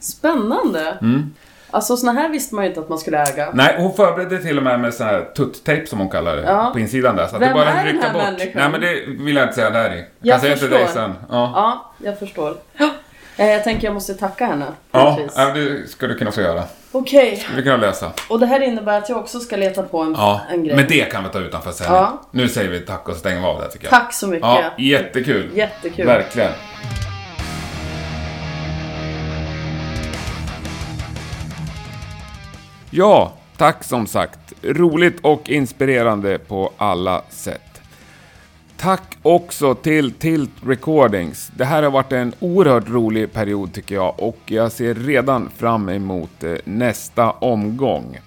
[0.00, 0.98] spännande.
[1.02, 1.34] Mm.
[1.70, 3.50] Alltså såna här visste man ju inte att man skulle äga.
[3.54, 6.70] Nej, hon förberedde till och med med sån här tutt-tejp som hon kallar det, Ja.
[6.72, 7.26] på insidan där.
[7.26, 8.22] Så att Vem det bara är den här bort.
[8.22, 8.50] människan?
[8.54, 9.96] Nej, men det vill jag inte säga där i.
[9.98, 11.00] Jag Jag kan säga till dig förstår.
[11.00, 11.14] sen.
[11.30, 12.56] Ja, Ja, jag förstår.
[12.78, 12.88] Eh,
[13.36, 14.66] Jag tänker jag måste tacka henne.
[14.92, 16.64] ja ja, det ska du kunna få göra.
[16.92, 18.12] Okej, Det ska du kunna lösa.
[18.28, 20.76] och det här innebär att jag också ska leta på en, Ja, en grej.
[20.76, 21.96] men det kan vi ta utanför sändning.
[21.98, 22.22] Ja.
[22.30, 23.90] Nu säger vi tack och stänger vi av det tycker jag.
[23.90, 24.48] Tack så mycket.
[24.48, 25.50] Ja, jättekul.
[25.54, 26.06] Jättekul.
[26.06, 26.52] Verkligen.
[32.90, 34.38] Ja, tack som sagt.
[34.62, 37.60] Roligt och inspirerande på alla sätt.
[38.84, 41.50] Tack också till Tilt Recordings.
[41.56, 45.88] Det här har varit en oerhört rolig period tycker jag och jag ser redan fram
[45.88, 48.18] emot eh, nästa omgång.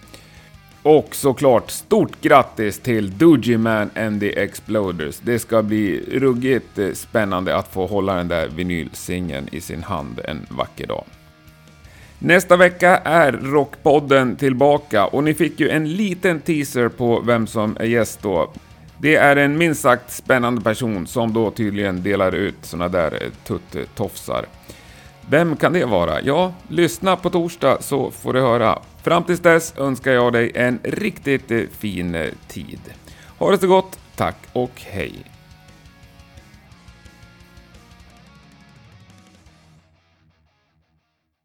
[0.84, 5.20] Och såklart stort grattis till Doogie Man and the Exploders.
[5.20, 10.20] Det ska bli ruggigt eh, spännande att få hålla den där vinylsingeln i sin hand
[10.26, 11.04] en vacker dag.
[12.20, 17.78] Nästa vecka är Rockpodden tillbaka och ni fick ju en liten teaser på vem som
[17.80, 18.52] är gäst då.
[19.00, 24.46] Det är en minst sagt spännande person som då tydligen delar ut såna där eh.
[25.30, 26.22] Vem kan det vara?
[26.22, 28.80] Ja, lyssna på torsdag så får du höra.
[29.04, 32.80] Fram tills dess önskar jag dig en riktigt eh, fin eh, tid.
[33.38, 35.37] Ha det så gott, tack och hej!